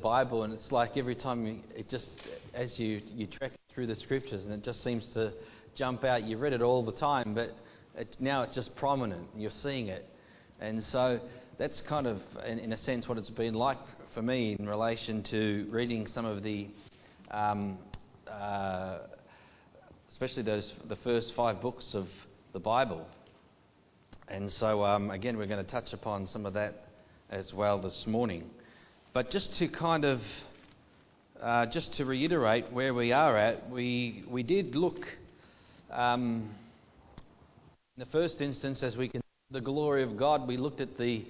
Bible, 0.00 0.44
and 0.44 0.52
it's 0.52 0.72
like 0.72 0.96
every 0.96 1.14
time 1.14 1.46
you, 1.46 1.58
it 1.76 1.88
just, 1.88 2.10
as 2.54 2.78
you, 2.78 3.00
you 3.14 3.26
trek 3.26 3.52
through 3.74 3.86
the 3.86 3.94
scriptures, 3.94 4.44
and 4.44 4.54
it 4.54 4.64
just 4.64 4.82
seems 4.82 5.12
to 5.12 5.32
jump 5.74 6.04
out. 6.04 6.24
You've 6.24 6.40
read 6.40 6.52
it 6.52 6.62
all 6.62 6.84
the 6.84 6.92
time, 6.92 7.34
but 7.34 7.50
it, 7.96 8.16
now 8.18 8.42
it's 8.42 8.54
just 8.54 8.74
prominent. 8.76 9.28
You're 9.36 9.50
seeing 9.50 9.88
it. 9.88 10.06
And 10.60 10.82
so 10.82 11.20
that's 11.58 11.80
kind 11.80 12.06
of, 12.06 12.20
in, 12.46 12.58
in, 12.58 12.72
a 12.72 12.76
sense, 12.76 13.08
what 13.08 13.18
it's 13.18 13.30
been 13.30 13.54
like 13.54 13.78
for 14.14 14.22
me 14.22 14.56
in 14.58 14.68
relation 14.68 15.22
to 15.24 15.66
reading 15.70 16.06
some 16.06 16.24
of 16.24 16.42
the, 16.42 16.68
um, 17.30 17.78
uh, 18.28 18.98
especially 20.10 20.42
those 20.42 20.72
the 20.88 20.96
first 20.96 21.34
five 21.34 21.60
books 21.60 21.94
of 21.94 22.08
the 22.52 22.60
Bible. 22.60 23.06
And 24.28 24.50
so, 24.50 24.84
um, 24.84 25.10
again, 25.10 25.36
we're 25.36 25.46
going 25.46 25.64
to 25.64 25.70
touch 25.70 25.92
upon 25.92 26.26
some 26.26 26.46
of 26.46 26.54
that 26.54 26.86
as 27.30 27.52
well 27.52 27.78
this 27.80 28.06
morning. 28.06 28.50
But 29.12 29.32
just 29.32 29.56
to 29.56 29.66
kind 29.66 30.04
of, 30.04 30.20
uh, 31.42 31.66
just 31.66 31.94
to 31.94 32.04
reiterate 32.04 32.72
where 32.72 32.94
we 32.94 33.10
are 33.10 33.36
at, 33.36 33.68
we, 33.68 34.22
we 34.30 34.44
did 34.44 34.76
look 34.76 35.04
um, 35.90 36.48
in 37.96 38.04
the 38.04 38.06
first 38.06 38.40
instance 38.40 38.84
as 38.84 38.96
we 38.96 39.08
can 39.08 39.20
the 39.50 39.60
glory 39.60 40.04
of 40.04 40.16
God. 40.16 40.46
We 40.46 40.56
looked 40.56 40.80
at 40.80 40.96
the, 40.96 41.24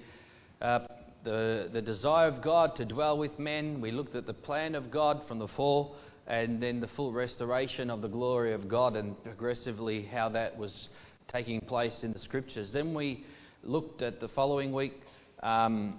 uh, 0.61 0.81
the, 1.23 1.69
the 1.73 1.81
desire 1.81 2.27
of 2.27 2.43
God 2.43 2.75
to 2.75 2.85
dwell 2.85 3.17
with 3.17 3.39
men. 3.39 3.81
We 3.81 3.89
looked 3.89 4.13
at 4.13 4.27
the 4.27 4.33
plan 4.33 4.75
of 4.75 4.91
God 4.91 5.23
from 5.27 5.39
the 5.39 5.47
fall 5.47 5.95
and 6.27 6.61
then 6.61 6.81
the 6.81 6.87
full 6.87 7.11
restoration 7.11 7.89
of 7.89 8.03
the 8.03 8.07
glory 8.07 8.53
of 8.53 8.69
God 8.69 8.95
and 8.95 9.21
progressively 9.23 10.03
how 10.03 10.29
that 10.29 10.55
was 10.55 10.89
taking 11.29 11.59
place 11.61 12.03
in 12.03 12.13
the 12.13 12.19
scriptures. 12.19 12.71
Then 12.71 12.93
we 12.93 13.25
looked 13.63 14.03
at 14.03 14.19
the 14.19 14.27
following 14.27 14.71
week 14.71 15.01
um, 15.41 15.95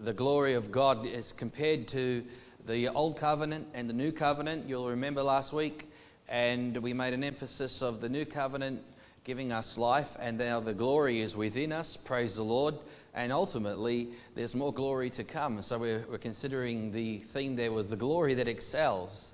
the 0.00 0.12
glory 0.12 0.54
of 0.54 0.70
God 0.70 1.06
is 1.06 1.32
compared 1.36 1.88
to 1.88 2.22
the 2.66 2.88
Old 2.88 3.18
Covenant 3.18 3.66
and 3.74 3.88
the 3.88 3.94
New 3.94 4.12
Covenant. 4.12 4.68
You'll 4.68 4.88
remember 4.88 5.22
last 5.22 5.52
week, 5.52 5.86
and 6.28 6.76
we 6.76 6.92
made 6.92 7.14
an 7.14 7.24
emphasis 7.24 7.82
of 7.82 8.00
the 8.00 8.08
New 8.08 8.24
Covenant 8.24 8.82
giving 9.24 9.50
us 9.50 9.76
life, 9.76 10.06
and 10.20 10.38
now 10.38 10.60
the 10.60 10.72
glory 10.72 11.20
is 11.20 11.34
within 11.34 11.72
us. 11.72 11.98
Praise 12.04 12.34
the 12.34 12.42
Lord. 12.42 12.74
And 13.14 13.32
ultimately, 13.32 14.10
there's 14.36 14.54
more 14.54 14.72
glory 14.72 15.10
to 15.10 15.24
come. 15.24 15.60
So 15.62 15.78
we're, 15.78 16.04
we're 16.08 16.18
considering 16.18 16.92
the 16.92 17.22
theme 17.32 17.56
there 17.56 17.72
was 17.72 17.88
the 17.88 17.96
glory 17.96 18.34
that 18.34 18.46
excels. 18.46 19.28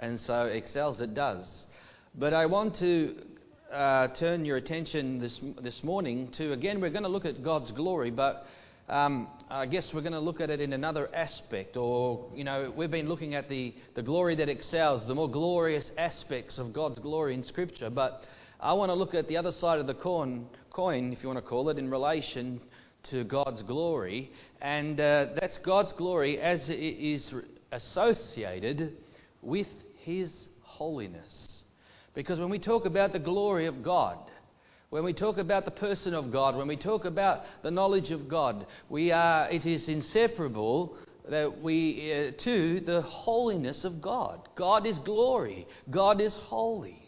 And 0.00 0.20
so 0.20 0.46
excels 0.46 1.00
it 1.00 1.14
does. 1.14 1.66
But 2.14 2.34
I 2.34 2.46
want 2.46 2.76
to 2.76 3.14
uh, 3.72 4.08
turn 4.08 4.44
your 4.44 4.56
attention 4.56 5.18
this, 5.18 5.40
this 5.62 5.84
morning 5.84 6.32
to, 6.38 6.52
again, 6.52 6.80
we're 6.80 6.90
going 6.90 7.04
to 7.04 7.08
look 7.08 7.24
at 7.24 7.42
God's 7.42 7.70
glory, 7.70 8.10
but 8.10 8.46
um, 8.88 9.28
I 9.50 9.66
guess 9.66 9.92
we're 9.92 10.00
going 10.00 10.12
to 10.12 10.20
look 10.20 10.40
at 10.40 10.50
it 10.50 10.60
in 10.60 10.72
another 10.72 11.14
aspect. 11.14 11.76
Or, 11.76 12.26
you 12.34 12.44
know, 12.44 12.72
we've 12.74 12.90
been 12.90 13.08
looking 13.08 13.34
at 13.34 13.48
the, 13.48 13.74
the 13.94 14.02
glory 14.02 14.34
that 14.36 14.48
excels, 14.48 15.06
the 15.06 15.14
more 15.14 15.30
glorious 15.30 15.92
aspects 15.98 16.58
of 16.58 16.72
God's 16.72 16.98
glory 16.98 17.34
in 17.34 17.42
Scripture. 17.42 17.90
But 17.90 18.24
I 18.60 18.72
want 18.72 18.90
to 18.90 18.94
look 18.94 19.14
at 19.14 19.28
the 19.28 19.36
other 19.36 19.52
side 19.52 19.78
of 19.78 19.86
the 19.86 19.94
coin, 19.94 20.46
coin 20.70 21.12
if 21.12 21.22
you 21.22 21.28
want 21.28 21.38
to 21.38 21.48
call 21.48 21.68
it, 21.68 21.78
in 21.78 21.90
relation 21.90 22.60
to 23.10 23.24
God's 23.24 23.62
glory. 23.62 24.30
And 24.62 24.98
uh, 24.98 25.26
that's 25.38 25.58
God's 25.58 25.92
glory 25.92 26.40
as 26.40 26.70
it 26.70 26.74
is 26.74 27.34
associated 27.72 28.96
with 29.42 29.68
His 29.98 30.48
holiness. 30.62 31.64
Because 32.14 32.40
when 32.40 32.48
we 32.48 32.58
talk 32.58 32.86
about 32.86 33.12
the 33.12 33.18
glory 33.18 33.66
of 33.66 33.82
God, 33.82 34.18
when 34.90 35.04
we 35.04 35.12
talk 35.12 35.36
about 35.36 35.64
the 35.64 35.70
person 35.70 36.14
of 36.14 36.32
God, 36.32 36.56
when 36.56 36.68
we 36.68 36.76
talk 36.76 37.04
about 37.04 37.42
the 37.62 37.70
knowledge 37.70 38.10
of 38.10 38.28
God, 38.28 38.66
we 38.88 39.12
are, 39.12 39.50
it 39.50 39.66
is 39.66 39.88
inseparable 39.88 40.96
that 41.28 41.60
we, 41.60 42.10
uh, 42.10 42.42
to 42.44 42.80
the 42.80 43.02
holiness 43.02 43.84
of 43.84 44.00
God. 44.00 44.48
God 44.56 44.86
is 44.86 44.98
glory, 45.00 45.66
God 45.90 46.20
is 46.20 46.34
holy. 46.34 47.02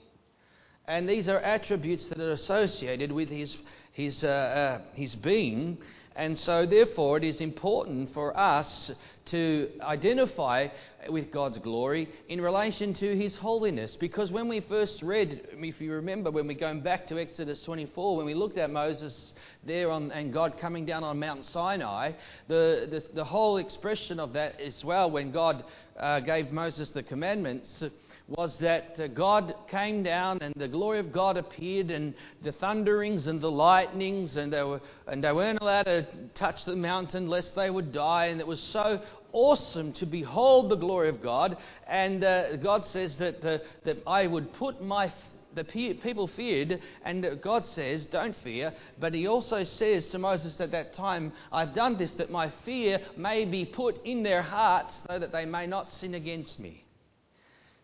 And 0.87 1.09
these 1.09 1.29
are 1.29 1.39
attributes 1.39 2.09
that 2.09 2.19
are 2.19 2.33
associated 2.33 3.13
with 3.13 3.31
his, 3.31 3.57
his, 3.93 4.25
uh, 4.25 4.29
uh, 4.29 4.81
his 4.95 5.15
being. 5.15 5.79
And 6.17 6.37
so, 6.37 6.67
therefore, 6.67 7.19
it 7.19 7.25
is 7.25 7.41
important 7.41 8.13
for 8.13 8.37
us 8.37 8.91
to 9.27 9.71
identify 9.81 10.69
with 11.09 11.31
God's 11.31 11.59
glory 11.59 12.09
in 12.29 12.41
relation 12.41 12.95
to 12.95 13.17
His 13.17 13.37
holiness. 13.37 13.97
Because 13.97 14.33
when 14.33 14.49
we 14.49 14.59
first 14.61 15.03
read, 15.03 15.47
if 15.53 15.81
you 15.81 15.93
remember, 15.93 16.33
when 16.33 16.49
we're 16.49 16.59
going 16.59 16.81
back 16.81 17.07
to 17.09 17.19
Exodus 17.19 17.63
24, 17.63 18.17
when 18.17 18.27
we 18.27 18.35
looked 18.35 18.59
at 18.59 18.71
Moses 18.71 19.35
there 19.65 19.91
on, 19.91 20.11
and 20.11 20.33
God 20.33 20.59
coming 20.59 20.85
down 20.85 21.05
on 21.05 21.21
Mount 21.21 21.45
Sinai, 21.45 22.13
the, 22.49 22.89
the, 22.91 23.15
the 23.15 23.25
whole 23.25 23.59
expression 23.59 24.19
of 24.19 24.33
that 24.33 24.61
as 24.61 24.85
well, 24.85 25.11
when 25.11 25.31
God 25.31 25.65
uh, 25.97 26.19
gave 26.21 26.51
Moses 26.51 26.91
the 26.91 27.05
commandments 27.05 27.85
was 28.31 28.57
that 28.59 28.99
uh, 29.01 29.09
God 29.09 29.55
came 29.69 30.05
down 30.05 30.39
and 30.41 30.55
the 30.57 30.69
glory 30.69 31.01
of 31.01 31.13
God 31.13 31.37
appeared, 31.37 31.91
and 31.91 32.15
the 32.45 32.53
thunderings 32.53 33.27
and 33.27 33.41
the 33.41 33.51
lightnings, 33.51 34.37
and 34.37 34.53
they, 34.53 34.63
were, 34.63 34.81
and 35.09 35.23
they 35.23 35.33
weren't 35.33 35.61
allowed 35.61 35.85
to 35.85 36.07
touch 36.35 36.65
the 36.65 36.77
mountain 36.77 37.29
lest 37.29 37.57
they 37.57 37.71
would 37.71 37.93
die. 37.93 38.27
And 38.27 38.41
it 38.41 38.47
was 38.47 38.61
so 38.61 39.03
awesome 39.33 39.93
to 39.95 40.07
behold 40.07 40.71
the 40.71 40.77
glory 40.77 41.09
of 41.09 41.21
God. 41.21 41.57
And 41.89 42.23
uh, 42.23 42.57
God 42.57 42.87
says 42.87 43.17
that, 43.19 43.45
uh, 43.45 43.59
that 43.85 43.99
I 44.07 44.27
would 44.27 44.53
put 44.55 44.83
my 44.83 45.13
the 45.53 45.65
people 45.65 46.29
feared, 46.29 46.81
and 47.05 47.41
God 47.43 47.67
says, 47.67 48.07
Don't 48.07 48.37
fear. 48.37 48.73
But 49.01 49.15
He 49.15 49.27
also 49.27 49.65
says 49.65 50.07
to 50.11 50.19
Moses 50.21 50.61
at 50.61 50.71
that 50.71 50.95
time, 50.95 51.33
I've 51.51 51.75
done 51.75 51.99
this 51.99 52.13
that 52.13 52.31
my 52.31 52.53
fear 52.65 53.01
may 53.17 53.45
be 53.47 53.65
put 53.65 54.01
in 54.07 54.23
their 54.23 54.43
hearts, 54.43 55.01
so 55.09 55.19
that 55.19 55.33
they 55.33 55.47
may 55.47 55.67
not 55.67 55.91
sin 55.91 56.15
against 56.15 56.61
me 56.61 56.85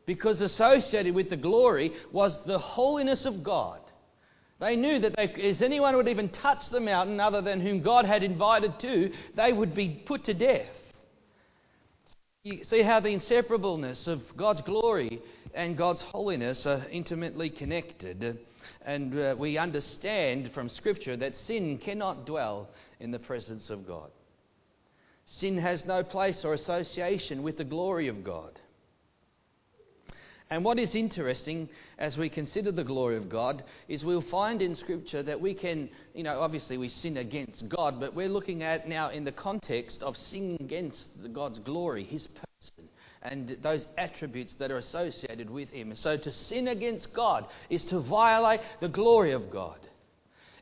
because 0.06 0.40
associated 0.40 1.14
with 1.14 1.28
the 1.28 1.36
glory 1.36 1.92
was 2.12 2.42
the 2.46 2.58
holiness 2.58 3.26
of 3.26 3.42
God. 3.42 3.80
They 4.58 4.76
knew 4.76 4.98
that 5.00 5.14
they, 5.16 5.24
if 5.36 5.60
anyone 5.60 5.96
would 5.96 6.08
even 6.08 6.30
touch 6.30 6.70
the 6.70 6.80
mountain 6.80 7.20
other 7.20 7.42
than 7.42 7.60
whom 7.60 7.82
God 7.82 8.06
had 8.06 8.22
invited 8.22 8.78
to, 8.80 9.12
they 9.34 9.52
would 9.52 9.74
be 9.74 10.02
put 10.06 10.24
to 10.24 10.34
death. 10.34 10.70
You 12.42 12.64
see 12.64 12.80
how 12.80 13.00
the 13.00 13.08
inseparableness 13.08 14.06
of 14.06 14.22
God's 14.36 14.62
glory 14.62 15.20
and 15.52 15.76
God's 15.76 16.00
holiness 16.00 16.64
are 16.64 16.86
intimately 16.90 17.50
connected. 17.50 18.38
And 18.82 19.18
uh, 19.18 19.34
we 19.36 19.58
understand 19.58 20.52
from 20.52 20.68
Scripture 20.68 21.16
that 21.16 21.36
sin 21.36 21.78
cannot 21.78 22.24
dwell 22.24 22.68
in 23.00 23.10
the 23.10 23.18
presence 23.18 23.68
of 23.68 23.86
God. 23.86 24.10
Sin 25.26 25.58
has 25.58 25.84
no 25.84 26.04
place 26.04 26.44
or 26.44 26.54
association 26.54 27.42
with 27.42 27.58
the 27.58 27.64
glory 27.64 28.06
of 28.06 28.22
God. 28.22 28.52
And 30.48 30.64
what 30.64 30.78
is 30.78 30.94
interesting 30.94 31.68
as 31.98 32.16
we 32.16 32.28
consider 32.28 32.70
the 32.70 32.84
glory 32.84 33.16
of 33.16 33.28
God 33.28 33.64
is 33.88 34.04
we'll 34.04 34.20
find 34.20 34.62
in 34.62 34.76
Scripture 34.76 35.22
that 35.24 35.40
we 35.40 35.54
can, 35.54 35.88
you 36.14 36.22
know, 36.22 36.40
obviously 36.40 36.78
we 36.78 36.88
sin 36.88 37.16
against 37.16 37.68
God, 37.68 37.98
but 37.98 38.14
we're 38.14 38.28
looking 38.28 38.62
at 38.62 38.88
now 38.88 39.10
in 39.10 39.24
the 39.24 39.32
context 39.32 40.02
of 40.02 40.16
sinning 40.16 40.58
against 40.60 41.08
God's 41.32 41.58
glory, 41.58 42.04
His 42.04 42.28
person, 42.28 42.88
and 43.22 43.56
those 43.60 43.88
attributes 43.98 44.54
that 44.60 44.70
are 44.70 44.76
associated 44.76 45.50
with 45.50 45.70
Him. 45.70 45.92
So 45.96 46.16
to 46.16 46.30
sin 46.30 46.68
against 46.68 47.12
God 47.12 47.48
is 47.68 47.84
to 47.86 47.98
violate 47.98 48.60
the 48.80 48.88
glory 48.88 49.32
of 49.32 49.50
God. 49.50 49.78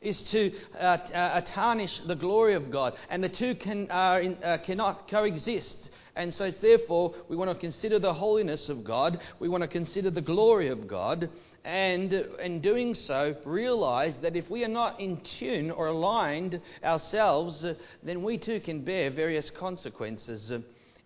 Is 0.01 0.23
to 0.33 0.53
uh, 0.79 0.99
uh, 1.15 1.41
tarnish 1.47 1.99
the 2.07 2.15
glory 2.15 2.55
of 2.55 2.71
God, 2.71 2.93
and 3.09 3.25
the 3.25 3.29
two 3.31 3.55
can, 3.55 3.91
uh, 3.91 4.19
in, 4.23 4.37
uh, 4.45 4.59
cannot 4.59 5.09
coexist. 5.09 5.89
And 6.17 6.33
so, 6.33 6.45
it's 6.45 6.61
therefore, 6.61 7.15
we 7.29 7.37
want 7.37 7.51
to 7.51 7.59
consider 7.59 7.99
the 7.99 8.15
holiness 8.15 8.69
of 8.69 8.85
God, 8.85 9.21
we 9.41 9.49
want 9.49 9.63
to 9.63 9.69
consider 9.69 10.11
the 10.11 10.21
glory 10.21 10.69
of 10.69 10.87
God, 10.87 11.29
and 11.65 12.13
in 12.13 12.61
doing 12.61 12.95
so, 12.95 13.35
realize 13.45 14.19
that 14.19 14.37
if 14.37 14.49
we 14.49 14.65
are 14.65 14.69
not 14.69 15.01
in 15.01 15.21
tune 15.39 15.71
or 15.71 15.89
aligned 15.89 16.61
ourselves, 16.85 17.67
then 18.03 18.23
we 18.23 18.39
too 18.39 18.61
can 18.61 18.85
bear 18.85 19.11
various 19.11 19.51
consequences 19.51 20.53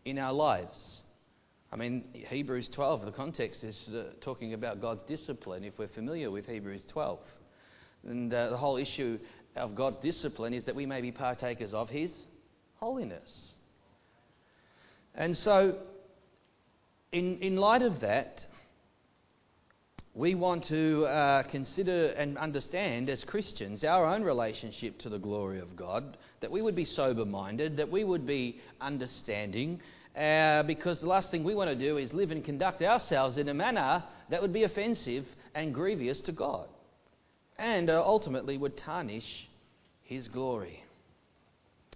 in 0.04 0.18
our 0.18 0.32
lives. 0.32 1.00
I 1.70 1.76
mean, 1.76 2.04
Hebrews 2.12 2.68
12, 2.68 3.04
the 3.04 3.12
context 3.12 3.62
is 3.62 3.78
uh, 3.94 4.04
talking 4.20 4.54
about 4.54 4.80
God's 4.80 5.02
discipline, 5.02 5.64
if 5.64 5.78
we're 5.78 5.88
familiar 5.88 6.30
with 6.30 6.46
Hebrews 6.46 6.82
12. 6.88 7.18
And 8.06 8.32
uh, 8.32 8.50
the 8.50 8.56
whole 8.56 8.78
issue 8.78 9.18
of 9.54 9.74
God's 9.74 9.98
discipline 9.98 10.54
is 10.54 10.64
that 10.64 10.74
we 10.74 10.86
may 10.86 11.00
be 11.00 11.12
partakers 11.12 11.74
of 11.74 11.90
His 11.90 12.26
holiness. 12.76 13.52
And 15.18 15.36
so, 15.36 15.76
in, 17.10 17.38
in 17.40 17.56
light 17.56 17.82
of 17.82 18.00
that, 18.00 18.46
we 20.14 20.36
want 20.36 20.64
to 20.66 21.06
uh, 21.06 21.42
consider 21.50 22.06
and 22.10 22.38
understand 22.38 23.10
as 23.10 23.24
Christians 23.24 23.82
our 23.82 24.06
own 24.06 24.22
relationship 24.22 24.96
to 25.00 25.08
the 25.08 25.18
glory 25.18 25.58
of 25.58 25.74
God, 25.74 26.16
that 26.40 26.52
we 26.52 26.62
would 26.62 26.76
be 26.76 26.84
sober 26.84 27.24
minded, 27.24 27.76
that 27.78 27.90
we 27.90 28.04
would 28.04 28.28
be 28.28 28.60
understanding, 28.80 29.80
uh, 30.16 30.62
because 30.62 31.00
the 31.00 31.08
last 31.08 31.32
thing 31.32 31.42
we 31.42 31.56
want 31.56 31.68
to 31.68 31.76
do 31.76 31.96
is 31.96 32.12
live 32.12 32.30
and 32.30 32.44
conduct 32.44 32.80
ourselves 32.80 33.38
in 33.38 33.48
a 33.48 33.54
manner 33.54 34.04
that 34.30 34.40
would 34.40 34.52
be 34.52 34.62
offensive 34.62 35.26
and 35.52 35.74
grievous 35.74 36.20
to 36.20 36.32
God, 36.32 36.68
and 37.58 37.90
uh, 37.90 38.00
ultimately 38.06 38.56
would 38.56 38.76
tarnish 38.76 39.48
His 40.04 40.28
glory. 40.28 40.84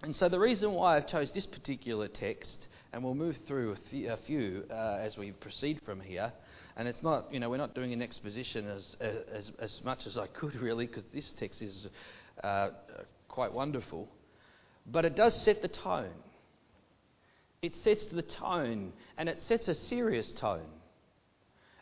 And 0.03 0.15
so 0.15 0.29
the 0.29 0.41
reason 0.41 0.73
why 0.73 0.97
I've 0.97 1.07
chose 1.07 1.31
this 1.31 1.47
particular 1.47 2.09
text, 2.09 2.67
and 2.93 3.03
we'll 3.03 3.15
move 3.15 3.39
through 3.47 3.75
a 3.93 4.17
few, 4.27 4.65
uh, 4.71 4.99
as 5.01 5.17
we 5.17 5.33
proceed 5.33 5.81
from 5.85 6.01
here, 6.01 6.33
and 6.77 6.87
it's 6.87 7.03
not, 7.03 7.33
you 7.33 7.41
know, 7.41 7.49
we're 7.49 7.57
not 7.57 7.75
doing 7.75 7.93
an 7.93 8.03
exposition 8.03 8.69
as, 8.69 8.97
as, 9.01 9.51
as 9.59 9.81
much 9.85 10.07
as 10.07 10.19
I 10.19 10.27
could 10.27 10.55
really, 10.57 10.87
because 10.87 11.05
this 11.13 11.33
text 11.39 11.63
is 11.63 11.89
uh, 12.45 12.71
quite 13.29 13.53
wonderful. 13.53 14.09
But 14.87 15.05
it 15.05 15.17
does 15.17 15.35
set 15.43 15.63
the 15.63 15.69
tone. 15.69 16.13
It 17.63 17.77
sets 17.77 18.05
the 18.05 18.23
tone, 18.23 18.93
and 19.17 19.29
it 19.29 19.41
sets 19.41 19.69
a 19.69 19.75
serious 19.75 20.31
tone. 20.33 20.67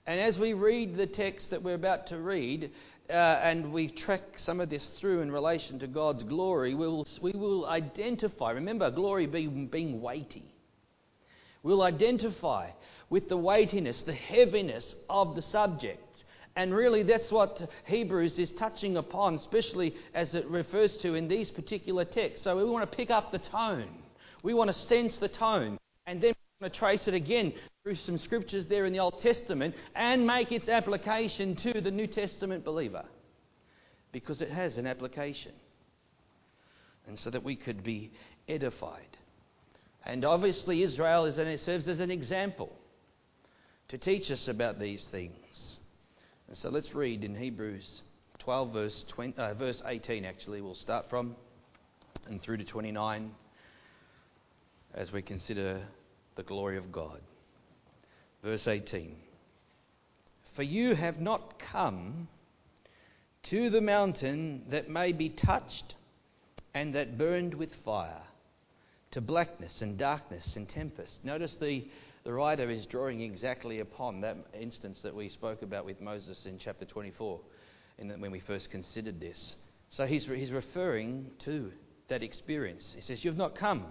And 0.07 0.21
as 0.21 0.39
we 0.39 0.53
read 0.53 0.97
the 0.97 1.07
text 1.07 1.51
that 1.51 1.63
we're 1.63 1.75
about 1.75 2.09
to 2.09 2.19
read, 2.19 2.71
uh, 3.09 3.13
and 3.13 3.73
we 3.73 3.89
track 3.89 4.23
some 4.37 4.61
of 4.61 4.71
this 4.71 4.89
through 5.01 5.23
in 5.23 5.33
relation 5.33 5.79
to 5.81 5.87
God's 5.87 6.23
glory, 6.23 6.75
we 6.75 6.87
will, 6.87 7.07
we 7.21 7.33
will 7.33 7.67
identify, 7.67 8.53
remember, 8.53 8.91
glory 8.91 9.27
being, 9.27 9.67
being 9.67 10.01
weighty. 10.01 10.45
We'll 11.63 11.83
identify 11.83 12.71
with 13.11 13.29
the 13.29 13.37
weightiness, 13.37 14.03
the 14.03 14.15
heaviness 14.15 14.95
of 15.09 15.35
the 15.35 15.43
subject. 15.43 16.03
And 16.57 16.75
really, 16.75 17.03
that's 17.03 17.31
what 17.31 17.61
Hebrews 17.87 18.39
is 18.39 18.51
touching 18.53 18.97
upon, 18.97 19.35
especially 19.35 19.95
as 20.15 20.35
it 20.35 20.47
refers 20.47 20.97
to 20.99 21.15
in 21.15 21.29
these 21.29 21.51
particular 21.51 22.05
texts. 22.05 22.45
So 22.45 22.57
we 22.57 22.65
want 22.65 22.91
to 22.91 22.97
pick 22.97 23.11
up 23.11 23.31
the 23.31 23.39
tone. 23.39 23.89
We 24.43 24.55
want 24.55 24.69
to 24.69 24.75
sense 24.75 25.17
the 25.17 25.29
tone. 25.29 25.79
And 26.07 26.21
then 26.21 26.33
we 26.33 26.65
want 26.65 26.75
to 26.75 26.79
trace 26.79 27.07
it 27.09 27.15
again 27.15 27.53
through 27.83 27.97
some 27.97 28.19
scriptures 28.19 28.67
there 28.67 28.85
in 28.85 28.93
the 28.93 28.99
Old 28.99 29.21
Testament 29.21 29.75
and 29.95 30.27
make 30.27 30.51
its 30.51 30.69
application 30.69 31.57
to 31.57 31.81
the 31.81 31.91
New 31.91 32.07
Testament 32.07 32.65
believer. 32.65 33.05
Because 34.13 34.41
it 34.41 34.51
has 34.51 34.77
an 34.77 34.87
application. 34.87 35.53
And 37.07 37.19
so 37.19 37.31
that 37.31 37.45
we 37.45 37.55
could 37.55 37.85
be 37.85 38.13
edified. 38.49 39.17
And 40.05 40.25
obviously, 40.25 40.83
Israel 40.83 41.27
is, 41.27 41.39
it 41.39 41.61
serves 41.61 41.89
as 41.89 42.01
an 42.01 42.11
example 42.11 42.75
to 43.89 43.99
teach 43.99 44.31
us 44.31 44.49
about 44.49 44.79
these 44.79 45.05
things. 45.09 45.79
And 46.49 46.57
so 46.57 46.71
let's 46.71 46.95
read 46.95 47.25
in 47.25 47.35
Hebrews 47.35 48.03
12, 48.39 48.73
verse, 48.73 49.05
20, 49.09 49.39
uh, 49.39 49.55
verse 49.55 49.83
18, 49.85 50.25
actually, 50.25 50.61
we'll 50.61 50.75
start 50.75 51.09
from, 51.11 51.37
and 52.27 52.41
through 52.41 52.57
to 52.57 52.65
29 52.65 53.31
as 54.95 55.13
we 55.13 55.23
consider 55.23 55.81
the 56.37 56.43
glory 56.43 56.79
of 56.79 56.91
God. 56.91 57.21
Verse 58.43 58.67
18 58.67 59.15
For 60.55 60.63
you 60.63 60.95
have 60.95 61.21
not 61.21 61.59
come 61.59 62.29
to 63.45 63.71
the 63.71 63.81
mountain 63.81 64.65
that 64.71 64.89
may 64.89 65.13
be 65.13 65.29
touched 65.29 65.95
and 66.75 66.95
that 66.95 67.19
burned 67.19 67.55
with 67.55 67.75
fire, 67.85 68.23
to 69.13 69.21
blackness 69.21 69.83
and 69.83 69.99
darkness 69.99 70.55
and 70.57 70.69
tempest. 70.69 71.25
Notice 71.25 71.57
the, 71.57 71.85
the 72.25 72.33
writer 72.33 72.71
is 72.71 72.87
drawing 72.87 73.21
exactly 73.21 73.81
upon 73.81 74.21
that 74.21 74.37
instance 74.59 75.01
that 75.03 75.15
we 75.15 75.29
spoke 75.29 75.63
about 75.63 75.85
with 75.85 76.01
Moses 76.01 76.47
in 76.47 76.59
chapter 76.59 76.85
24 76.85 77.41
in 77.99 78.21
when 78.21 78.31
we 78.31 78.41
first 78.41 78.71
considered 78.71 79.21
this. 79.21 79.57
So 79.91 80.07
he's, 80.07 80.25
he's 80.27 80.53
referring 80.53 81.31
to 81.41 81.71
that 82.09 82.23
experience. 82.23 82.93
He 82.95 83.03
says, 83.03 83.25
You've 83.25 83.37
not 83.37 83.57
come 83.57 83.87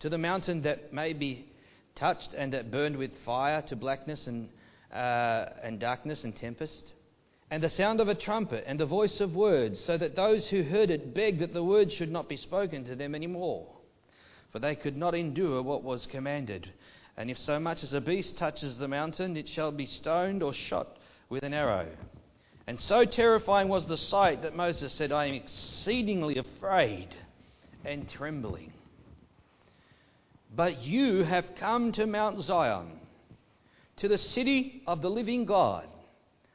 to 0.00 0.08
the 0.08 0.18
mountain 0.18 0.62
that 0.62 0.92
may 0.92 1.12
be 1.14 1.46
touched 1.94 2.34
and 2.34 2.52
that 2.52 2.70
burned 2.70 2.96
with 2.96 3.12
fire 3.24 3.62
to 3.62 3.76
blackness 3.76 4.26
and, 4.26 4.50
uh, 4.92 5.46
and 5.62 5.80
darkness 5.80 6.24
and 6.24 6.36
tempest, 6.36 6.92
and 7.50 7.62
the 7.62 7.68
sound 7.68 8.00
of 8.00 8.08
a 8.08 8.14
trumpet 8.14 8.64
and 8.66 8.80
the 8.80 8.86
voice 8.86 9.20
of 9.20 9.34
words, 9.34 9.78
so 9.80 9.96
that 9.96 10.16
those 10.16 10.48
who 10.48 10.62
heard 10.62 10.90
it 10.90 11.14
begged 11.14 11.40
that 11.40 11.52
the 11.52 11.64
word 11.64 11.92
should 11.92 12.10
not 12.10 12.28
be 12.28 12.36
spoken 12.36 12.84
to 12.84 12.96
them 12.96 13.14
any 13.14 13.26
more, 13.26 13.66
for 14.52 14.58
they 14.58 14.76
could 14.76 14.96
not 14.96 15.14
endure 15.14 15.62
what 15.62 15.82
was 15.82 16.06
commanded. 16.06 16.70
And 17.16 17.30
if 17.30 17.38
so 17.38 17.58
much 17.58 17.82
as 17.82 17.94
a 17.94 18.00
beast 18.00 18.36
touches 18.36 18.78
the 18.78 18.88
mountain, 18.88 19.36
it 19.36 19.48
shall 19.48 19.72
be 19.72 19.86
stoned 19.86 20.42
or 20.42 20.52
shot 20.52 20.98
with 21.28 21.42
an 21.42 21.54
arrow. 21.54 21.88
And 22.66 22.78
so 22.78 23.04
terrifying 23.04 23.68
was 23.68 23.86
the 23.86 23.96
sight 23.96 24.42
that 24.42 24.54
Moses 24.54 24.92
said, 24.92 25.10
I 25.10 25.26
am 25.26 25.34
exceedingly 25.34 26.38
afraid 26.38 27.08
and 27.84 28.08
trembling. 28.08 28.72
But 30.54 30.82
you 30.82 31.24
have 31.24 31.54
come 31.56 31.92
to 31.92 32.06
Mount 32.06 32.40
Zion, 32.40 32.86
to 33.96 34.08
the 34.08 34.18
city 34.18 34.82
of 34.86 35.00
the 35.00 35.10
living 35.10 35.46
God, 35.46 35.86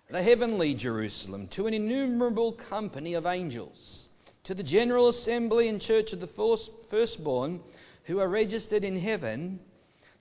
the 0.10 0.22
heavenly 0.22 0.76
Jerusalem, 0.76 1.48
to 1.50 1.68
an 1.68 1.74
innumerable 1.74 2.54
company 2.54 3.16
of 3.16 3.26
angels, 3.26 4.08
to 4.46 4.54
the 4.54 4.64
general 4.64 5.10
assembly 5.10 5.68
and 5.68 5.82
church 5.82 6.14
of 6.14 6.22
the 6.22 6.70
firstborn 6.90 7.60
who 8.08 8.20
are 8.20 8.28
registered 8.28 8.84
in 8.84 8.98
heaven, 8.98 9.60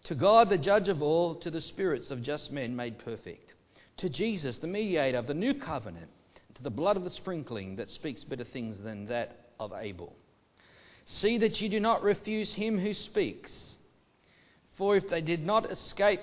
to 0.05 0.15
God 0.15 0.49
the 0.49 0.59
judge 0.59 0.88
of 0.88 1.03
all, 1.03 1.37
to 1.37 1.50
the 1.50 1.61
spirits 1.61 2.11
of 2.11 2.23
just 2.23 2.50
men 2.50 2.75
made 2.75 2.99
perfect, 2.99 3.55
to 3.99 4.09
Jesus 4.09 4.59
the 4.59 4.67
mediator 4.67 5.19
of 5.19 5.29
the 5.29 5.35
new 5.35 5.55
covenant, 5.55 6.11
to 6.55 6.62
the 6.62 6.71
blood 6.71 6.97
of 6.97 7.05
the 7.05 7.11
sprinkling 7.11 7.77
that 7.77 7.88
speaks 7.88 8.25
better 8.25 8.44
things 8.44 8.79
than 8.79 9.06
that 9.06 9.50
of 9.61 9.73
Abel. 9.73 10.12
See 11.05 11.38
that 11.38 11.61
you 11.61 11.69
do 11.69 11.79
not 11.79 12.03
refuse 12.03 12.53
him 12.53 12.79
who 12.79 12.93
speaks. 12.93 13.77
For 14.77 14.97
if 14.97 15.09
they 15.09 15.21
did 15.21 15.47
not 15.47 15.71
escape 15.71 16.21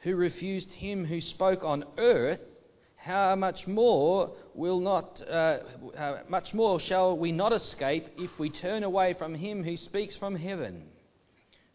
who 0.00 0.14
refused 0.14 0.72
him 0.72 1.04
who 1.04 1.20
spoke 1.20 1.64
on 1.64 1.84
earth, 1.98 2.40
how 3.06 3.36
much 3.36 3.68
more 3.68 4.32
will 4.54 4.80
not 4.80 5.22
uh, 5.30 5.58
much 6.28 6.52
more 6.52 6.80
shall 6.80 7.16
we 7.16 7.30
not 7.30 7.52
escape 7.52 8.06
if 8.18 8.36
we 8.36 8.50
turn 8.50 8.82
away 8.82 9.14
from 9.14 9.32
him 9.32 9.62
who 9.62 9.76
speaks 9.76 10.16
from 10.16 10.34
heaven 10.34 10.82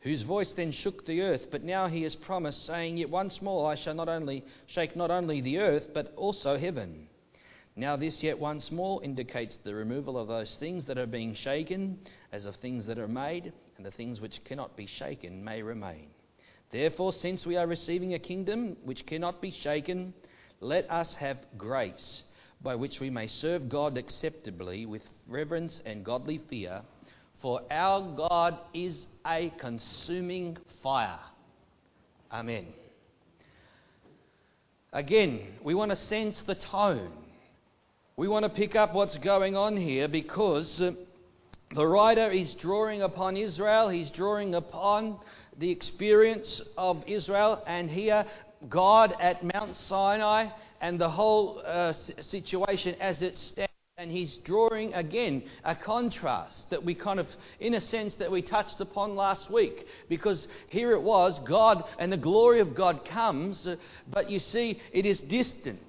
whose 0.02 0.24
voice 0.24 0.52
then 0.52 0.74
shook 0.74 1.06
the 1.06 1.22
earth 1.22 1.48
but 1.50 1.64
now 1.64 1.88
he 1.88 2.04
has 2.04 2.16
promised 2.16 2.66
saying 2.66 2.98
yet 2.98 3.10
once 3.10 3.42
more 3.42 3.72
i 3.72 3.76
shall 3.76 3.94
not 3.94 4.10
only 4.10 4.44
shake 4.66 4.94
not 4.94 5.10
only 5.10 5.40
the 5.40 5.58
earth 5.58 5.88
but 5.94 6.12
also 6.18 6.58
heaven 6.58 7.08
now, 7.74 7.96
this 7.96 8.22
yet 8.22 8.38
once 8.38 8.70
more 8.70 9.02
indicates 9.02 9.56
the 9.64 9.74
removal 9.74 10.18
of 10.18 10.28
those 10.28 10.58
things 10.58 10.86
that 10.88 10.98
are 10.98 11.08
being 11.08 11.34
shaken, 11.34 12.00
as 12.34 12.46
of 12.46 12.58
things 12.58 12.86
that 12.88 13.00
are 13.00 13.08
made, 13.08 13.54
and 13.78 13.86
the 13.86 13.92
things 13.92 14.20
which 14.20 14.44
cannot 14.44 14.76
be 14.76 14.86
shaken 14.86 15.42
may 15.42 15.62
remain. 15.62 16.10
Therefore, 16.72 17.14
since 17.14 17.46
we 17.46 17.56
are 17.56 17.66
receiving 17.66 18.14
a 18.14 18.20
kingdom 18.20 18.76
which 18.84 19.06
cannot 19.06 19.42
be 19.42 19.52
shaken, 19.52 20.14
let 20.62 20.90
us 20.90 21.14
have 21.16 21.38
grace 21.58 22.24
by 22.62 22.76
which 22.76 23.00
we 23.02 23.10
may 23.10 23.28
serve 23.28 23.68
God 23.68 23.98
acceptably 23.98 24.86
with 24.86 25.04
reverence 25.28 25.82
and 25.86 26.06
godly 26.06 26.38
fear, 26.50 26.82
for 27.42 27.62
our 27.70 28.16
God 28.16 28.58
is 28.74 29.06
a 29.26 29.52
consuming 29.58 30.58
fire. 30.82 31.20
Amen. 32.32 32.68
Again, 34.94 35.42
we 35.64 35.74
want 35.74 35.92
to 35.92 35.98
sense 35.98 36.42
the 36.44 36.56
tone 36.56 37.12
we 38.22 38.28
want 38.28 38.44
to 38.44 38.50
pick 38.50 38.76
up 38.76 38.94
what's 38.94 39.18
going 39.18 39.56
on 39.56 39.76
here 39.76 40.08
because 40.08 40.80
uh, 40.80 40.92
the 41.74 41.88
writer 41.88 42.30
is 42.30 42.54
drawing 42.54 43.02
upon 43.02 43.36
Israel, 43.36 43.90
he's 43.90 44.12
drawing 44.12 44.54
upon 44.54 45.18
the 45.58 45.72
experience 45.72 46.62
of 46.78 47.04
Israel, 47.08 47.64
and 47.66 47.90
here 47.90 48.26
God 48.70 49.14
at 49.20 49.44
Mount 49.44 49.76
Sinai 49.76 50.50
and 50.80 51.00
the 51.00 51.10
whole 51.10 51.62
uh, 51.66 51.94
situation 51.94 52.96
as 53.00 53.22
it 53.22 53.38
stands. 53.38 53.72
And 53.98 54.10
he's 54.10 54.38
drawing 54.38 54.94
again 54.96 55.44
a 55.64 55.76
contrast 55.76 56.72
that 56.72 56.84
we 56.84 56.96
kind 56.96 57.20
of, 57.20 57.28
in 57.60 57.76
a 57.76 57.82
sense, 57.82 58.16
that 58.16 58.32
we 58.32 58.42
touched 58.42 58.82
upon 58.82 59.16
last 59.16 59.52
week. 59.52 59.86
Because 60.10 60.48
here 60.70 60.94
it 60.94 61.02
was, 61.02 61.40
God 61.48 61.84
and 62.00 62.12
the 62.12 62.18
glory 62.18 62.62
of 62.62 62.74
God 62.74 63.06
comes, 63.06 63.68
uh, 63.68 63.76
but 64.10 64.30
you 64.30 64.40
see, 64.40 64.80
it 64.92 65.06
is 65.06 65.22
distant. 65.22 65.80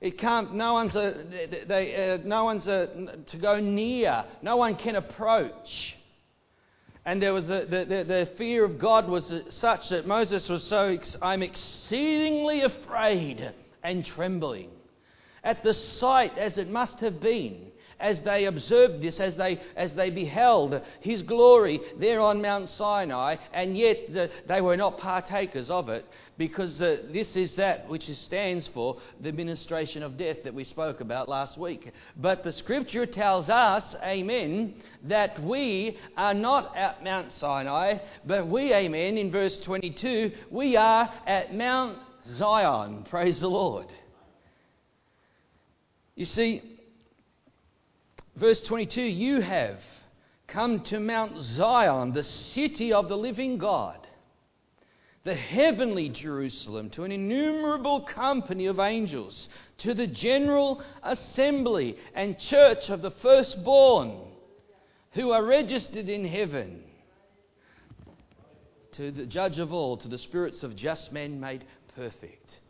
It 0.00 0.18
can't, 0.18 0.54
no 0.54 0.72
one's, 0.72 0.96
a, 0.96 1.24
they, 1.68 2.14
uh, 2.14 2.26
no 2.26 2.44
one's 2.44 2.66
a, 2.66 3.18
to 3.26 3.36
go 3.36 3.60
near. 3.60 4.24
No 4.42 4.56
one 4.56 4.74
can 4.74 4.96
approach. 4.96 5.96
And 7.04 7.22
there 7.22 7.32
was 7.32 7.48
a, 7.48 7.64
the, 7.64 7.84
the, 7.88 8.04
the 8.04 8.28
fear 8.36 8.64
of 8.64 8.78
God 8.78 9.08
was 9.08 9.32
such 9.48 9.88
that 9.88 10.06
Moses 10.06 10.48
was 10.48 10.62
so, 10.64 10.98
I'm 11.22 11.42
exceedingly 11.42 12.62
afraid 12.62 13.52
and 13.82 14.04
trembling. 14.04 14.70
At 15.42 15.62
the 15.62 15.72
sight, 15.72 16.36
as 16.36 16.58
it 16.58 16.68
must 16.68 17.00
have 17.00 17.20
been, 17.20 17.72
as 18.00 18.22
they 18.22 18.46
observed 18.46 19.02
this, 19.02 19.20
as 19.20 19.36
they, 19.36 19.60
as 19.76 19.94
they 19.94 20.10
beheld 20.10 20.80
his 21.00 21.22
glory 21.22 21.80
there 21.98 22.20
on 22.20 22.40
Mount 22.40 22.68
Sinai, 22.68 23.36
and 23.52 23.76
yet 23.76 24.08
they 24.48 24.60
were 24.60 24.76
not 24.76 24.98
partakers 24.98 25.70
of 25.70 25.88
it, 25.88 26.04
because 26.38 26.80
uh, 26.80 26.98
this 27.12 27.36
is 27.36 27.54
that 27.56 27.88
which 27.88 28.08
stands 28.16 28.66
for 28.68 28.98
the 29.20 29.32
ministration 29.32 30.02
of 30.02 30.16
death 30.16 30.38
that 30.44 30.54
we 30.54 30.64
spoke 30.64 31.00
about 31.00 31.28
last 31.28 31.58
week. 31.58 31.92
But 32.16 32.42
the 32.42 32.52
scripture 32.52 33.06
tells 33.06 33.48
us, 33.48 33.94
amen, 34.02 34.74
that 35.04 35.40
we 35.42 35.98
are 36.16 36.34
not 36.34 36.76
at 36.76 37.04
Mount 37.04 37.32
Sinai, 37.32 37.98
but 38.26 38.46
we, 38.46 38.72
amen, 38.72 39.18
in 39.18 39.30
verse 39.30 39.58
22, 39.58 40.32
we 40.50 40.76
are 40.76 41.12
at 41.26 41.54
Mount 41.54 41.98
Zion. 42.26 43.04
Praise 43.08 43.40
the 43.40 43.48
Lord. 43.48 43.86
You 46.14 46.24
see, 46.24 46.62
Verse 48.36 48.62
22 48.62 49.02
You 49.02 49.40
have 49.40 49.80
Come 50.46 50.80
to 50.84 50.98
Mount 50.98 51.40
Zion, 51.40 52.12
the 52.12 52.24
city 52.24 52.92
of 52.92 53.08
the 53.08 53.16
living 53.16 53.58
God, 53.58 54.06
the 55.22 55.34
heavenly 55.34 56.08
Jerusalem, 56.08 56.90
to 56.90 57.04
an 57.04 57.12
innumerable 57.12 58.00
company 58.00 58.66
of 58.66 58.80
angels, 58.80 59.48
to 59.78 59.94
the 59.94 60.08
general 60.08 60.82
assembly 61.04 61.96
and 62.14 62.38
church 62.38 62.90
of 62.90 63.00
the 63.00 63.12
firstborn 63.12 64.18
who 65.12 65.30
are 65.30 65.44
registered 65.44 66.08
in 66.08 66.24
heaven, 66.24 66.82
to 68.92 69.12
the 69.12 69.26
judge 69.26 69.60
of 69.60 69.72
all, 69.72 69.96
to 69.98 70.08
the 70.08 70.18
spirits 70.18 70.64
of 70.64 70.74
just 70.74 71.12
men 71.12 71.38
made 71.38 71.64
perfect 71.94 72.60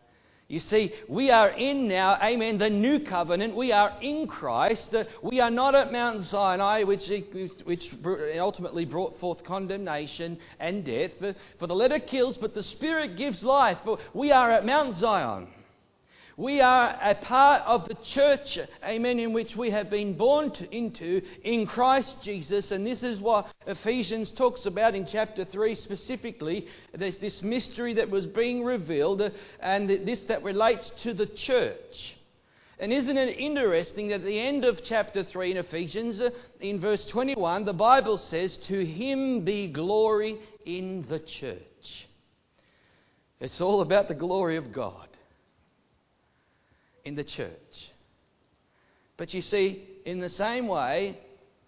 you 0.50 0.58
see, 0.58 0.92
we 1.06 1.30
are 1.30 1.50
in 1.50 1.86
now, 1.86 2.18
amen, 2.20 2.58
the 2.58 2.68
new 2.68 2.98
covenant. 2.98 3.54
We 3.54 3.70
are 3.70 3.96
in 4.02 4.26
Christ. 4.26 4.92
We 5.22 5.38
are 5.38 5.48
not 5.48 5.76
at 5.76 5.92
Mount 5.92 6.22
Sinai, 6.24 6.82
which, 6.82 7.08
which 7.62 7.94
ultimately 8.36 8.84
brought 8.84 9.16
forth 9.20 9.44
condemnation 9.44 10.40
and 10.58 10.84
death. 10.84 11.12
For 11.60 11.68
the 11.68 11.74
letter 11.76 12.00
kills, 12.00 12.36
but 12.36 12.52
the 12.52 12.64
Spirit 12.64 13.16
gives 13.16 13.44
life. 13.44 13.78
We 14.12 14.32
are 14.32 14.50
at 14.50 14.66
Mount 14.66 14.96
Zion. 14.96 15.46
We 16.40 16.62
are 16.62 16.98
a 17.02 17.14
part 17.16 17.64
of 17.66 17.86
the 17.86 17.96
church, 17.96 18.58
amen, 18.82 19.18
in 19.18 19.34
which 19.34 19.56
we 19.56 19.72
have 19.72 19.90
been 19.90 20.16
born 20.16 20.50
to, 20.52 20.74
into 20.74 21.20
in 21.44 21.66
Christ 21.66 22.22
Jesus. 22.22 22.70
And 22.70 22.86
this 22.86 23.02
is 23.02 23.20
what 23.20 23.52
Ephesians 23.66 24.30
talks 24.30 24.64
about 24.64 24.94
in 24.94 25.04
chapter 25.04 25.44
3 25.44 25.74
specifically. 25.74 26.66
There's 26.94 27.18
this 27.18 27.42
mystery 27.42 27.92
that 27.92 28.08
was 28.08 28.26
being 28.26 28.64
revealed, 28.64 29.20
uh, 29.20 29.30
and 29.60 29.86
this 29.90 30.24
that 30.24 30.42
relates 30.42 30.90
to 31.02 31.12
the 31.12 31.26
church. 31.26 32.16
And 32.78 32.90
isn't 32.90 33.18
it 33.18 33.38
interesting 33.38 34.08
that 34.08 34.20
at 34.20 34.24
the 34.24 34.40
end 34.40 34.64
of 34.64 34.82
chapter 34.82 35.22
3 35.22 35.50
in 35.50 35.56
Ephesians, 35.58 36.22
uh, 36.22 36.30
in 36.58 36.80
verse 36.80 37.04
21, 37.04 37.66
the 37.66 37.74
Bible 37.74 38.16
says, 38.16 38.56
To 38.68 38.82
him 38.82 39.44
be 39.44 39.68
glory 39.68 40.38
in 40.64 41.04
the 41.06 41.18
church. 41.18 42.08
It's 43.40 43.60
all 43.60 43.82
about 43.82 44.08
the 44.08 44.14
glory 44.14 44.56
of 44.56 44.72
God 44.72 45.09
in 47.04 47.14
the 47.14 47.24
church. 47.24 47.92
But 49.16 49.34
you 49.34 49.42
see, 49.42 49.86
in 50.04 50.20
the 50.20 50.28
same 50.28 50.66
way 50.66 51.18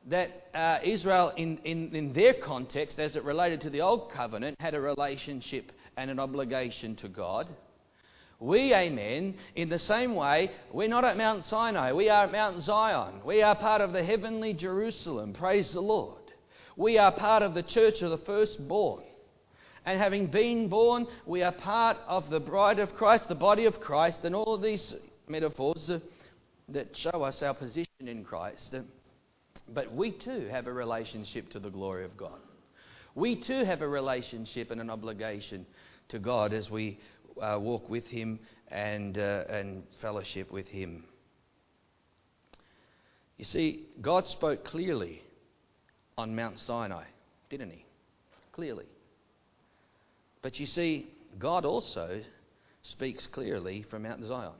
that 0.08 0.48
uh, 0.54 0.78
Israel, 0.84 1.32
in, 1.36 1.58
in, 1.64 1.94
in 1.94 2.12
their 2.12 2.34
context, 2.34 2.98
as 2.98 3.14
it 3.14 3.24
related 3.24 3.60
to 3.62 3.70
the 3.70 3.82
Old 3.82 4.10
Covenant, 4.10 4.56
had 4.60 4.74
a 4.74 4.80
relationship 4.80 5.70
and 5.96 6.10
an 6.10 6.18
obligation 6.18 6.96
to 6.96 7.08
God, 7.08 7.48
we, 8.42 8.74
amen, 8.74 9.36
in 9.54 9.68
the 9.68 9.78
same 9.78 10.16
way, 10.16 10.50
we're 10.72 10.88
not 10.88 11.04
at 11.04 11.16
Mount 11.16 11.44
Sinai, 11.44 11.92
we 11.92 12.08
are 12.08 12.24
at 12.24 12.32
Mount 12.32 12.58
Zion. 12.58 13.20
We 13.24 13.40
are 13.40 13.54
part 13.54 13.80
of 13.80 13.92
the 13.92 14.02
heavenly 14.02 14.52
Jerusalem. 14.52 15.32
Praise 15.32 15.72
the 15.72 15.80
Lord. 15.80 16.22
We 16.76 16.98
are 16.98 17.12
part 17.12 17.44
of 17.44 17.54
the 17.54 17.62
church 17.62 18.02
of 18.02 18.10
the 18.10 18.18
firstborn. 18.18 19.04
And 19.86 20.00
having 20.00 20.26
been 20.26 20.68
born, 20.68 21.06
we 21.24 21.42
are 21.42 21.52
part 21.52 21.98
of 22.08 22.30
the 22.30 22.40
bride 22.40 22.80
of 22.80 22.94
Christ, 22.94 23.28
the 23.28 23.36
body 23.36 23.64
of 23.66 23.80
Christ, 23.80 24.24
and 24.24 24.34
all 24.34 24.54
of 24.54 24.62
these 24.62 24.94
metaphors 25.32 25.90
that 26.68 26.96
show 26.96 27.22
us 27.22 27.42
our 27.42 27.54
position 27.54 28.06
in 28.06 28.22
Christ. 28.22 28.76
But 29.68 29.92
we 29.92 30.12
too 30.12 30.46
have 30.50 30.66
a 30.66 30.72
relationship 30.72 31.50
to 31.50 31.58
the 31.58 31.70
glory 31.70 32.04
of 32.04 32.16
God. 32.16 32.38
We 33.14 33.36
too 33.36 33.64
have 33.64 33.82
a 33.82 33.88
relationship 33.88 34.70
and 34.70 34.80
an 34.80 34.90
obligation 34.90 35.66
to 36.08 36.18
God 36.18 36.52
as 36.52 36.70
we 36.70 36.98
uh, 37.40 37.58
walk 37.60 37.88
with 37.88 38.06
Him 38.06 38.38
and, 38.68 39.18
uh, 39.18 39.44
and 39.48 39.82
fellowship 40.00 40.50
with 40.50 40.68
Him. 40.68 41.04
You 43.38 43.44
see, 43.44 43.86
God 44.00 44.26
spoke 44.28 44.64
clearly 44.64 45.22
on 46.16 46.36
Mount 46.36 46.58
Sinai, 46.58 47.04
didn't 47.50 47.70
He? 47.70 47.84
Clearly. 48.52 48.86
But 50.42 50.60
you 50.60 50.66
see, 50.66 51.08
God 51.38 51.64
also 51.64 52.20
speaks 52.82 53.26
clearly 53.26 53.82
from 53.82 54.02
Mount 54.02 54.24
Zion. 54.24 54.52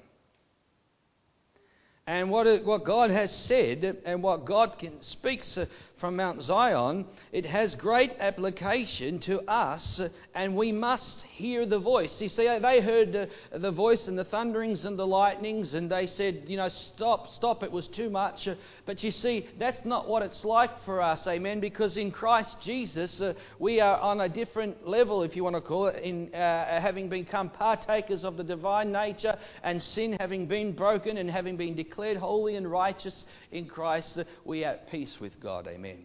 And 2.09 2.33
what, 2.33 2.49
it, 2.49 2.65
what 2.65 2.83
God 2.83 3.11
has 3.11 3.31
said 3.31 3.99
and 4.05 4.25
what 4.25 4.45
God 4.45 4.77
can, 4.77 5.01
speaks 5.03 5.57
uh, 5.57 5.67
from 5.99 6.17
Mount 6.17 6.43
Zion, 6.43 7.07
it 7.31 7.47
has 7.47 7.77
great 7.77 8.11
application 8.19 9.21
to 9.21 9.41
us, 9.43 10.01
and 10.35 10.57
we 10.57 10.73
must 10.73 11.23
hear 11.23 11.65
the 11.65 11.79
voice. 11.79 12.21
You 12.21 12.29
see, 12.29 12.59
they 12.61 12.81
heard 12.81 13.15
uh, 13.15 13.27
the 13.57 13.71
voice 13.71 14.09
and 14.09 14.19
the 14.19 14.25
thunderings 14.25 14.85
and 14.85 14.99
the 14.99 15.07
lightnings, 15.07 15.75
and 15.75 15.89
they 15.89 16.09
said, 16.09 16.43
you 16.49 16.57
know, 16.57 16.67
stop, 16.67 17.29
stop, 17.29 17.63
it 17.63 17.71
was 17.71 17.87
too 17.87 18.11
much. 18.11 18.49
But 18.85 19.05
you 19.05 19.13
see, 19.13 19.47
that's 19.61 19.85
not 19.85 20.09
what 20.09 20.23
it's 20.23 20.45
like 20.45 20.77
for 20.85 21.01
us, 21.01 21.29
amen, 21.29 21.61
because 21.61 21.97
in 21.97 22.11
Christ 22.11 22.61
Jesus, 22.63 23.21
uh, 23.21 23.35
we 23.61 23.81
are 23.81 23.99
on 23.99 24.23
a 24.23 24.29
different 24.29 24.89
level, 24.89 25.23
if 25.23 25.37
you 25.37 25.45
want 25.45 25.55
to 25.55 25.63
call 25.63 25.87
it, 25.87 26.03
in 26.03 26.35
uh, 26.35 26.81
having 26.81 27.09
become 27.09 27.49
partakers 27.49 28.25
of 28.25 28.37
the 28.37 28.43
divine 28.43 28.91
nature, 28.91 29.39
and 29.63 29.81
sin 29.81 30.17
having 30.19 30.47
been 30.47 30.73
broken 30.73 31.17
and 31.17 31.31
having 31.31 31.57
been 31.57 31.77
declared 31.77 31.92
holy 32.17 32.57
and 32.57 32.71
righteous 32.71 33.25
in 33.51 33.67
Christ, 33.67 34.19
we 34.45 34.65
are 34.65 34.73
at 34.73 34.91
peace 34.91 35.19
with 35.21 35.41
God, 35.41 35.67
amen. 35.67 35.99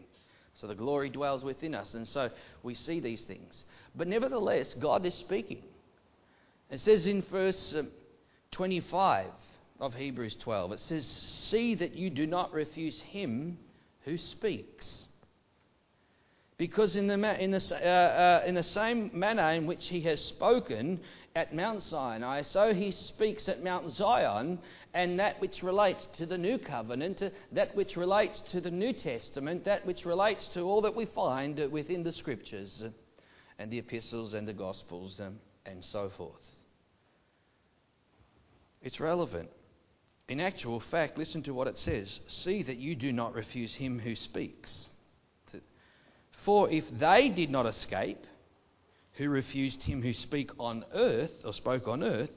So 0.56 0.68
the 0.68 0.76
glory 0.76 1.10
dwells 1.10 1.44
within 1.44 1.76
us. 1.76 1.94
And 1.94 2.08
so 2.08 2.30
we 2.64 2.74
see 2.74 3.00
these 3.00 3.24
things. 3.24 3.64
But 3.96 4.08
nevertheless, 4.08 4.74
God 4.80 5.06
is 5.06 5.14
speaking. 5.14 5.64
It 6.70 6.80
says 6.80 7.06
in 7.06 7.22
verse 7.22 7.76
um, 7.76 7.90
25 8.52 9.28
of 9.80 9.94
Hebrews 9.94 10.36
12, 10.36 10.74
it 10.74 10.80
says, 10.80 11.06
See 11.06 11.76
that 11.76 11.94
you 11.94 12.10
do 12.10 12.26
not 12.26 12.54
refuse 12.54 13.00
him 13.00 13.58
who 14.02 14.18
speaks. 14.18 15.07
Because 16.58 16.96
in 16.96 17.06
the, 17.06 17.14
in, 17.40 17.52
the, 17.52 17.62
uh, 17.72 17.88
uh, 17.88 18.44
in 18.48 18.56
the 18.56 18.64
same 18.64 19.12
manner 19.14 19.52
in 19.52 19.68
which 19.68 19.90
he 19.90 20.02
has 20.02 20.20
spoken 20.20 21.00
at 21.36 21.54
Mount 21.54 21.84
Sinai, 21.84 22.42
so 22.42 22.74
he 22.74 22.90
speaks 22.90 23.48
at 23.48 23.64
Mount 23.64 23.92
Zion, 23.92 24.58
and 24.96 25.20
that 25.20 25.40
which 25.40 25.62
relates 25.62 26.08
to 26.18 26.26
the 26.26 26.38
new 26.38 26.58
covenant, 26.58 27.22
that 27.52 27.76
which 27.76 27.96
relates 27.96 28.40
to 28.52 28.60
the 28.60 28.72
New 28.72 28.92
Testament, 28.92 29.66
that 29.66 29.86
which 29.86 30.04
relates 30.04 30.48
to 30.50 30.62
all 30.62 30.82
that 30.82 30.96
we 30.96 31.06
find 31.06 31.60
within 31.72 32.02
the 32.02 32.12
scriptures 32.12 32.84
and 33.60 33.70
the 33.70 33.78
epistles 33.78 34.34
and 34.34 34.48
the 34.48 34.54
gospels 34.54 35.22
and 35.66 35.86
so 35.86 36.10
forth. 36.18 36.42
It's 38.82 39.00
relevant. 39.00 39.50
In 40.28 40.40
actual 40.42 40.80
fact, 40.80 41.20
listen 41.20 41.44
to 41.44 41.54
what 41.54 41.68
it 41.68 41.78
says 41.78 42.20
See 42.28 42.64
that 42.64 42.78
you 42.78 42.96
do 42.96 43.14
not 43.14 43.36
refuse 43.36 43.76
him 43.76 44.00
who 44.00 44.16
speaks. 44.16 44.88
For 46.48 46.70
if 46.70 46.86
they 46.98 47.28
did 47.28 47.50
not 47.50 47.66
escape, 47.66 48.26
who 49.16 49.28
refused 49.28 49.84
him 49.84 50.02
who 50.02 50.14
speak 50.14 50.50
on 50.58 50.86
earth 50.94 51.44
or 51.44 51.52
spoke 51.52 51.90
on 51.90 52.02
earth, 52.02 52.32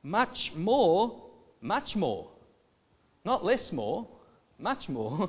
much 0.00 0.52
more, 0.54 1.24
much 1.60 1.96
more, 1.96 2.30
not 3.24 3.44
less 3.44 3.72
more, 3.72 4.06
much 4.60 4.88
more, 4.88 5.28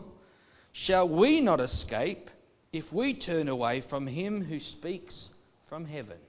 shall 0.74 1.10
we 1.10 1.41
not 1.41 1.60
escape 1.60 2.29
if 2.72 2.93
we 2.93 3.15
turn 3.15 3.48
away 3.48 3.82
from 3.82 4.05
him 4.05 4.43
who 4.43 4.60
speaks 4.60 5.32
from 5.67 5.86
heaven. 5.86 6.20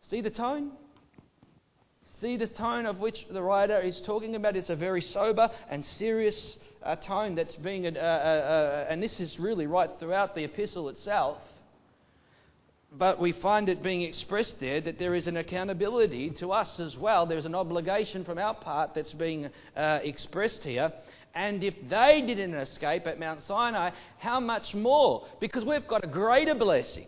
See 0.00 0.22
the 0.22 0.30
tone? 0.30 0.72
See 2.20 2.36
the 2.36 2.46
tone 2.46 2.84
of 2.84 3.00
which 3.00 3.26
the 3.30 3.42
writer 3.42 3.80
is 3.80 4.02
talking 4.02 4.34
about? 4.34 4.54
It's 4.54 4.68
a 4.68 4.76
very 4.76 5.00
sober 5.00 5.50
and 5.70 5.82
serious 5.82 6.58
a 6.82 6.94
tone 6.94 7.34
that's 7.34 7.56
being, 7.56 7.86
uh, 7.86 7.90
uh, 7.98 8.02
uh, 8.02 8.86
and 8.90 9.02
this 9.02 9.20
is 9.20 9.38
really 9.38 9.66
right 9.66 9.88
throughout 9.98 10.34
the 10.34 10.44
epistle 10.44 10.90
itself. 10.90 11.38
But 12.92 13.20
we 13.20 13.32
find 13.32 13.70
it 13.70 13.82
being 13.82 14.02
expressed 14.02 14.60
there 14.60 14.82
that 14.82 14.98
there 14.98 15.14
is 15.14 15.28
an 15.28 15.38
accountability 15.38 16.30
to 16.40 16.52
us 16.52 16.78
as 16.78 16.94
well. 16.94 17.24
There's 17.24 17.46
an 17.46 17.54
obligation 17.54 18.24
from 18.24 18.36
our 18.36 18.54
part 18.54 18.94
that's 18.94 19.14
being 19.14 19.48
uh, 19.74 20.00
expressed 20.02 20.64
here. 20.64 20.92
And 21.34 21.64
if 21.64 21.74
they 21.88 22.22
didn't 22.26 22.54
escape 22.54 23.06
at 23.06 23.18
Mount 23.18 23.42
Sinai, 23.44 23.92
how 24.18 24.40
much 24.40 24.74
more? 24.74 25.26
Because 25.40 25.64
we've 25.64 25.88
got 25.88 26.04
a 26.04 26.08
greater 26.08 26.54
blessing. 26.54 27.06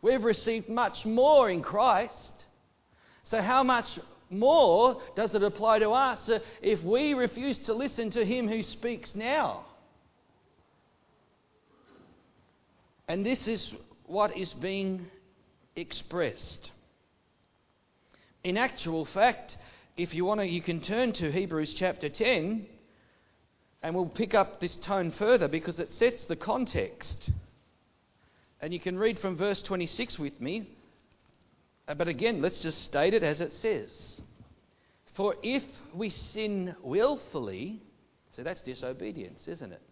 We've 0.00 0.24
received 0.24 0.68
much 0.68 1.04
more 1.04 1.50
in 1.50 1.62
Christ. 1.62 2.32
So, 3.24 3.40
how 3.40 3.62
much 3.62 3.98
more 4.32 5.00
does 5.14 5.34
it 5.34 5.42
apply 5.42 5.80
to 5.80 5.90
us 5.90 6.30
if 6.62 6.82
we 6.82 7.14
refuse 7.14 7.58
to 7.58 7.74
listen 7.74 8.10
to 8.10 8.24
him 8.24 8.48
who 8.48 8.62
speaks 8.62 9.14
now. 9.14 9.66
And 13.06 13.24
this 13.24 13.46
is 13.46 13.72
what 14.06 14.36
is 14.36 14.52
being 14.54 15.06
expressed. 15.76 16.70
In 18.42 18.56
actual 18.56 19.04
fact, 19.04 19.56
if 19.96 20.14
you 20.14 20.24
want 20.24 20.40
to, 20.40 20.46
you 20.46 20.62
can 20.62 20.80
turn 20.80 21.12
to 21.14 21.30
Hebrews 21.30 21.74
chapter 21.74 22.08
10 22.08 22.66
and 23.82 23.94
we'll 23.94 24.06
pick 24.06 24.34
up 24.34 24.60
this 24.60 24.76
tone 24.76 25.10
further 25.10 25.48
because 25.48 25.78
it 25.78 25.90
sets 25.92 26.24
the 26.24 26.36
context. 26.36 27.30
And 28.60 28.72
you 28.72 28.80
can 28.80 28.96
read 28.96 29.18
from 29.18 29.36
verse 29.36 29.60
26 29.60 30.18
with 30.18 30.40
me. 30.40 30.68
Uh, 31.88 31.94
but 31.94 32.08
again, 32.08 32.40
let's 32.40 32.62
just 32.62 32.82
state 32.82 33.14
it 33.14 33.22
as 33.22 33.40
it 33.40 33.52
says. 33.52 34.20
For 35.14 35.36
if 35.42 35.64
we 35.94 36.10
sin 36.10 36.74
willfully, 36.82 37.82
so 38.30 38.42
that's 38.42 38.62
disobedience, 38.62 39.46
isn't 39.46 39.72
it? 39.72 39.82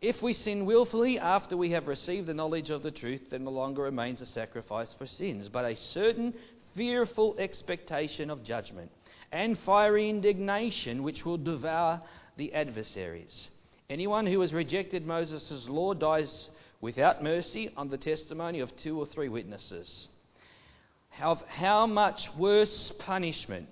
If 0.00 0.22
we 0.22 0.32
sin 0.32 0.64
wilfully 0.64 1.18
after 1.18 1.56
we 1.56 1.72
have 1.72 1.88
received 1.88 2.26
the 2.26 2.34
knowledge 2.34 2.70
of 2.70 2.82
the 2.82 2.90
truth, 2.90 3.30
then 3.30 3.44
no 3.44 3.50
longer 3.50 3.82
remains 3.82 4.20
a 4.20 4.26
sacrifice 4.26 4.94
for 4.94 5.06
sins, 5.06 5.48
but 5.48 5.64
a 5.64 5.74
certain 5.74 6.34
fearful 6.76 7.34
expectation 7.38 8.30
of 8.30 8.44
judgment 8.44 8.90
and 9.32 9.58
fiery 9.58 10.08
indignation 10.08 11.02
which 11.02 11.24
will 11.24 11.36
devour 11.36 12.00
the 12.36 12.54
adversaries. 12.54 13.50
Anyone 13.90 14.26
who 14.26 14.40
has 14.40 14.52
rejected 14.52 15.04
Moses' 15.04 15.66
law 15.68 15.94
dies 15.94 16.50
without 16.80 17.22
mercy 17.22 17.72
on 17.76 17.88
the 17.88 17.98
testimony 17.98 18.60
of 18.60 18.76
two 18.76 18.98
or 18.98 19.06
three 19.06 19.28
witnesses. 19.28 20.08
How, 21.18 21.34
how 21.48 21.86
much 21.86 22.30
worse 22.38 22.92
punishment 23.00 23.68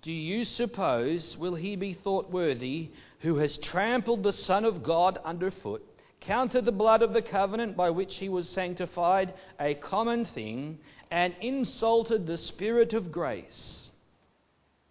do 0.00 0.10
you 0.10 0.46
suppose 0.46 1.36
will 1.36 1.54
he 1.54 1.76
be 1.76 1.92
thought 1.92 2.30
worthy 2.30 2.88
who 3.20 3.36
has 3.36 3.58
trampled 3.58 4.22
the 4.22 4.32
Son 4.32 4.64
of 4.64 4.82
God 4.82 5.18
underfoot, 5.22 5.84
counted 6.20 6.64
the 6.64 6.72
blood 6.72 7.02
of 7.02 7.12
the 7.12 7.20
covenant 7.20 7.76
by 7.76 7.90
which 7.90 8.16
he 8.16 8.30
was 8.30 8.48
sanctified 8.48 9.34
a 9.60 9.74
common 9.74 10.24
thing, 10.24 10.78
and 11.10 11.34
insulted 11.42 12.26
the 12.26 12.38
Spirit 12.38 12.94
of 12.94 13.12
grace? 13.12 13.90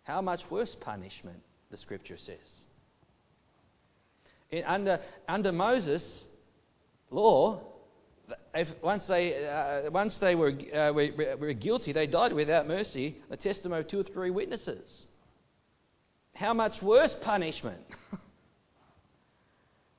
How 0.04 0.22
much 0.22 0.42
worse 0.52 0.76
punishment, 0.80 1.42
the 1.72 1.78
scripture 1.78 2.18
says. 2.18 2.66
In, 4.52 4.64
under, 4.66 5.00
under 5.28 5.52
Moses' 5.52 6.24
law, 7.10 7.62
if, 8.54 8.68
once 8.82 9.06
they, 9.06 9.48
uh, 9.48 9.90
once 9.92 10.18
they 10.18 10.36
were, 10.36 10.54
uh, 10.74 10.92
were, 10.94 11.38
were 11.40 11.54
guilty, 11.54 11.92
they 11.92 12.08
died 12.08 12.34
without 12.34 12.68
mercy, 12.68 13.18
the 13.30 13.38
testimony 13.38 13.82
of 13.82 13.88
two 13.88 14.00
or 14.00 14.04
three 14.04 14.30
witnesses. 14.30 15.08
How 16.34 16.54
much 16.54 16.82
worse 16.82 17.16
punishment? 17.22 17.82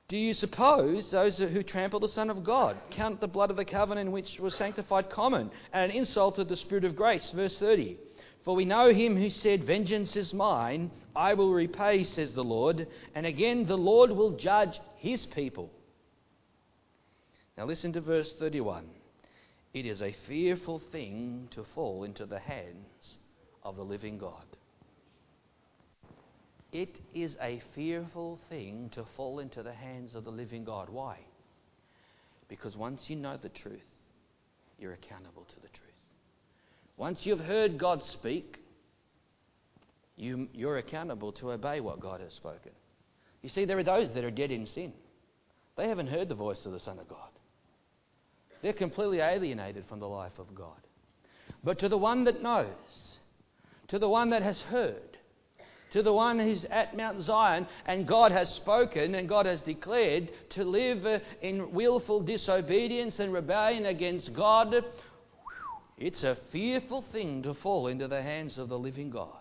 Do 0.07 0.17
you 0.17 0.33
suppose 0.33 1.11
those 1.11 1.37
who 1.37 1.63
trample 1.63 1.99
the 1.99 2.07
Son 2.07 2.29
of 2.29 2.43
God 2.43 2.77
count 2.91 3.19
the 3.19 3.27
blood 3.27 3.51
of 3.51 3.57
the 3.57 3.65
covenant 3.65 4.11
which 4.11 4.39
was 4.39 4.55
sanctified 4.55 5.09
common 5.09 5.51
and 5.73 5.91
insulted 5.91 6.47
the 6.47 6.55
Spirit 6.55 6.85
of 6.85 6.95
grace? 6.95 7.29
Verse 7.31 7.57
30. 7.57 7.97
For 8.45 8.55
we 8.55 8.63
know 8.63 8.93
him 8.93 9.17
who 9.17 9.29
said, 9.29 9.65
Vengeance 9.65 10.15
is 10.15 10.33
mine, 10.33 10.91
I 11.13 11.33
will 11.33 11.51
repay, 11.51 12.03
says 12.03 12.33
the 12.33 12.43
Lord. 12.43 12.87
And 13.13 13.25
again, 13.25 13.65
the 13.65 13.77
Lord 13.77 14.09
will 14.11 14.37
judge 14.37 14.79
his 14.95 15.25
people. 15.25 15.71
Now 17.57 17.65
listen 17.65 17.91
to 17.93 18.01
verse 18.01 18.31
31. 18.37 18.85
It 19.73 19.85
is 19.85 20.01
a 20.01 20.15
fearful 20.27 20.79
thing 20.91 21.47
to 21.51 21.63
fall 21.75 22.03
into 22.03 22.25
the 22.25 22.39
hands 22.39 23.17
of 23.63 23.75
the 23.75 23.83
living 23.83 24.17
God. 24.17 24.45
It 26.71 26.95
is 27.13 27.35
a 27.41 27.61
fearful 27.73 28.39
thing 28.49 28.91
to 28.93 29.05
fall 29.15 29.39
into 29.39 29.63
the 29.63 29.73
hands 29.73 30.15
of 30.15 30.23
the 30.25 30.31
living 30.31 30.63
God. 30.63 30.89
Why? 30.89 31.17
Because 32.47 32.75
once 32.75 33.09
you 33.09 33.15
know 33.15 33.37
the 33.37 33.49
truth, 33.49 33.89
you're 34.79 34.93
accountable 34.93 35.45
to 35.45 35.55
the 35.55 35.69
truth. 35.69 35.87
Once 36.97 37.25
you've 37.25 37.39
heard 37.39 37.77
God 37.77 38.03
speak, 38.03 38.59
you, 40.15 40.47
you're 40.53 40.77
accountable 40.77 41.31
to 41.33 41.51
obey 41.51 41.79
what 41.79 41.99
God 41.99 42.21
has 42.21 42.33
spoken. 42.33 42.71
You 43.41 43.49
see, 43.49 43.65
there 43.65 43.77
are 43.77 43.83
those 43.83 44.13
that 44.13 44.23
are 44.23 44.31
dead 44.31 44.51
in 44.51 44.65
sin. 44.65 44.93
They 45.77 45.87
haven't 45.87 46.07
heard 46.07 46.27
the 46.27 46.35
voice 46.35 46.65
of 46.65 46.71
the 46.71 46.79
Son 46.79 46.99
of 46.99 47.07
God. 47.07 47.29
They're 48.61 48.73
completely 48.73 49.19
alienated 49.19 49.85
from 49.87 49.99
the 49.99 50.07
life 50.07 50.39
of 50.39 50.53
God. 50.55 50.77
But 51.63 51.79
to 51.79 51.89
the 51.89 51.97
one 51.97 52.23
that 52.25 52.41
knows, 52.41 53.17
to 53.89 53.99
the 53.99 54.09
one 54.09 54.29
that 54.31 54.41
has 54.41 54.61
heard, 54.61 55.17
to 55.91 56.03
the 56.03 56.13
one 56.13 56.39
who's 56.39 56.65
at 56.65 56.97
Mount 56.97 57.21
Zion 57.21 57.67
and 57.85 58.07
God 58.07 58.31
has 58.31 58.53
spoken 58.53 59.15
and 59.15 59.29
God 59.29 59.45
has 59.45 59.61
declared 59.61 60.31
to 60.51 60.63
live 60.63 61.21
in 61.41 61.71
willful 61.71 62.21
disobedience 62.21 63.19
and 63.19 63.31
rebellion 63.31 63.85
against 63.85 64.33
God, 64.33 64.83
it's 65.97 66.23
a 66.23 66.37
fearful 66.51 67.03
thing 67.11 67.43
to 67.43 67.53
fall 67.53 67.87
into 67.87 68.07
the 68.07 68.21
hands 68.21 68.57
of 68.57 68.69
the 68.69 68.77
living 68.77 69.09
God. 69.09 69.31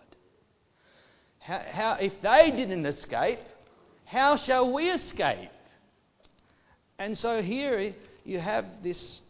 How, 1.39 1.63
how, 1.71 1.93
if 2.01 2.13
they 2.23 2.51
didn't 2.51 2.87
escape, 2.87 3.41
how 4.05 4.37
shall 4.37 4.73
we 4.73 4.91
escape? 4.91 5.51
And 6.99 7.17
so 7.17 7.43
here 7.43 7.95
you 8.27 8.41
have 8.41 8.65
this 8.83 9.21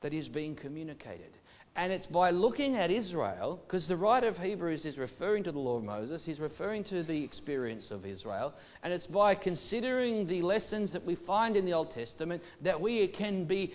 that 0.00 0.14
is 0.14 0.28
being 0.28 0.56
communicated. 0.56 1.30
And 1.76 1.92
it's 1.92 2.06
by 2.06 2.30
looking 2.30 2.76
at 2.76 2.90
Israel, 2.90 3.60
because 3.64 3.86
the 3.86 3.96
writer 3.96 4.26
of 4.26 4.36
Hebrews 4.36 4.84
is 4.84 4.98
referring 4.98 5.44
to 5.44 5.52
the 5.52 5.58
law 5.58 5.76
of 5.76 5.84
Moses, 5.84 6.24
he's 6.24 6.40
referring 6.40 6.82
to 6.84 7.04
the 7.04 7.22
experience 7.22 7.92
of 7.92 8.04
Israel, 8.04 8.54
and 8.82 8.92
it's 8.92 9.06
by 9.06 9.36
considering 9.36 10.26
the 10.26 10.42
lessons 10.42 10.92
that 10.92 11.04
we 11.06 11.14
find 11.14 11.56
in 11.56 11.64
the 11.64 11.72
Old 11.72 11.92
Testament 11.92 12.42
that 12.62 12.80
we 12.80 13.06
can 13.06 13.44
be 13.44 13.72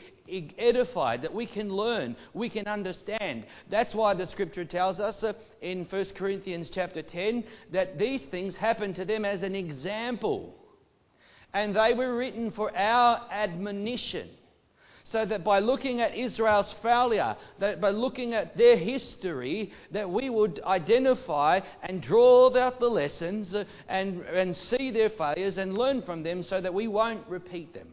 edified, 0.57 1.21
that 1.21 1.33
we 1.33 1.45
can 1.45 1.69
learn, 1.69 2.17
we 2.33 2.49
can 2.49 2.67
understand. 2.67 3.45
That's 3.69 3.95
why 3.95 4.13
the 4.13 4.25
scripture 4.25 4.65
tells 4.65 4.99
us 4.99 5.23
uh, 5.23 5.33
in 5.61 5.85
1 5.85 6.05
Corinthians 6.15 6.69
chapter 6.69 7.01
10 7.01 7.45
that 7.71 7.97
these 7.97 8.25
things 8.25 8.57
happened 8.57 8.97
to 8.97 9.05
them 9.05 9.23
as 9.23 9.41
an 9.41 9.55
example. 9.55 10.53
And 11.55 11.73
they 11.73 11.93
were 11.93 12.17
written 12.17 12.51
for 12.51 12.75
our 12.77 13.21
admonition 13.31 14.27
so 15.05 15.25
that 15.25 15.45
by 15.45 15.59
looking 15.59 16.01
at 16.01 16.13
Israel's 16.13 16.75
failure, 16.83 17.37
that 17.59 17.79
by 17.79 17.91
looking 17.91 18.33
at 18.33 18.57
their 18.57 18.75
history, 18.75 19.71
that 19.91 20.09
we 20.09 20.29
would 20.29 20.59
identify 20.65 21.61
and 21.81 22.01
draw 22.01 22.53
out 22.57 22.81
the 22.81 22.89
lessons 22.89 23.55
uh, 23.55 23.63
and, 23.87 24.19
and 24.23 24.53
see 24.53 24.91
their 24.91 25.09
failures 25.09 25.57
and 25.57 25.77
learn 25.77 26.01
from 26.01 26.23
them 26.23 26.43
so 26.43 26.59
that 26.59 26.73
we 26.73 26.89
won't 26.89 27.25
repeat 27.29 27.73
them. 27.73 27.87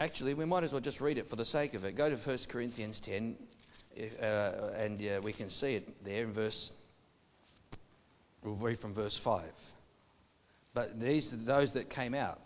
Actually, 0.00 0.34
we 0.34 0.44
might 0.44 0.64
as 0.64 0.72
well 0.72 0.80
just 0.80 1.00
read 1.00 1.16
it 1.16 1.30
for 1.30 1.36
the 1.36 1.44
sake 1.44 1.74
of 1.74 1.84
it. 1.84 1.96
Go 1.96 2.10
to 2.10 2.16
1 2.16 2.38
Corinthians 2.48 3.00
10, 3.04 3.36
uh, 4.20 4.24
and 4.76 5.00
uh, 5.00 5.20
we 5.22 5.32
can 5.32 5.48
see 5.48 5.76
it 5.76 6.04
there 6.04 6.24
in 6.24 6.32
verse. 6.32 6.72
We'll 8.46 8.54
read 8.54 8.78
from 8.78 8.94
verse 8.94 9.18
5. 9.24 9.42
But 10.72 11.00
these 11.00 11.32
are 11.32 11.36
those 11.36 11.72
that 11.72 11.90
came 11.90 12.14
out. 12.14 12.40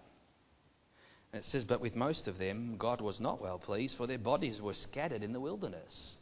And 1.31 1.41
it 1.41 1.45
says, 1.45 1.65
But 1.65 1.83
with 1.83 1.95
most 1.95 2.27
of 2.27 2.39
them, 2.39 2.77
God 2.79 3.03
was 3.03 3.21
not 3.21 3.43
well 3.43 3.59
pleased, 3.59 3.99
for 3.99 4.07
their 4.07 4.19
bodies 4.19 4.63
were 4.63 4.73
scattered 4.73 5.23
in 5.23 5.35
the 5.35 5.41
wilderness. 5.41 6.15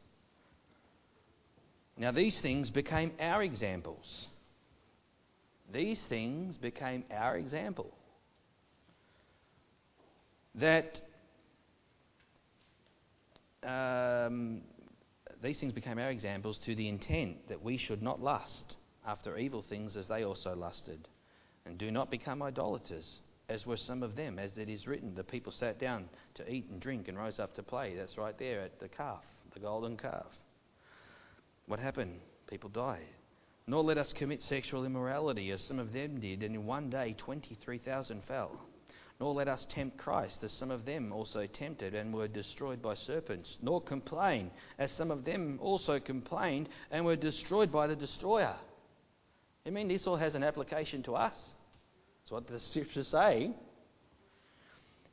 Now, 1.96 2.10
these 2.10 2.40
things 2.40 2.70
became 2.70 3.12
our 3.20 3.40
examples. 3.40 4.26
These 5.72 6.02
things 6.08 6.58
became 6.58 7.04
our 7.12 7.36
example. 7.36 7.94
That 10.56 11.00
um, 13.62 14.62
these 15.40 15.60
things 15.60 15.72
became 15.72 16.00
our 16.00 16.10
examples 16.10 16.58
to 16.64 16.74
the 16.74 16.88
intent 16.88 17.48
that 17.48 17.62
we 17.62 17.76
should 17.76 18.02
not 18.02 18.20
lust 18.20 18.74
after 19.08 19.38
evil 19.38 19.62
things 19.62 19.96
as 19.96 20.06
they 20.06 20.22
also 20.22 20.54
lusted, 20.54 21.08
and 21.64 21.78
do 21.78 21.90
not 21.90 22.10
become 22.10 22.42
idolaters 22.42 23.20
as 23.48 23.64
were 23.64 23.78
some 23.78 24.02
of 24.02 24.14
them, 24.14 24.38
as 24.38 24.58
it 24.58 24.68
is 24.68 24.86
written. 24.86 25.14
The 25.14 25.24
people 25.24 25.50
sat 25.50 25.78
down 25.78 26.10
to 26.34 26.52
eat 26.52 26.66
and 26.70 26.78
drink 26.78 27.08
and 27.08 27.16
rose 27.16 27.38
up 27.38 27.54
to 27.54 27.62
play. 27.62 27.94
That's 27.96 28.18
right 28.18 28.38
there 28.38 28.60
at 28.60 28.78
the 28.78 28.88
calf, 28.88 29.24
the 29.54 29.60
golden 29.60 29.96
calf. 29.96 30.26
What 31.66 31.80
happened? 31.80 32.20
People 32.48 32.68
died. 32.68 33.06
Nor 33.66 33.82
let 33.82 33.96
us 33.96 34.12
commit 34.12 34.42
sexual 34.42 34.84
immorality, 34.84 35.50
as 35.52 35.62
some 35.62 35.78
of 35.78 35.94
them 35.94 36.20
did, 36.20 36.42
and 36.42 36.54
in 36.54 36.66
one 36.66 36.90
day 36.90 37.14
23,000 37.16 38.22
fell. 38.24 38.60
Nor 39.20 39.32
let 39.32 39.48
us 39.48 39.66
tempt 39.70 39.96
Christ, 39.96 40.44
as 40.44 40.52
some 40.52 40.70
of 40.70 40.84
them 40.84 41.12
also 41.12 41.46
tempted 41.46 41.94
and 41.94 42.12
were 42.12 42.28
destroyed 42.28 42.82
by 42.82 42.94
serpents. 42.94 43.56
Nor 43.62 43.80
complain, 43.80 44.50
as 44.78 44.92
some 44.92 45.10
of 45.10 45.24
them 45.24 45.58
also 45.62 45.98
complained 45.98 46.68
and 46.90 47.06
were 47.06 47.16
destroyed 47.16 47.72
by 47.72 47.86
the 47.86 47.96
destroyer. 47.96 48.54
I 49.66 49.70
mean, 49.70 49.88
this 49.88 50.06
all 50.06 50.16
has 50.16 50.34
an 50.34 50.42
application 50.42 51.02
to 51.04 51.14
us. 51.14 51.52
That's 52.22 52.32
what 52.32 52.46
the 52.46 52.60
scriptures 52.60 53.08
say. 53.08 53.52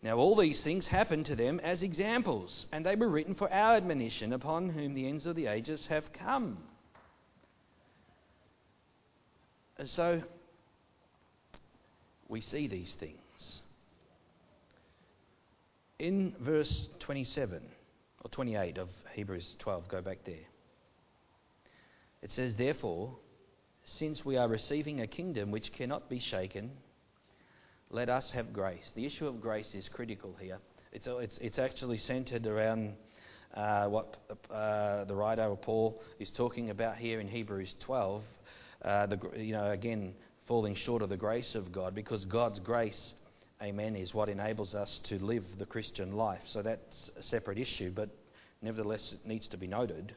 Now, 0.01 0.17
all 0.17 0.35
these 0.35 0.63
things 0.63 0.85
happened 0.85 1.25
to 1.27 1.35
them 1.35 1.59
as 1.61 1.81
examples, 1.81 2.67
and 2.71 2.85
they 2.85 2.95
were 2.95 3.09
written 3.09 3.33
for 3.33 3.51
our 3.51 3.75
admonition, 3.75 4.33
upon 4.33 4.69
whom 4.69 4.93
the 4.93 5.07
ends 5.07 5.25
of 5.25 5.35
the 5.35 5.47
ages 5.47 5.87
have 5.87 6.13
come. 6.13 6.57
And 9.77 9.89
so, 9.89 10.21
we 12.27 12.41
see 12.41 12.67
these 12.67 12.93
things. 12.93 13.61
In 15.97 16.35
verse 16.39 16.87
27 16.99 17.61
or 18.23 18.29
28 18.29 18.77
of 18.77 18.89
Hebrews 19.13 19.55
12, 19.59 19.87
go 19.87 20.01
back 20.01 20.19
there. 20.25 20.35
It 22.21 22.31
says, 22.31 22.55
Therefore, 22.55 23.15
since 23.85 24.25
we 24.25 24.35
are 24.35 24.47
receiving 24.47 25.01
a 25.01 25.07
kingdom 25.07 25.51
which 25.51 25.71
cannot 25.71 26.09
be 26.09 26.19
shaken, 26.19 26.71
let 27.91 28.09
us 28.09 28.31
have 28.31 28.51
grace. 28.51 28.91
The 28.95 29.05
issue 29.05 29.27
of 29.27 29.39
grace 29.39 29.75
is 29.75 29.87
critical 29.87 30.35
here. 30.39 30.57
It's, 30.91 31.07
it's, 31.07 31.37
it's 31.37 31.59
actually 31.59 31.99
centered 31.99 32.47
around 32.47 32.95
uh, 33.53 33.87
what 33.87 34.17
uh, 34.51 35.05
the 35.05 35.15
writer 35.15 35.55
Paul 35.55 36.01
is 36.19 36.31
talking 36.31 36.71
about 36.71 36.97
here 36.97 37.19
in 37.19 37.27
Hebrews 37.27 37.75
12. 37.79 38.23
Uh, 38.81 39.05
the, 39.05 39.19
you 39.37 39.53
know, 39.53 39.69
again, 39.69 40.15
falling 40.47 40.73
short 40.73 41.03
of 41.03 41.09
the 41.09 41.17
grace 41.17 41.53
of 41.53 41.71
God 41.71 41.93
because 41.93 42.25
God's 42.25 42.59
grace, 42.59 43.13
amen, 43.61 43.95
is 43.95 44.15
what 44.15 44.29
enables 44.29 44.73
us 44.73 44.99
to 45.05 45.23
live 45.23 45.43
the 45.59 45.65
Christian 45.65 46.13
life. 46.13 46.41
So 46.45 46.63
that's 46.63 47.11
a 47.17 47.23
separate 47.23 47.59
issue, 47.59 47.91
but 47.91 48.09
nevertheless 48.63 49.13
it 49.13 49.27
needs 49.27 49.47
to 49.49 49.57
be 49.57 49.67
noted. 49.67 50.15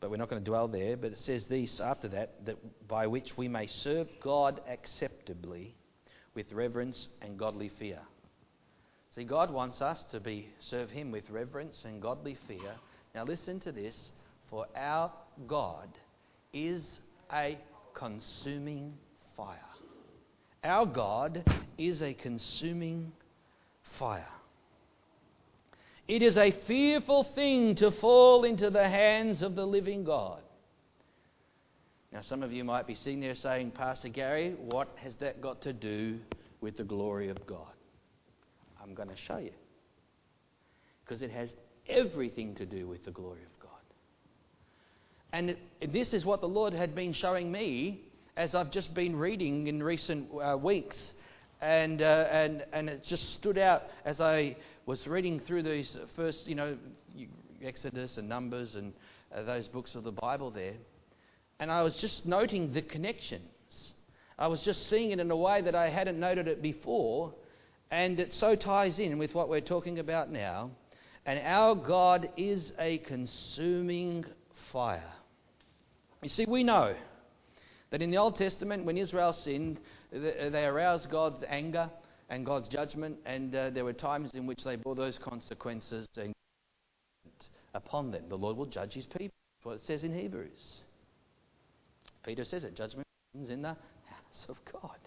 But 0.00 0.10
we're 0.10 0.16
not 0.16 0.28
going 0.28 0.42
to 0.42 0.50
dwell 0.50 0.68
there. 0.68 0.96
But 0.96 1.12
it 1.12 1.18
says 1.18 1.46
this 1.46 1.80
after 1.80 2.08
that, 2.08 2.44
that 2.46 2.88
by 2.88 3.06
which 3.06 3.36
we 3.36 3.48
may 3.48 3.66
serve 3.66 4.08
God 4.20 4.60
acceptably 4.68 5.74
with 6.34 6.52
reverence 6.52 7.08
and 7.20 7.38
godly 7.38 7.68
fear. 7.68 7.98
See, 9.14 9.24
God 9.24 9.50
wants 9.50 9.82
us 9.82 10.04
to 10.12 10.20
be 10.20 10.48
serve 10.60 10.90
Him 10.90 11.10
with 11.10 11.28
reverence 11.30 11.82
and 11.84 12.00
godly 12.00 12.36
fear. 12.46 12.74
Now 13.14 13.24
listen 13.24 13.58
to 13.60 13.72
this, 13.72 14.12
for 14.50 14.66
our 14.76 15.10
God 15.46 15.88
is 16.52 17.00
a 17.32 17.58
consuming 17.94 18.94
fire. 19.36 19.58
Our 20.62 20.86
God 20.86 21.44
is 21.76 22.02
a 22.02 22.14
consuming 22.14 23.12
fire. 23.98 24.26
It 26.08 26.22
is 26.22 26.38
a 26.38 26.50
fearful 26.66 27.22
thing 27.22 27.74
to 27.76 27.90
fall 27.90 28.44
into 28.44 28.70
the 28.70 28.88
hands 28.88 29.42
of 29.42 29.54
the 29.54 29.66
living 29.66 30.04
God. 30.04 30.40
Now, 32.10 32.22
some 32.22 32.42
of 32.42 32.50
you 32.50 32.64
might 32.64 32.86
be 32.86 32.94
sitting 32.94 33.20
there 33.20 33.34
saying, 33.34 33.72
Pastor 33.72 34.08
Gary, 34.08 34.56
what 34.58 34.88
has 34.96 35.14
that 35.16 35.42
got 35.42 35.60
to 35.62 35.74
do 35.74 36.18
with 36.62 36.78
the 36.78 36.84
glory 36.84 37.28
of 37.28 37.46
God? 37.46 37.66
I'm 38.82 38.94
going 38.94 39.10
to 39.10 39.16
show 39.16 39.36
you. 39.36 39.52
Because 41.04 41.20
it 41.20 41.30
has 41.30 41.50
everything 41.86 42.54
to 42.54 42.64
do 42.64 42.88
with 42.88 43.04
the 43.04 43.10
glory 43.10 43.42
of 43.42 43.60
God. 43.60 43.70
And 45.34 45.50
it, 45.82 45.92
this 45.92 46.14
is 46.14 46.24
what 46.24 46.40
the 46.40 46.48
Lord 46.48 46.72
had 46.72 46.94
been 46.94 47.12
showing 47.12 47.52
me 47.52 48.00
as 48.34 48.54
I've 48.54 48.70
just 48.70 48.94
been 48.94 49.16
reading 49.16 49.66
in 49.66 49.82
recent 49.82 50.28
uh, 50.42 50.56
weeks. 50.56 51.12
And, 51.60 52.02
uh, 52.02 52.28
and, 52.30 52.64
and 52.72 52.88
it 52.88 53.04
just 53.04 53.32
stood 53.34 53.58
out 53.58 53.82
as 54.04 54.20
I 54.20 54.56
was 54.86 55.06
reading 55.06 55.40
through 55.40 55.64
these 55.64 55.96
first, 56.14 56.46
you 56.46 56.54
know, 56.54 56.76
Exodus 57.62 58.16
and 58.16 58.28
Numbers 58.28 58.76
and 58.76 58.92
uh, 59.34 59.42
those 59.42 59.66
books 59.68 59.94
of 59.94 60.04
the 60.04 60.12
Bible 60.12 60.50
there. 60.50 60.74
And 61.58 61.70
I 61.72 61.82
was 61.82 61.96
just 61.96 62.26
noting 62.26 62.72
the 62.72 62.82
connections. 62.82 63.92
I 64.38 64.46
was 64.46 64.62
just 64.62 64.88
seeing 64.88 65.10
it 65.10 65.18
in 65.18 65.30
a 65.30 65.36
way 65.36 65.60
that 65.62 65.74
I 65.74 65.88
hadn't 65.88 66.20
noted 66.20 66.46
it 66.46 66.62
before. 66.62 67.34
And 67.90 68.20
it 68.20 68.32
so 68.32 68.54
ties 68.54 68.98
in 68.98 69.18
with 69.18 69.34
what 69.34 69.48
we're 69.48 69.60
talking 69.60 69.98
about 69.98 70.30
now. 70.30 70.70
And 71.26 71.40
our 71.40 71.74
God 71.74 72.28
is 72.36 72.72
a 72.78 72.98
consuming 72.98 74.24
fire. 74.72 75.02
You 76.22 76.28
see, 76.28 76.46
we 76.46 76.62
know 76.62 76.94
that 77.90 78.02
in 78.02 78.10
the 78.10 78.18
Old 78.18 78.36
Testament, 78.36 78.84
when 78.84 78.96
Israel 78.96 79.32
sinned, 79.32 79.80
they 80.10 80.64
aroused 80.64 81.10
God's 81.10 81.44
anger 81.48 81.90
and 82.30 82.44
God's 82.44 82.68
judgment, 82.68 83.18
and 83.24 83.54
uh, 83.54 83.70
there 83.70 83.84
were 83.84 83.92
times 83.92 84.32
in 84.34 84.46
which 84.46 84.64
they 84.64 84.76
bore 84.76 84.94
those 84.94 85.18
consequences 85.18 86.06
upon 87.74 88.10
them. 88.10 88.24
The 88.28 88.36
Lord 88.36 88.56
will 88.56 88.66
judge 88.66 88.94
his 88.94 89.06
people. 89.06 89.34
That's 89.58 89.66
what 89.66 89.74
it 89.76 89.82
says 89.82 90.04
in 90.04 90.14
Hebrews. 90.16 90.82
Peter 92.24 92.44
says 92.44 92.64
it 92.64 92.74
judgment 92.74 93.06
is 93.40 93.50
in 93.50 93.62
the 93.62 93.68
house 93.68 94.46
of 94.48 94.58
God. 94.70 94.98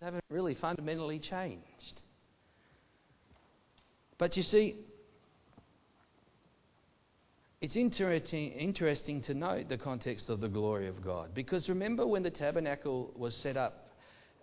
They 0.00 0.06
haven't 0.06 0.24
really 0.30 0.54
fundamentally 0.54 1.18
changed. 1.18 2.00
But 4.16 4.36
you 4.36 4.42
see, 4.42 4.76
it's 7.60 7.76
interesting, 7.76 9.20
to 9.22 9.34
note 9.34 9.68
the 9.68 9.76
context 9.76 10.30
of 10.30 10.40
the 10.40 10.48
glory 10.48 10.88
of 10.88 11.04
God. 11.04 11.34
Because 11.34 11.68
remember 11.68 12.06
when 12.06 12.22
the 12.22 12.30
tabernacle 12.30 13.12
was 13.14 13.36
set 13.36 13.58
up 13.58 13.90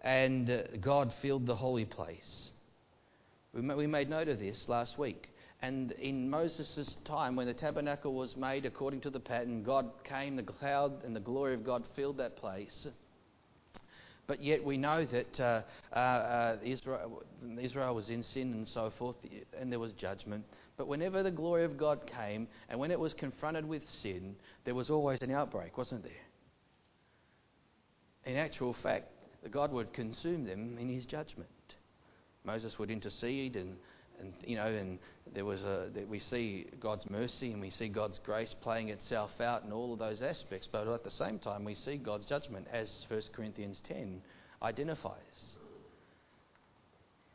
and 0.03 0.47
uh, 0.47 0.61
God 0.79 1.11
filled 1.19 1.47
the 1.47 1.55
holy 1.55 1.85
place? 1.85 2.51
We 3.53 3.87
made 3.87 4.07
note 4.07 4.27
of 4.27 4.37
this 4.37 4.69
last 4.69 4.99
week. 4.99 5.29
And 5.63 5.93
in 5.93 6.29
Moses' 6.29 6.95
time, 7.05 7.35
when 7.35 7.47
the 7.47 7.55
tabernacle 7.55 8.13
was 8.13 8.37
made 8.37 8.67
according 8.67 9.01
to 9.01 9.09
the 9.09 9.19
pattern, 9.19 9.63
God 9.63 9.89
came, 10.03 10.35
the 10.35 10.43
cloud 10.43 11.03
and 11.03 11.15
the 11.15 11.19
glory 11.19 11.55
of 11.55 11.63
God 11.65 11.85
filled 11.95 12.17
that 12.17 12.35
place. 12.35 12.85
But 14.27 14.43
yet 14.43 14.63
we 14.63 14.77
know 14.77 15.05
that 15.05 15.39
uh, 15.39 15.61
uh, 15.91 15.95
uh, 15.95 16.57
Israel, 16.63 17.23
Israel 17.59 17.95
was 17.95 18.09
in 18.09 18.21
sin 18.21 18.53
and 18.53 18.67
so 18.67 18.91
forth, 18.99 19.15
and 19.59 19.71
there 19.71 19.79
was 19.79 19.93
judgment. 19.93 20.43
But 20.77 20.87
whenever 20.87 21.23
the 21.23 21.31
glory 21.31 21.63
of 21.63 21.77
God 21.77 22.05
came, 22.05 22.47
and 22.69 22.79
when 22.79 22.91
it 22.91 22.99
was 22.99 23.13
confronted 23.13 23.67
with 23.67 23.87
sin, 23.89 24.35
there 24.63 24.75
was 24.75 24.89
always 24.89 25.21
an 25.21 25.31
outbreak, 25.31 25.77
wasn't 25.77 26.03
there? 26.03 26.11
In 28.25 28.37
actual 28.37 28.73
fact, 28.73 29.07
God 29.49 29.71
would 29.71 29.93
consume 29.93 30.45
them 30.45 30.77
in 30.79 30.87
his 30.87 31.05
judgment. 31.05 31.49
Moses 32.43 32.77
would 32.77 32.91
intercede 32.91 33.55
and 33.55 33.77
and 34.19 34.33
you 34.45 34.55
know, 34.55 34.65
and 34.65 34.99
there 35.33 35.45
was 35.45 35.63
a 35.63 35.89
we 36.09 36.19
see 36.19 36.67
God's 36.79 37.09
mercy 37.09 37.51
and 37.51 37.61
we 37.61 37.69
see 37.69 37.87
God's 37.87 38.19
grace 38.19 38.55
playing 38.61 38.89
itself 38.89 39.39
out 39.41 39.63
in 39.63 39.71
all 39.71 39.93
of 39.93 39.99
those 39.99 40.21
aspects, 40.21 40.67
but 40.71 40.87
at 40.87 41.03
the 41.03 41.11
same 41.11 41.39
time 41.39 41.63
we 41.63 41.75
see 41.75 41.97
God's 41.97 42.25
judgment, 42.25 42.67
as 42.71 43.05
1 43.09 43.21
Corinthians 43.33 43.81
10 43.87 44.21
identifies. 44.61 45.55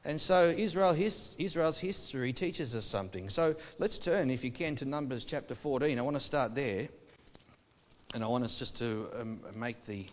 And 0.05 0.21
so 0.21 0.49
Israel 0.49 0.93
his, 0.93 1.37
Israel's 1.39 1.79
history 1.79 2.33
teaches 2.33 2.75
us 2.75 2.85
something. 2.85 3.31
So 3.31 3.55
let's 3.79 3.99
turn, 3.99 4.31
if 4.31 4.43
you 4.43 4.51
can, 4.51 4.75
to 4.77 4.85
Numbers 4.85 5.25
chapter 5.25 5.55
14. 5.55 5.97
I 5.97 6.03
want 6.03 6.17
to 6.17 6.23
start 6.23 6.57
there, 6.57 6.89
and 8.13 8.25
I 8.25 8.27
want 8.27 8.43
us 8.43 8.59
just 8.59 8.77
to 8.79 9.07
um, 9.21 9.41
make 9.55 9.87
the 9.87 10.07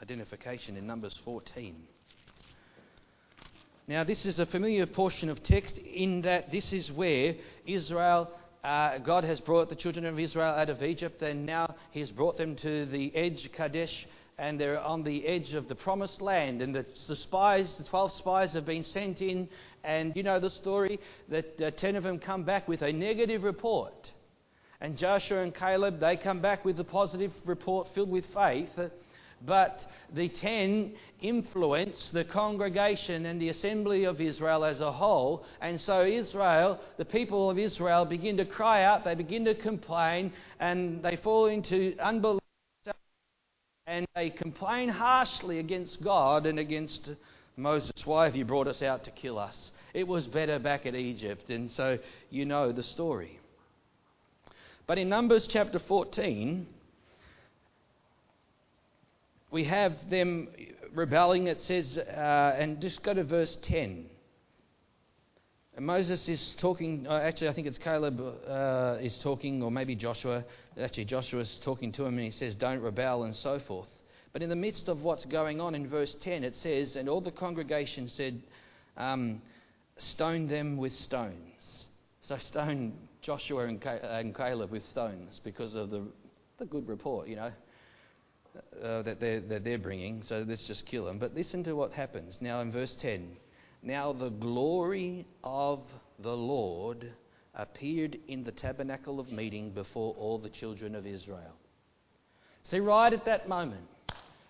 identification 0.00 0.76
in 0.76 0.86
Numbers 0.86 1.18
14. 1.24 1.74
Now, 3.88 4.04
this 4.04 4.24
is 4.24 4.38
a 4.38 4.46
familiar 4.46 4.86
portion 4.86 5.28
of 5.28 5.42
text 5.42 5.78
in 5.78 6.20
that 6.22 6.52
this 6.52 6.72
is 6.72 6.92
where 6.92 7.34
Israel, 7.66 8.30
uh, 8.62 8.98
God 8.98 9.24
has 9.24 9.40
brought 9.40 9.70
the 9.70 9.74
children 9.74 10.06
of 10.06 10.20
Israel 10.20 10.54
out 10.54 10.70
of 10.70 10.84
Egypt, 10.84 11.20
and 11.22 11.46
now 11.46 11.74
He's 11.90 12.12
brought 12.12 12.36
them 12.36 12.54
to 12.56 12.86
the 12.86 13.10
edge, 13.16 13.50
Kadesh, 13.50 14.06
and 14.38 14.60
they're 14.60 14.80
on 14.80 15.02
the 15.02 15.26
edge 15.26 15.54
of 15.54 15.68
the 15.68 15.74
promised 15.74 16.20
land. 16.20 16.62
And 16.62 16.74
the, 16.74 16.86
the 17.06 17.16
spies, 17.16 17.76
the 17.76 17.84
12 17.84 18.12
spies, 18.12 18.52
have 18.52 18.66
been 18.66 18.84
sent 18.84 19.20
in, 19.20 19.48
and 19.84 20.14
you 20.16 20.22
know 20.22 20.38
the 20.38 20.50
story 20.50 21.00
that 21.28 21.60
uh, 21.60 21.70
10 21.72 21.96
of 21.96 22.04
them 22.04 22.18
come 22.18 22.44
back 22.44 22.68
with 22.68 22.82
a 22.82 22.92
negative 22.92 23.42
report. 23.42 24.12
And 24.80 24.96
Joshua 24.96 25.42
and 25.42 25.54
Caleb, 25.54 25.98
they 25.98 26.16
come 26.16 26.40
back 26.40 26.64
with 26.64 26.78
a 26.78 26.84
positive 26.84 27.32
report 27.44 27.88
filled 27.94 28.10
with 28.10 28.26
faith 28.32 28.70
but 29.44 29.84
the 30.14 30.28
ten 30.28 30.94
influence 31.20 32.10
the 32.12 32.24
congregation 32.24 33.26
and 33.26 33.40
the 33.40 33.48
assembly 33.48 34.04
of 34.04 34.20
Israel 34.20 34.64
as 34.64 34.80
a 34.80 34.90
whole. 34.90 35.44
And 35.60 35.80
so, 35.80 36.04
Israel, 36.04 36.80
the 36.96 37.04
people 37.04 37.50
of 37.50 37.58
Israel, 37.58 38.04
begin 38.04 38.36
to 38.38 38.44
cry 38.44 38.84
out, 38.84 39.04
they 39.04 39.14
begin 39.14 39.44
to 39.44 39.54
complain, 39.54 40.32
and 40.60 41.02
they 41.02 41.16
fall 41.16 41.46
into 41.46 41.94
unbelief. 42.00 42.37
And 43.88 44.06
they 44.14 44.28
complain 44.28 44.90
harshly 44.90 45.60
against 45.60 46.02
God 46.04 46.44
and 46.44 46.58
against 46.58 47.10
Moses. 47.56 47.90
Why 48.04 48.26
have 48.26 48.36
you 48.36 48.44
brought 48.44 48.66
us 48.66 48.82
out 48.82 49.04
to 49.04 49.10
kill 49.10 49.38
us? 49.38 49.70
It 49.94 50.06
was 50.06 50.26
better 50.26 50.58
back 50.58 50.84
at 50.84 50.94
Egypt. 50.94 51.48
And 51.48 51.70
so, 51.70 51.98
you 52.28 52.44
know 52.44 52.70
the 52.70 52.82
story. 52.82 53.40
But 54.86 54.98
in 54.98 55.08
Numbers 55.08 55.46
chapter 55.46 55.78
14, 55.78 56.66
we 59.50 59.64
have 59.64 59.94
them 60.10 60.48
rebelling. 60.94 61.46
It 61.46 61.62
says, 61.62 61.96
uh, 61.96 62.56
and 62.58 62.82
just 62.82 63.02
go 63.02 63.14
to 63.14 63.24
verse 63.24 63.56
10. 63.62 64.04
And 65.78 65.86
Moses 65.86 66.28
is 66.28 66.56
talking, 66.58 67.06
uh, 67.06 67.20
actually, 67.22 67.50
I 67.50 67.52
think 67.52 67.68
it's 67.68 67.78
Caleb 67.78 68.20
uh, 68.20 68.96
is 69.00 69.16
talking, 69.20 69.62
or 69.62 69.70
maybe 69.70 69.94
Joshua. 69.94 70.44
Actually, 70.76 71.04
Joshua 71.04 71.42
is 71.42 71.60
talking 71.62 71.92
to 71.92 72.04
him 72.04 72.14
and 72.14 72.24
he 72.24 72.32
says, 72.32 72.56
Don't 72.56 72.80
rebel, 72.80 73.22
and 73.22 73.36
so 73.36 73.60
forth. 73.60 73.86
But 74.32 74.42
in 74.42 74.48
the 74.48 74.56
midst 74.56 74.88
of 74.88 75.02
what's 75.02 75.24
going 75.24 75.60
on 75.60 75.76
in 75.76 75.88
verse 75.88 76.16
10, 76.20 76.42
it 76.42 76.56
says, 76.56 76.96
And 76.96 77.08
all 77.08 77.20
the 77.20 77.30
congregation 77.30 78.08
said, 78.08 78.42
um, 78.96 79.40
Stone 79.98 80.48
them 80.48 80.78
with 80.78 80.92
stones. 80.94 81.86
So 82.22 82.36
stone 82.38 82.94
Joshua 83.22 83.68
and 83.68 84.34
Caleb 84.34 84.72
with 84.72 84.82
stones 84.82 85.40
because 85.44 85.76
of 85.76 85.90
the, 85.90 86.02
the 86.58 86.64
good 86.64 86.88
report, 86.88 87.28
you 87.28 87.36
know 87.36 87.52
uh, 88.82 89.02
that, 89.02 89.20
they're, 89.20 89.42
that 89.42 89.62
they're 89.62 89.78
bringing, 89.78 90.24
so 90.24 90.44
let's 90.48 90.66
just 90.66 90.86
kill 90.86 91.04
them. 91.04 91.20
But 91.20 91.36
listen 91.36 91.62
to 91.62 91.74
what 91.74 91.92
happens 91.92 92.38
now 92.40 92.62
in 92.62 92.72
verse 92.72 92.96
10. 93.00 93.36
Now 93.82 94.12
the 94.12 94.30
glory 94.30 95.26
of 95.44 95.80
the 96.18 96.36
Lord 96.36 97.10
appeared 97.54 98.18
in 98.28 98.44
the 98.44 98.52
tabernacle 98.52 99.20
of 99.20 99.32
meeting 99.32 99.70
before 99.70 100.14
all 100.14 100.38
the 100.38 100.48
children 100.48 100.94
of 100.94 101.06
Israel. 101.06 101.54
See, 102.64 102.80
right 102.80 103.12
at 103.12 103.24
that 103.24 103.48
moment, 103.48 103.86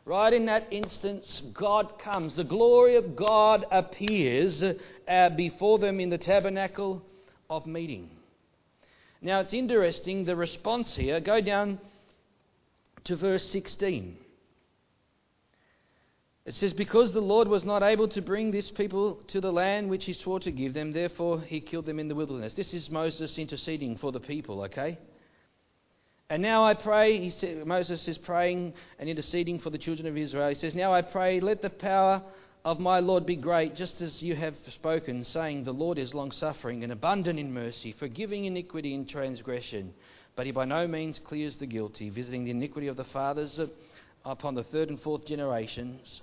right 0.04 0.32
in 0.32 0.46
that 0.46 0.66
instance, 0.70 1.42
God 1.52 1.98
comes. 1.98 2.36
The 2.36 2.44
glory 2.44 2.96
of 2.96 3.14
God 3.14 3.66
appears 3.70 4.62
uh, 4.62 5.30
before 5.30 5.78
them 5.78 6.00
in 6.00 6.10
the 6.10 6.18
tabernacle 6.18 7.02
of 7.48 7.66
meeting. 7.66 8.10
Now 9.20 9.40
it's 9.40 9.52
interesting, 9.52 10.24
the 10.24 10.36
response 10.36 10.96
here. 10.96 11.20
Go 11.20 11.40
down 11.40 11.78
to 13.04 13.16
verse 13.16 13.44
16. 13.50 14.16
It 16.48 16.54
says, 16.54 16.72
Because 16.72 17.12
the 17.12 17.20
Lord 17.20 17.46
was 17.46 17.66
not 17.66 17.82
able 17.82 18.08
to 18.08 18.22
bring 18.22 18.50
this 18.50 18.70
people 18.70 19.16
to 19.26 19.38
the 19.38 19.52
land 19.52 19.90
which 19.90 20.06
he 20.06 20.14
swore 20.14 20.40
to 20.40 20.50
give 20.50 20.72
them, 20.72 20.92
therefore 20.92 21.42
he 21.42 21.60
killed 21.60 21.84
them 21.84 21.98
in 21.98 22.08
the 22.08 22.14
wilderness. 22.14 22.54
This 22.54 22.72
is 22.72 22.88
Moses 22.88 23.36
interceding 23.36 23.98
for 23.98 24.12
the 24.12 24.18
people, 24.18 24.62
okay? 24.62 24.96
And 26.30 26.40
now 26.40 26.64
I 26.64 26.72
pray, 26.72 27.18
he 27.18 27.28
said, 27.28 27.66
Moses 27.66 28.08
is 28.08 28.16
praying 28.16 28.72
and 28.98 29.10
interceding 29.10 29.58
for 29.58 29.68
the 29.68 29.76
children 29.76 30.08
of 30.08 30.16
Israel. 30.16 30.48
He 30.48 30.54
says, 30.54 30.74
Now 30.74 30.94
I 30.94 31.02
pray, 31.02 31.38
let 31.40 31.60
the 31.60 31.68
power 31.68 32.22
of 32.64 32.80
my 32.80 33.00
Lord 33.00 33.26
be 33.26 33.36
great, 33.36 33.74
just 33.74 34.00
as 34.00 34.22
you 34.22 34.34
have 34.34 34.54
spoken, 34.70 35.24
saying, 35.24 35.64
The 35.64 35.72
Lord 35.74 35.98
is 35.98 36.14
long 36.14 36.30
suffering 36.30 36.82
and 36.82 36.90
abundant 36.90 37.38
in 37.38 37.52
mercy, 37.52 37.92
forgiving 37.92 38.46
iniquity 38.46 38.94
and 38.94 39.06
transgression. 39.06 39.92
But 40.34 40.46
he 40.46 40.52
by 40.52 40.64
no 40.64 40.88
means 40.88 41.18
clears 41.18 41.58
the 41.58 41.66
guilty, 41.66 42.08
visiting 42.08 42.44
the 42.44 42.52
iniquity 42.52 42.86
of 42.86 42.96
the 42.96 43.04
fathers 43.04 43.60
upon 44.24 44.54
the 44.54 44.64
third 44.64 44.88
and 44.88 44.98
fourth 44.98 45.26
generations. 45.26 46.22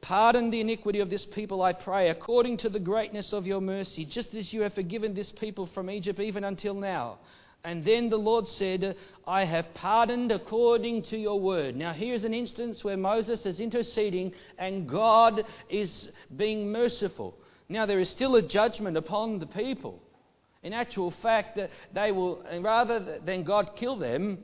Pardon 0.00 0.50
the 0.50 0.60
iniquity 0.60 1.00
of 1.00 1.10
this 1.10 1.26
people, 1.26 1.62
I 1.62 1.72
pray, 1.74 2.08
according 2.08 2.56
to 2.58 2.70
the 2.70 2.80
greatness 2.80 3.32
of 3.32 3.46
your 3.46 3.60
mercy, 3.60 4.04
just 4.04 4.34
as 4.34 4.52
you 4.52 4.62
have 4.62 4.72
forgiven 4.72 5.12
this 5.14 5.30
people 5.30 5.66
from 5.66 5.90
Egypt 5.90 6.20
even 6.20 6.44
until 6.44 6.74
now. 6.74 7.18
And 7.62 7.84
then 7.84 8.08
the 8.08 8.16
Lord 8.18 8.48
said, 8.48 8.96
I 9.26 9.44
have 9.44 9.74
pardoned 9.74 10.32
according 10.32 11.02
to 11.04 11.18
your 11.18 11.38
word. 11.38 11.76
Now, 11.76 11.92
here's 11.92 12.24
an 12.24 12.32
instance 12.32 12.82
where 12.82 12.96
Moses 12.96 13.44
is 13.44 13.60
interceding 13.60 14.32
and 14.58 14.88
God 14.88 15.44
is 15.68 16.08
being 16.34 16.72
merciful. 16.72 17.36
Now, 17.68 17.84
there 17.84 18.00
is 18.00 18.08
still 18.08 18.36
a 18.36 18.42
judgment 18.42 18.96
upon 18.96 19.38
the 19.38 19.46
people. 19.46 20.02
In 20.62 20.72
actual 20.72 21.10
fact, 21.10 21.58
they 21.92 22.12
will, 22.12 22.42
rather 22.60 23.18
than 23.24 23.44
God 23.44 23.72
kill 23.76 23.96
them, 23.96 24.38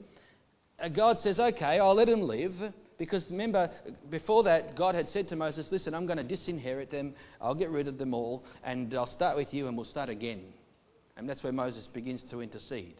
uh, 0.79 0.89
God 0.89 1.19
says, 1.19 1.41
Okay, 1.41 1.79
I'll 1.79 1.95
let 1.95 2.09
them 2.09 2.23
live. 2.23 2.55
Because 2.99 3.31
remember, 3.31 3.71
before 4.11 4.45
that, 4.45 4.77
God 4.77 4.95
had 4.95 5.09
said 5.09 5.29
to 5.29 5.37
Moses, 5.37 5.71
Listen, 5.71 5.95
I'm 5.95 6.07
going 6.07 6.19
to 6.19 6.25
disinherit 6.25 6.91
them, 6.91 7.15
I'll 7.41 7.55
get 7.55 7.71
rid 7.71 7.89
of 7.89 7.99
them 7.99 8.15
all, 8.15 8.45
and 8.65 8.93
I'll 8.95 9.07
start 9.07 9.37
with 9.37 9.53
you, 9.53 9.69
and 9.69 9.77
we'll 9.77 9.87
start 9.87 10.09
again. 10.09 10.43
And 11.17 11.29
that's 11.29 11.43
where 11.43 11.53
Moses 11.53 11.87
begins 11.93 12.23
to 12.31 12.41
intercede. 12.41 12.97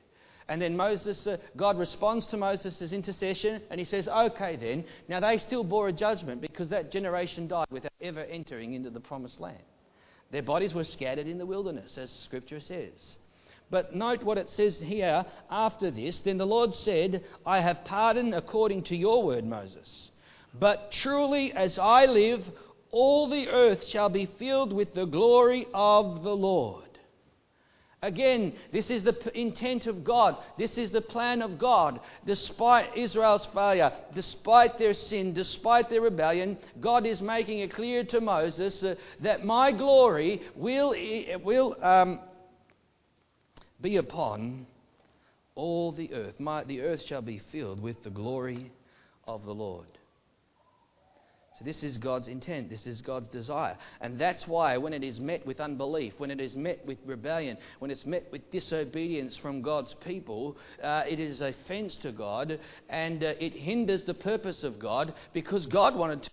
And 0.49 0.63
then 0.63 0.77
Moses, 0.77 1.27
uh, 1.27 1.39
God 1.57 1.79
responds 1.79 2.27
to 2.27 2.37
Moses' 2.37 2.93
intercession 2.93 3.63
and 3.69 3.81
he 3.81 3.85
says, 3.85 4.07
Okay, 4.07 4.57
then. 4.57 4.85
Now 5.09 5.21
they 5.21 5.39
still 5.39 5.65
bore 5.65 5.89
a 5.89 5.93
judgment 5.93 6.41
because 6.41 6.69
that 6.69 6.93
generation 6.93 7.49
died 7.49 7.67
without 7.71 7.93
ever 8.01 8.21
entering 8.21 8.75
into 8.75 8.91
the 8.91 9.01
promised 9.01 9.41
land. 9.41 9.63
Their 10.31 10.43
bodies 10.43 10.75
were 10.75 10.85
scattered 10.85 11.27
in 11.27 11.39
the 11.39 11.47
wilderness, 11.47 11.99
as 11.99 12.11
Scripture 12.11 12.61
says. 12.61 13.17
But 13.71 13.95
note 13.95 14.23
what 14.23 14.39
it 14.39 14.51
says 14.51 14.81
here 14.81 15.25
after 15.51 15.91
this. 15.91 16.21
Then 16.21 16.39
the 16.39 16.47
Lord 16.47 16.75
said, 16.75 17.25
I 17.45 17.61
have 17.61 17.85
pardoned 17.85 18.35
according 18.35 18.85
to 18.85 18.97
your 18.97 19.25
word, 19.25 19.45
Moses. 19.45 20.11
But 20.59 20.93
truly, 20.93 21.53
as 21.53 21.79
I 21.79 22.07
live, 22.07 22.45
all 22.91 23.29
the 23.29 23.49
earth 23.49 23.85
shall 23.85 24.09
be 24.09 24.27
filled 24.27 24.73
with 24.73 24.95
the 24.95 25.05
glory 25.05 25.67
of 25.75 26.23
the 26.23 26.35
Lord. 26.35 26.85
Again, 28.03 28.53
this 28.73 28.91
is 28.91 29.03
the 29.03 29.17
intent 29.39 29.87
of 29.87 30.05
God. 30.05 30.37
This 30.57 30.79
is 30.79 30.91
the 30.91 31.01
plan 31.01 31.43
of 31.43 31.59
God. 31.59 31.99
Despite 32.25 32.97
Israel's 32.97 33.47
failure, 33.47 33.91
despite 34.15 34.79
their 34.79 34.95
sin, 34.95 35.33
despite 35.33 35.91
their 35.91 36.03
rebellion, 36.03 36.59
God 36.79 37.05
is 37.05 37.21
making 37.21 37.61
it 37.61 37.73
clear 37.73 38.05
to 38.05 38.21
Moses 38.21 38.85
uh, 38.85 38.95
that 39.23 39.45
my 39.45 39.73
glory 39.73 40.43
will, 40.55 40.95
will 41.43 41.77
um, 41.83 42.21
be 43.81 43.97
upon 43.97 44.67
all 45.55 45.93
the 45.93 46.13
earth. 46.13 46.39
My, 46.39 46.65
the 46.65 46.83
earth 46.83 47.03
shall 47.07 47.23
be 47.23 47.41
filled 47.51 47.81
with 47.81 48.03
the 48.03 48.11
glory 48.11 48.73
of 49.27 49.45
the 49.45 49.55
Lord. 49.55 49.87
So, 51.59 51.65
this 51.65 51.83
is 51.83 51.97
God's 51.97 52.29
intent. 52.29 52.69
This 52.69 52.87
is 52.87 53.01
God's 53.01 53.29
desire. 53.29 53.79
And 54.03 54.19
that's 54.21 54.47
why, 54.47 54.77
when 54.77 54.93
it 54.93 55.03
is 55.03 55.19
met 55.19 55.47
with 55.47 55.59
unbelief, 55.59 56.13
when 56.19 56.31
it 56.31 56.39
is 56.39 56.55
met 56.55 56.85
with 56.85 56.99
rebellion, 57.07 57.57
when 57.79 57.91
it's 57.91 58.05
met 58.05 58.27
with 58.31 58.51
disobedience 58.51 59.39
from 59.39 59.63
God's 59.63 59.95
people, 60.05 60.59
uh, 60.83 61.05
it 61.09 61.19
is 61.19 61.41
offense 61.41 61.97
to 62.03 62.13
God 62.13 62.61
and 62.91 63.25
uh, 63.25 63.33
it 63.41 63.55
hinders 63.55 64.05
the 64.05 64.13
purpose 64.13 64.65
of 64.65 64.79
God 64.79 65.15
because 65.33 65.65
God 65.65 65.97
wanted 65.97 66.29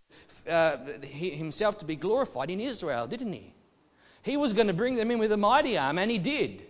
to, 0.45 0.51
uh, 0.51 0.77
Himself 1.01 1.79
to 1.79 1.85
be 1.85 1.95
glorified 1.95 2.49
in 2.49 2.59
Israel, 2.59 3.07
didn't 3.07 3.31
He? 3.31 3.55
He 4.23 4.35
was 4.35 4.51
going 4.51 4.67
to 4.67 4.73
bring 4.73 4.95
them 4.95 5.09
in 5.09 5.19
with 5.19 5.31
a 5.31 5.37
mighty 5.37 5.77
arm, 5.77 5.99
and 5.99 6.11
He 6.11 6.19
did. 6.19 6.63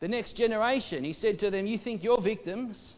The 0.00 0.08
next 0.08 0.34
generation, 0.34 1.04
He 1.04 1.12
said 1.12 1.38
to 1.40 1.50
them, 1.50 1.66
You 1.66 1.78
think 1.78 2.02
you're 2.02 2.20
victims? 2.20 2.94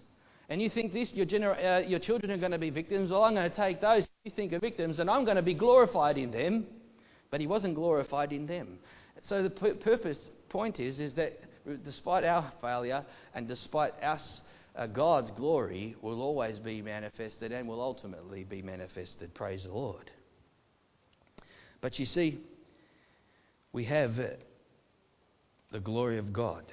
and 0.50 0.60
you 0.60 0.68
think 0.68 0.92
this, 0.92 1.14
your, 1.14 1.26
gener- 1.26 1.84
uh, 1.84 1.86
your 1.86 2.00
children 2.00 2.32
are 2.32 2.36
going 2.36 2.50
to 2.50 2.58
be 2.58 2.70
victims, 2.70 3.10
well, 3.10 3.22
I'm 3.22 3.34
going 3.34 3.48
to 3.48 3.56
take 3.56 3.80
those 3.80 4.06
you 4.24 4.32
think 4.32 4.52
are 4.52 4.58
victims 4.58 4.98
and 4.98 5.08
I'm 5.08 5.24
going 5.24 5.36
to 5.36 5.42
be 5.42 5.54
glorified 5.54 6.18
in 6.18 6.32
them. 6.32 6.66
But 7.30 7.40
he 7.40 7.46
wasn't 7.46 7.76
glorified 7.76 8.32
in 8.32 8.46
them. 8.46 8.80
So 9.22 9.44
the 9.44 9.50
purpose, 9.50 10.30
point 10.48 10.80
is, 10.80 10.98
is 10.98 11.14
that 11.14 11.40
despite 11.84 12.24
our 12.24 12.52
failure 12.60 13.04
and 13.34 13.46
despite 13.46 13.94
us, 14.02 14.40
uh, 14.74 14.88
God's 14.88 15.30
glory 15.30 15.94
will 16.02 16.20
always 16.20 16.58
be 16.58 16.82
manifested 16.82 17.52
and 17.52 17.68
will 17.68 17.80
ultimately 17.80 18.42
be 18.42 18.62
manifested. 18.62 19.32
Praise 19.32 19.62
the 19.62 19.70
Lord. 19.70 20.10
But 21.80 22.00
you 22.00 22.06
see, 22.06 22.40
we 23.72 23.84
have 23.84 24.18
uh, 24.18 24.30
the 25.70 25.80
glory 25.80 26.18
of 26.18 26.32
God. 26.32 26.64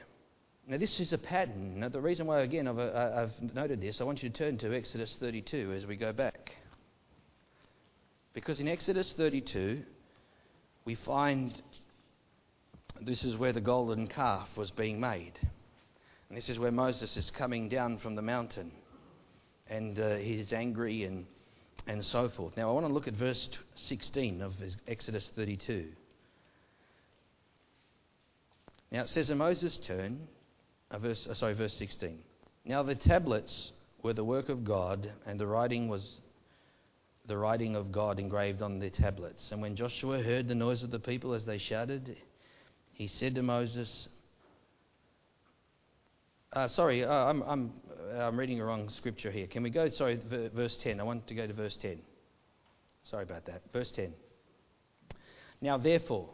Now, 0.69 0.77
this 0.77 0.99
is 0.99 1.13
a 1.13 1.17
pattern. 1.17 1.79
Now, 1.79 1.87
the 1.87 2.01
reason 2.01 2.27
why, 2.27 2.41
again, 2.41 2.67
I've, 2.67 2.77
uh, 2.77 3.11
I've 3.15 3.55
noted 3.55 3.79
this, 3.79 4.01
I 4.01 4.03
want 4.03 4.21
you 4.21 4.29
to 4.29 4.37
turn 4.37 4.57
to 4.57 4.75
Exodus 4.75 5.15
32 5.17 5.71
as 5.71 5.85
we 5.85 5.95
go 5.95 6.11
back. 6.11 6.51
Because 8.33 8.59
in 8.59 8.67
Exodus 8.67 9.13
32, 9.15 9.81
we 10.83 10.95
find 10.95 11.53
this 13.01 13.23
is 13.23 13.37
where 13.37 13.53
the 13.53 13.61
golden 13.61 14.07
calf 14.07 14.49
was 14.57 14.69
being 14.71 14.99
made. 14.99 15.39
And 16.27 16.37
this 16.37 16.49
is 16.49 16.59
where 16.59 16.71
Moses 16.71 17.15
is 17.15 17.31
coming 17.31 17.69
down 17.69 17.99
from 17.99 18.15
the 18.15 18.21
mountain. 18.21 18.73
And 19.69 19.97
uh, 19.97 20.15
he's 20.17 20.51
angry 20.51 21.05
and, 21.05 21.27
and 21.87 22.03
so 22.03 22.27
forth. 22.27 22.57
Now, 22.57 22.69
I 22.69 22.73
want 22.73 22.85
to 22.85 22.93
look 22.93 23.07
at 23.07 23.13
verse 23.13 23.47
16 23.75 24.41
of 24.41 24.51
Exodus 24.85 25.31
32. 25.33 25.85
Now, 28.91 29.03
it 29.03 29.07
says, 29.07 29.29
And 29.29 29.39
Moses 29.39 29.77
turned 29.77 30.27
uh, 30.91 30.97
verse, 30.99 31.27
uh, 31.29 31.33
sorry, 31.33 31.53
verse 31.53 31.73
16. 31.73 32.19
Now 32.65 32.83
the 32.83 32.95
tablets 32.95 33.71
were 34.03 34.13
the 34.13 34.23
work 34.23 34.49
of 34.49 34.63
God, 34.63 35.11
and 35.25 35.39
the 35.39 35.47
writing 35.47 35.87
was 35.87 36.21
the 37.25 37.37
writing 37.37 37.75
of 37.75 37.91
God 37.91 38.19
engraved 38.19 38.61
on 38.61 38.79
the 38.79 38.89
tablets. 38.89 39.51
And 39.51 39.61
when 39.61 39.75
Joshua 39.75 40.23
heard 40.23 40.47
the 40.47 40.55
noise 40.55 40.81
of 40.81 40.91
the 40.91 40.99
people 40.99 41.33
as 41.33 41.45
they 41.45 41.57
shouted, 41.57 42.15
he 42.91 43.07
said 43.07 43.35
to 43.35 43.43
Moses, 43.43 44.07
uh, 46.53 46.69
sorry, 46.69 47.03
uh, 47.03 47.11
I'm, 47.11 47.41
I'm, 47.43 47.73
uh, 48.13 48.19
I'm 48.19 48.39
reading 48.39 48.59
the 48.59 48.63
wrong 48.63 48.87
scripture 48.89 49.29
here. 49.29 49.45
Can 49.47 49.61
we 49.61 49.69
go, 49.69 49.89
sorry, 49.89 50.19
verse 50.25 50.77
10. 50.77 51.01
I 51.01 51.03
want 51.03 51.27
to 51.27 51.35
go 51.35 51.45
to 51.45 51.53
verse 51.53 51.77
10. 51.77 51.99
Sorry 53.03 53.23
about 53.23 53.45
that. 53.45 53.61
Verse 53.73 53.91
10. 53.91 54.13
Now, 55.61 55.77
therefore, 55.77 56.29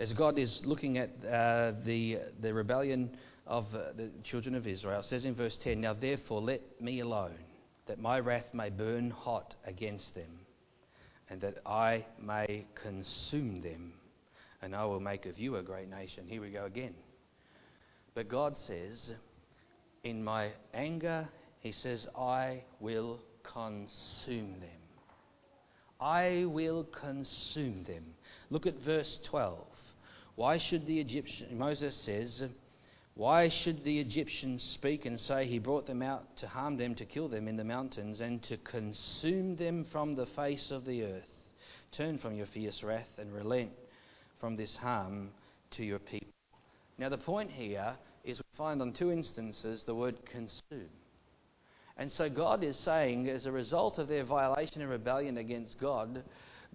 as 0.00 0.12
God 0.12 0.38
is 0.38 0.62
looking 0.64 0.98
at 0.98 1.10
uh, 1.24 1.72
the, 1.84 2.18
the 2.40 2.52
rebellion 2.52 3.16
of 3.46 3.66
uh, 3.74 3.92
the 3.96 4.10
children 4.22 4.54
of 4.54 4.66
Israel. 4.66 5.00
It 5.00 5.06
says 5.06 5.24
in 5.24 5.34
verse 5.34 5.58
10 5.62 5.80
Now 5.80 5.94
therefore 5.94 6.40
let 6.40 6.80
me 6.80 7.00
alone, 7.00 7.34
that 7.86 7.98
my 7.98 8.20
wrath 8.20 8.52
may 8.52 8.70
burn 8.70 9.10
hot 9.10 9.54
against 9.66 10.14
them, 10.14 10.40
and 11.28 11.40
that 11.40 11.58
I 11.66 12.04
may 12.20 12.66
consume 12.74 13.60
them, 13.60 13.92
and 14.62 14.74
I 14.74 14.84
will 14.84 15.00
make 15.00 15.26
of 15.26 15.38
you 15.38 15.56
a 15.56 15.62
great 15.62 15.88
nation. 15.88 16.26
Here 16.26 16.40
we 16.40 16.50
go 16.50 16.64
again. 16.64 16.94
But 18.14 18.28
God 18.28 18.56
says, 18.56 19.12
In 20.04 20.22
my 20.22 20.50
anger, 20.74 21.28
He 21.60 21.72
says, 21.72 22.06
I 22.16 22.62
will 22.80 23.20
consume 23.42 24.60
them. 24.60 24.80
I 26.00 26.44
will 26.46 26.84
consume 26.84 27.84
them. 27.84 28.04
Look 28.48 28.66
at 28.66 28.80
verse 28.80 29.18
12. 29.24 29.58
Why 30.36 30.58
should 30.58 30.86
the 30.86 30.98
Egyptian, 30.98 31.58
Moses 31.58 31.94
says, 31.94 32.42
why 33.14 33.48
should 33.48 33.84
the 33.84 33.98
Egyptians 33.98 34.62
speak 34.62 35.04
and 35.04 35.20
say, 35.20 35.46
He 35.46 35.58
brought 35.58 35.86
them 35.86 36.02
out 36.02 36.36
to 36.38 36.48
harm 36.48 36.76
them, 36.76 36.94
to 36.94 37.04
kill 37.04 37.28
them 37.28 37.48
in 37.48 37.56
the 37.56 37.64
mountains, 37.64 38.20
and 38.20 38.42
to 38.44 38.56
consume 38.58 39.56
them 39.56 39.84
from 39.84 40.14
the 40.14 40.26
face 40.26 40.70
of 40.70 40.84
the 40.84 41.04
earth? 41.04 41.30
Turn 41.92 42.18
from 42.18 42.34
your 42.34 42.46
fierce 42.46 42.82
wrath 42.82 43.18
and 43.18 43.32
relent 43.32 43.72
from 44.38 44.56
this 44.56 44.76
harm 44.76 45.30
to 45.72 45.84
your 45.84 45.98
people. 45.98 46.32
Now, 46.98 47.08
the 47.08 47.18
point 47.18 47.50
here 47.50 47.96
is 48.24 48.38
we 48.38 48.56
find 48.56 48.80
on 48.80 48.92
two 48.92 49.10
instances 49.10 49.84
the 49.84 49.94
word 49.94 50.24
consume. 50.24 50.90
And 51.96 52.10
so 52.10 52.30
God 52.30 52.64
is 52.64 52.78
saying, 52.78 53.28
as 53.28 53.46
a 53.46 53.52
result 53.52 53.98
of 53.98 54.08
their 54.08 54.24
violation 54.24 54.80
and 54.80 54.90
rebellion 54.90 55.36
against 55.36 55.78
God, 55.78 56.22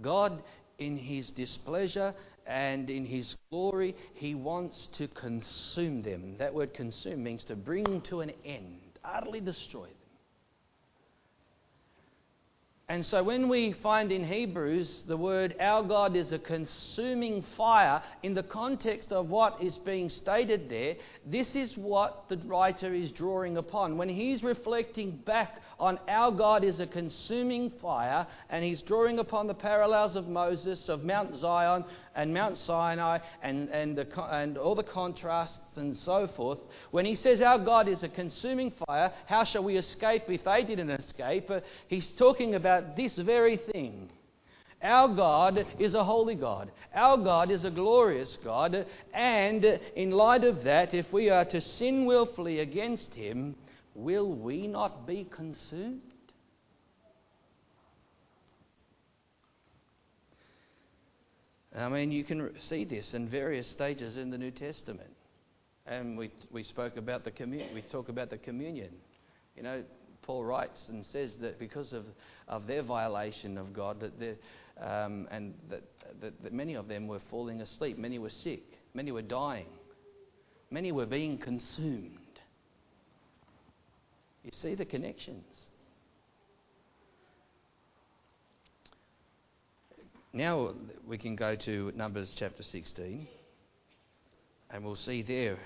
God, 0.01 0.43
in 0.79 0.97
his 0.97 1.31
displeasure 1.31 2.13
and 2.45 2.89
in 2.89 3.05
his 3.05 3.35
glory, 3.49 3.95
he 4.13 4.35
wants 4.35 4.87
to 4.97 5.07
consume 5.07 6.01
them. 6.01 6.35
That 6.37 6.53
word 6.53 6.73
consume 6.73 7.23
means 7.23 7.43
to 7.45 7.55
bring 7.55 8.01
to 8.01 8.21
an 8.21 8.31
end, 8.45 8.79
utterly 9.03 9.41
destroy. 9.41 9.87
And 12.87 13.03
so 13.03 13.23
when 13.23 13.49
we 13.49 13.71
find 13.71 14.11
in 14.11 14.23
Hebrews 14.23 15.05
the 15.07 15.17
word 15.17 15.55
our 15.59 15.81
God 15.81 16.15
is 16.15 16.31
a 16.31 16.37
consuming 16.37 17.43
fire, 17.57 18.03
in 18.21 18.35
the 18.35 18.43
context 18.43 19.11
of 19.11 19.27
what 19.27 19.59
is 19.59 19.79
being 19.79 20.07
stated 20.07 20.69
there, 20.69 20.95
this 21.25 21.55
is 21.55 21.75
what 21.75 22.25
the 22.29 22.37
writer 22.45 22.93
is 22.93 23.11
drawing 23.11 23.57
upon. 23.57 23.97
When 23.97 24.07
he's 24.07 24.43
reflecting 24.43 25.17
back 25.17 25.61
on 25.79 25.97
our 26.07 26.31
God 26.31 26.63
is 26.63 26.79
a 26.79 26.85
consuming 26.85 27.71
fire, 27.81 28.27
and 28.51 28.63
he's 28.63 28.83
drawing 28.83 29.17
upon 29.17 29.47
the 29.47 29.55
parallels 29.55 30.15
of 30.15 30.27
Moses, 30.27 30.87
of 30.87 31.03
Mount 31.03 31.35
Zion 31.35 31.85
and 32.15 32.33
Mount 32.33 32.57
Sinai, 32.57 33.19
and, 33.41 33.69
and, 33.69 33.97
the, 33.97 34.23
and 34.31 34.57
all 34.57 34.75
the 34.75 34.83
contrasts 34.83 35.77
and 35.77 35.95
so 35.95 36.27
forth, 36.27 36.59
when 36.91 37.05
he 37.05 37.15
says 37.15 37.41
our 37.41 37.59
God 37.59 37.87
is 37.87 38.03
a 38.03 38.09
consuming 38.09 38.71
fire, 38.85 39.11
how 39.27 39.43
shall 39.43 39.63
we 39.63 39.77
escape 39.77 40.23
if 40.27 40.43
they 40.43 40.63
didn't 40.63 40.91
escape? 40.91 41.49
Uh, 41.49 41.61
he's 41.87 42.07
talking 42.09 42.55
about 42.55 42.65
about 42.65 42.95
this 42.95 43.15
very 43.15 43.57
thing. 43.57 44.09
Our 44.81 45.07
God 45.15 45.65
is 45.79 45.93
a 45.93 46.03
holy 46.03 46.35
God. 46.35 46.71
Our 46.93 47.17
God 47.17 47.51
is 47.51 47.63
a 47.63 47.69
glorious 47.69 48.37
God. 48.43 48.85
And 49.13 49.63
in 49.95 50.11
light 50.11 50.43
of 50.43 50.63
that, 50.63 50.93
if 50.93 51.11
we 51.13 51.29
are 51.29 51.45
to 51.45 51.61
sin 51.61 52.05
willfully 52.05 52.59
against 52.59 53.13
Him, 53.13 53.55
will 53.93 54.31
we 54.31 54.67
not 54.67 55.07
be 55.07 55.27
consumed? 55.29 56.01
I 61.77 61.89
mean, 61.89 62.11
you 62.11 62.23
can 62.23 62.51
see 62.59 62.85
this 62.85 63.13
in 63.13 63.27
various 63.27 63.67
stages 63.67 64.17
in 64.17 64.29
the 64.29 64.37
New 64.37 64.51
Testament. 64.51 65.09
And 65.85 66.17
we, 66.17 66.31
we 66.51 66.63
spoke 66.63 66.97
about 66.97 67.23
the 67.25 67.31
communion. 67.31 67.73
We 67.73 67.81
talk 67.81 68.09
about 68.09 68.29
the 68.29 68.37
communion. 68.37 68.91
You 69.55 69.63
know, 69.63 69.83
Paul 70.21 70.43
writes 70.43 70.87
and 70.89 71.05
says 71.05 71.35
that 71.41 71.59
because 71.59 71.93
of, 71.93 72.05
of 72.47 72.65
their 72.65 72.81
violation 72.81 73.57
of 73.57 73.73
God, 73.73 73.99
that 73.99 74.37
um, 74.81 75.27
and 75.31 75.53
that, 75.69 75.83
that, 76.21 76.43
that 76.43 76.53
many 76.53 76.73
of 76.73 76.87
them 76.87 77.07
were 77.07 77.21
falling 77.29 77.61
asleep, 77.61 77.97
many 77.97 78.19
were 78.19 78.29
sick, 78.29 78.63
many 78.93 79.11
were 79.11 79.21
dying, 79.21 79.67
many 80.69 80.91
were 80.91 81.05
being 81.05 81.37
consumed. 81.37 82.19
You 84.43 84.51
see 84.53 84.75
the 84.75 84.85
connections. 84.85 85.54
Now 90.35 90.73
we 91.07 91.17
can 91.17 91.37
go 91.37 91.55
to 91.55 91.93
Numbers 91.95 92.35
chapter 92.37 92.61
16, 92.61 93.25
and 94.69 94.83
we'll 94.83 94.97
see 94.97 95.21
there 95.21 95.57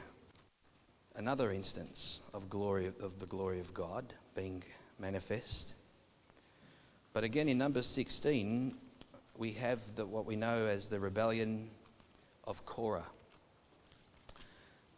another 1.16 1.52
instance 1.52 2.20
of 2.36 2.52
glory 2.52 2.94
of 3.02 3.18
the 3.18 3.26
glory 3.26 3.62
of 3.62 3.74
God 3.74 4.14
being 4.36 4.62
manifest. 5.00 5.74
But 7.14 7.24
again, 7.24 7.50
in 7.50 7.58
Numbers 7.58 7.88
16, 7.88 8.76
we 9.40 9.54
have 9.54 9.80
the, 9.96 10.06
what 10.06 10.28
we 10.28 10.36
know 10.36 10.68
as 10.68 10.86
the 10.86 11.00
rebellion 11.00 11.72
of 12.44 12.64
Korah. 12.68 13.08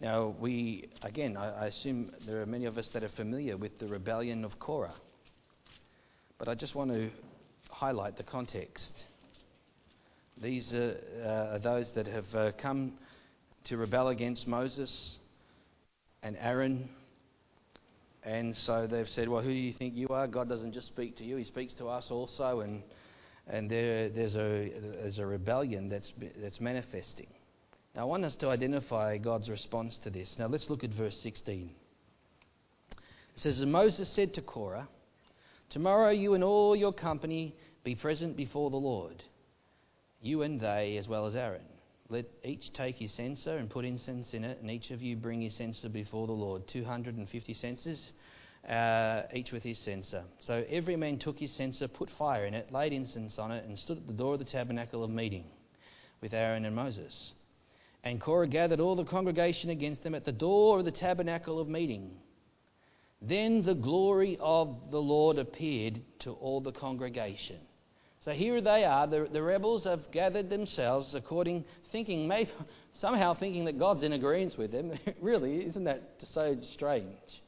Now, 0.02 0.36
we, 0.38 0.90
again, 1.02 1.38
I, 1.38 1.64
I, 1.64 1.66
assume 1.68 2.12
there 2.28 2.42
are 2.42 2.46
many 2.46 2.66
of 2.66 2.78
us 2.78 2.90
that 2.90 3.06
are 3.06 3.10
familiar 3.16 3.56
with 3.56 3.80
the 3.80 3.88
rebellion 3.88 4.44
of 4.44 4.60
Korah. 4.60 4.96
But 6.38 6.50
I 6.50 6.56
just 6.56 6.76
want 6.76 6.92
to 6.92 7.10
highlight 7.70 8.18
the 8.18 8.24
context. 8.24 9.02
These 10.42 10.74
are, 10.74 10.98
uh, 11.24 11.56
are 11.56 11.60
those 11.60 11.92
that 11.92 12.08
have 12.08 12.36
uh, 12.36 12.52
come 12.58 12.94
to 13.66 13.78
rebel 13.78 14.08
against 14.08 14.48
Moses 14.48 15.20
and 16.24 16.36
Aaron 16.40 16.90
and 18.24 18.56
so 18.56 18.86
they've 18.86 19.10
said, 19.10 19.28
Well, 19.28 19.42
who 19.42 19.50
do 19.50 19.60
you 19.60 19.74
think 19.74 19.96
you 19.96 20.08
are? 20.10 20.28
God 20.28 20.48
doesn't 20.48 20.74
just 20.74 20.88
speak 20.88 21.18
to 21.18 21.24
you, 21.24 21.38
He 21.38 21.44
speaks 21.44 21.74
to 21.76 21.88
us 21.88 22.12
also. 22.12 22.62
And, 22.62 22.84
and 23.48 23.70
there, 23.70 24.10
there's, 24.10 24.36
a, 24.36 24.72
there's 24.80 25.18
a 25.18 25.26
rebellion 25.26 25.90
that's, 25.90 26.14
that's 26.38 26.62
manifesting. 26.62 27.28
Now, 27.96 28.02
I 28.02 28.06
want 28.06 28.24
us 28.24 28.36
to 28.36 28.50
identify 28.50 29.18
God's 29.18 29.50
response 29.50 29.98
to 30.00 30.10
this. 30.10 30.38
Now, 30.38 30.48
let's 30.48 30.70
look 30.70 30.84
at 30.84 30.92
verse 30.92 31.18
16. 31.20 31.72
It 32.92 33.00
says, 33.36 33.60
And 33.60 33.72
Moses 33.72 34.08
said 34.10 34.36
to 34.36 34.42
Korah, 34.42 34.88
Tomorrow 35.70 36.12
you 36.12 36.34
and 36.36 36.44
all 36.44 36.76
your 36.76 36.94
company 36.94 37.56
be 37.84 37.96
present 37.96 38.38
before 38.38 38.70
the 38.70 38.78
Lord, 38.78 39.24
you 40.22 40.44
and 40.44 40.60
they 40.60 40.98
as 40.98 41.08
well 41.08 41.26
as 41.26 41.36
Aaron. 41.36 41.62
Let 42.10 42.26
each 42.44 42.74
take 42.74 42.98
his 42.98 43.12
censer 43.14 43.58
and 43.58 43.70
put 43.70 43.86
incense 43.86 44.34
in 44.34 44.44
it, 44.44 44.60
and 44.62 44.70
each 44.70 44.92
of 44.92 45.02
you 45.02 45.16
bring 45.16 45.42
his 45.42 45.56
censer 45.56 45.90
before 45.90 46.28
the 46.28 46.34
Lord. 46.34 46.68
250 46.68 47.54
censers, 47.54 48.12
uh, 48.68 49.24
each 49.34 49.52
with 49.52 49.64
his 49.64 49.80
censer. 49.80 50.24
So 50.40 50.66
every 50.70 50.98
man 50.98 51.20
took 51.20 51.40
his 51.40 51.54
censer, 51.54 51.88
put 51.88 52.10
fire 52.10 52.46
in 52.46 52.54
it, 52.54 52.72
laid 52.72 52.92
incense 52.92 53.40
on 53.40 53.52
it, 53.52 53.66
and 53.66 53.80
stood 53.80 53.98
at 53.98 54.08
the 54.08 54.14
door 54.14 54.34
of 54.34 54.40
the 54.40 54.46
tabernacle 54.46 55.04
of 55.04 55.10
meeting 55.10 55.46
with 56.20 56.34
Aaron 56.34 56.66
and 56.66 56.76
Moses. 56.76 57.34
And 58.04 58.20
Korah 58.20 58.48
gathered 58.48 58.80
all 58.80 58.96
the 58.96 59.06
congregation 59.06 59.70
against 59.70 60.04
them 60.04 60.14
at 60.14 60.26
the 60.26 60.32
door 60.32 60.80
of 60.80 60.86
the 60.86 60.92
tabernacle 60.92 61.60
of 61.60 61.68
meeting. 61.68 62.12
Then 63.22 63.62
the 63.62 63.76
glory 63.76 64.38
of 64.40 64.92
the 64.92 65.02
Lord 65.02 65.38
appeared 65.38 66.02
to 66.20 66.32
all 66.32 66.60
the 66.60 66.72
congregation. 66.72 67.60
So 68.24 68.34
here 68.34 68.62
they 68.62 68.86
are, 68.86 69.08
the, 69.08 69.28
the 69.32 69.42
rebels 69.42 69.86
have 69.86 70.12
gathered 70.12 70.50
themselves 70.50 71.16
according, 71.16 71.66
thinking, 71.92 72.28
maybe 72.28 72.52
somehow 72.94 73.34
thinking 73.34 73.66
that 73.66 73.80
God's 73.80 74.04
in 74.04 74.14
agreement 74.14 74.58
with 74.58 74.72
them. 74.72 74.94
really, 75.22 75.66
isn't 75.66 75.86
that 75.86 76.04
so 76.20 76.56
strange? 76.62 77.42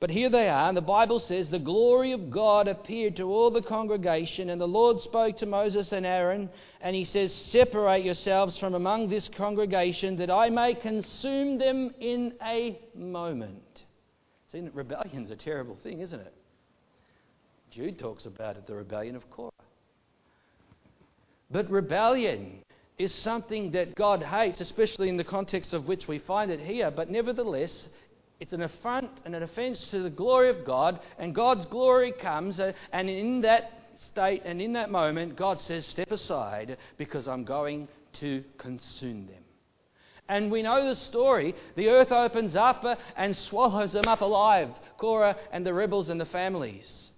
But 0.00 0.10
here 0.10 0.30
they 0.30 0.48
are, 0.48 0.66
and 0.66 0.76
the 0.76 0.80
Bible 0.80 1.20
says, 1.20 1.48
The 1.48 1.60
glory 1.60 2.10
of 2.10 2.28
God 2.28 2.66
appeared 2.66 3.14
to 3.18 3.30
all 3.30 3.52
the 3.52 3.62
congregation, 3.62 4.50
and 4.50 4.60
the 4.60 4.66
Lord 4.66 5.00
spoke 5.00 5.36
to 5.38 5.46
Moses 5.46 5.92
and 5.92 6.04
Aaron, 6.04 6.50
and 6.80 6.96
he 6.96 7.04
says, 7.04 7.32
Separate 7.32 8.04
yourselves 8.04 8.58
from 8.58 8.74
among 8.74 9.10
this 9.10 9.28
congregation, 9.28 10.16
that 10.16 10.28
I 10.28 10.50
may 10.50 10.74
consume 10.74 11.58
them 11.58 11.94
in 12.00 12.34
a 12.42 12.80
moment. 12.96 13.84
See, 14.50 14.68
rebellion's 14.74 15.30
a 15.30 15.36
terrible 15.36 15.76
thing, 15.76 16.00
isn't 16.00 16.18
it? 16.18 16.34
Jude 17.72 17.98
talks 17.98 18.26
about 18.26 18.58
it, 18.58 18.66
the 18.66 18.74
rebellion 18.74 19.16
of 19.16 19.30
Korah. 19.30 19.50
But 21.50 21.70
rebellion 21.70 22.62
is 22.98 23.14
something 23.14 23.70
that 23.72 23.94
God 23.94 24.22
hates, 24.22 24.60
especially 24.60 25.08
in 25.08 25.16
the 25.16 25.24
context 25.24 25.72
of 25.72 25.88
which 25.88 26.06
we 26.06 26.18
find 26.18 26.50
it 26.50 26.60
here. 26.60 26.90
But 26.90 27.08
nevertheless, 27.08 27.88
it's 28.40 28.52
an 28.52 28.60
affront 28.60 29.10
and 29.24 29.34
an 29.34 29.42
offense 29.42 29.86
to 29.88 30.02
the 30.02 30.10
glory 30.10 30.50
of 30.50 30.66
God, 30.66 31.00
and 31.18 31.34
God's 31.34 31.64
glory 31.64 32.12
comes, 32.12 32.60
uh, 32.60 32.72
and 32.92 33.08
in 33.08 33.40
that 33.40 33.80
state 33.96 34.42
and 34.44 34.60
in 34.60 34.74
that 34.74 34.90
moment, 34.90 35.36
God 35.36 35.58
says, 35.58 35.86
Step 35.86 36.12
aside 36.12 36.76
because 36.98 37.26
I'm 37.26 37.44
going 37.44 37.88
to 38.20 38.44
consume 38.58 39.26
them. 39.28 39.44
And 40.28 40.50
we 40.50 40.62
know 40.62 40.86
the 40.86 40.96
story. 40.96 41.54
The 41.76 41.88
earth 41.88 42.12
opens 42.12 42.54
up 42.54 42.84
uh, 42.84 42.96
and 43.16 43.34
swallows 43.34 43.92
them 43.92 44.08
up 44.08 44.20
alive 44.20 44.68
Korah 44.98 45.36
and 45.52 45.64
the 45.64 45.72
rebels 45.72 46.10
and 46.10 46.20
the 46.20 46.26
families 46.26 47.11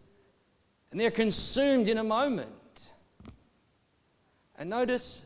and 0.94 1.00
they're 1.00 1.10
consumed 1.10 1.88
in 1.88 1.98
a 1.98 2.04
moment. 2.04 2.50
And 4.56 4.70
notice 4.70 5.22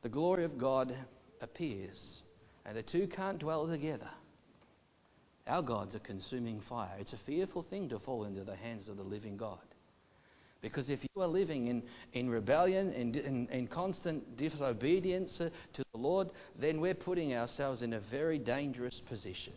the 0.00 0.08
glory 0.08 0.42
of 0.44 0.56
God 0.56 0.96
appears, 1.42 2.22
and 2.64 2.74
the 2.74 2.82
two 2.82 3.06
can't 3.08 3.38
dwell 3.38 3.66
together. 3.66 4.08
Our 5.46 5.60
God's 5.60 5.94
a 5.94 5.98
consuming 5.98 6.62
fire. 6.66 6.96
It's 6.98 7.12
a 7.12 7.18
fearful 7.26 7.62
thing 7.62 7.90
to 7.90 7.98
fall 7.98 8.24
into 8.24 8.42
the 8.42 8.56
hands 8.56 8.88
of 8.88 8.96
the 8.96 9.02
living 9.02 9.36
God. 9.36 9.58
Because 10.62 10.88
if 10.88 11.00
you 11.02 11.20
are 11.20 11.28
living 11.28 11.66
in, 11.66 11.82
in 12.14 12.30
rebellion, 12.30 12.90
in, 12.94 13.14
in, 13.14 13.48
in 13.48 13.66
constant 13.66 14.38
disobedience 14.38 15.36
to 15.36 15.84
the 15.92 15.98
Lord, 15.98 16.30
then 16.58 16.80
we're 16.80 16.94
putting 16.94 17.34
ourselves 17.34 17.82
in 17.82 17.92
a 17.92 18.00
very 18.00 18.38
dangerous 18.38 19.02
position. 19.06 19.52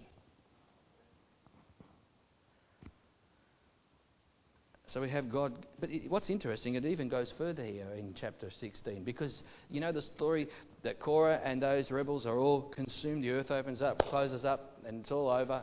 So 4.95 5.01
we 5.01 5.09
have 5.09 5.29
God. 5.29 5.65
But 5.81 5.91
it, 5.91 6.09
what's 6.09 6.29
interesting, 6.29 6.75
it 6.75 6.85
even 6.85 7.09
goes 7.09 7.29
further 7.37 7.65
here 7.65 7.89
in 7.97 8.15
chapter 8.17 8.49
16 8.49 9.03
because 9.03 9.43
you 9.69 9.81
know 9.81 9.91
the 9.91 10.01
story 10.01 10.47
that 10.83 11.01
Korah 11.01 11.41
and 11.43 11.61
those 11.61 11.91
rebels 11.91 12.25
are 12.25 12.37
all 12.37 12.61
consumed. 12.61 13.21
The 13.21 13.31
earth 13.31 13.51
opens 13.51 13.81
up, 13.81 14.07
closes 14.07 14.45
up, 14.45 14.79
and 14.87 15.01
it's 15.01 15.11
all 15.11 15.29
over. 15.29 15.61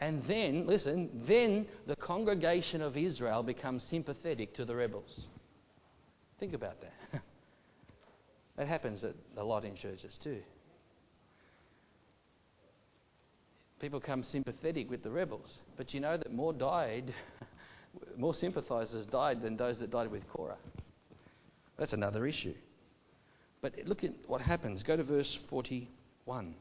And 0.00 0.22
then, 0.28 0.68
listen, 0.68 1.10
then 1.26 1.66
the 1.88 1.96
congregation 1.96 2.80
of 2.80 2.96
Israel 2.96 3.42
becomes 3.42 3.82
sympathetic 3.82 4.54
to 4.54 4.64
the 4.64 4.76
rebels. 4.76 5.26
Think 6.38 6.54
about 6.54 6.76
that. 6.80 7.22
that 8.56 8.68
happens 8.68 9.04
a 9.36 9.42
lot 9.42 9.64
in 9.64 9.74
churches 9.74 10.16
too. 10.22 10.42
People 13.80 13.98
come 13.98 14.22
sympathetic 14.22 14.88
with 14.88 15.02
the 15.02 15.10
rebels. 15.10 15.58
But 15.76 15.92
you 15.92 15.98
know 15.98 16.16
that 16.16 16.32
more 16.32 16.52
died 16.52 17.12
more 18.16 18.34
sympathizers 18.34 19.06
died 19.06 19.42
than 19.42 19.56
those 19.56 19.78
that 19.78 19.90
died 19.90 20.10
with 20.10 20.28
Korah. 20.28 20.58
That's 21.78 21.92
another 21.92 22.26
issue. 22.26 22.54
But 23.62 23.74
look 23.84 24.04
at 24.04 24.12
what 24.26 24.40
happens. 24.40 24.82
Go 24.82 24.96
to 24.96 25.02
verse 25.02 25.38
41. 25.48 26.54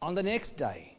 On 0.00 0.14
the 0.14 0.22
next 0.22 0.56
day, 0.56 0.96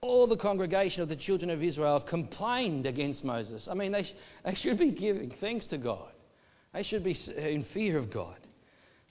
all 0.00 0.26
the 0.26 0.36
congregation 0.36 1.02
of 1.02 1.08
the 1.08 1.16
children 1.16 1.48
of 1.48 1.62
Israel 1.62 2.00
complained 2.00 2.86
against 2.86 3.22
Moses. 3.22 3.68
I 3.70 3.74
mean, 3.74 3.92
they, 3.92 4.08
they 4.44 4.54
should 4.54 4.78
be 4.78 4.90
giving 4.90 5.30
thanks 5.40 5.66
to 5.68 5.78
God, 5.78 6.10
they 6.72 6.82
should 6.82 7.04
be 7.04 7.16
in 7.36 7.64
fear 7.72 7.98
of 7.98 8.10
God. 8.10 8.36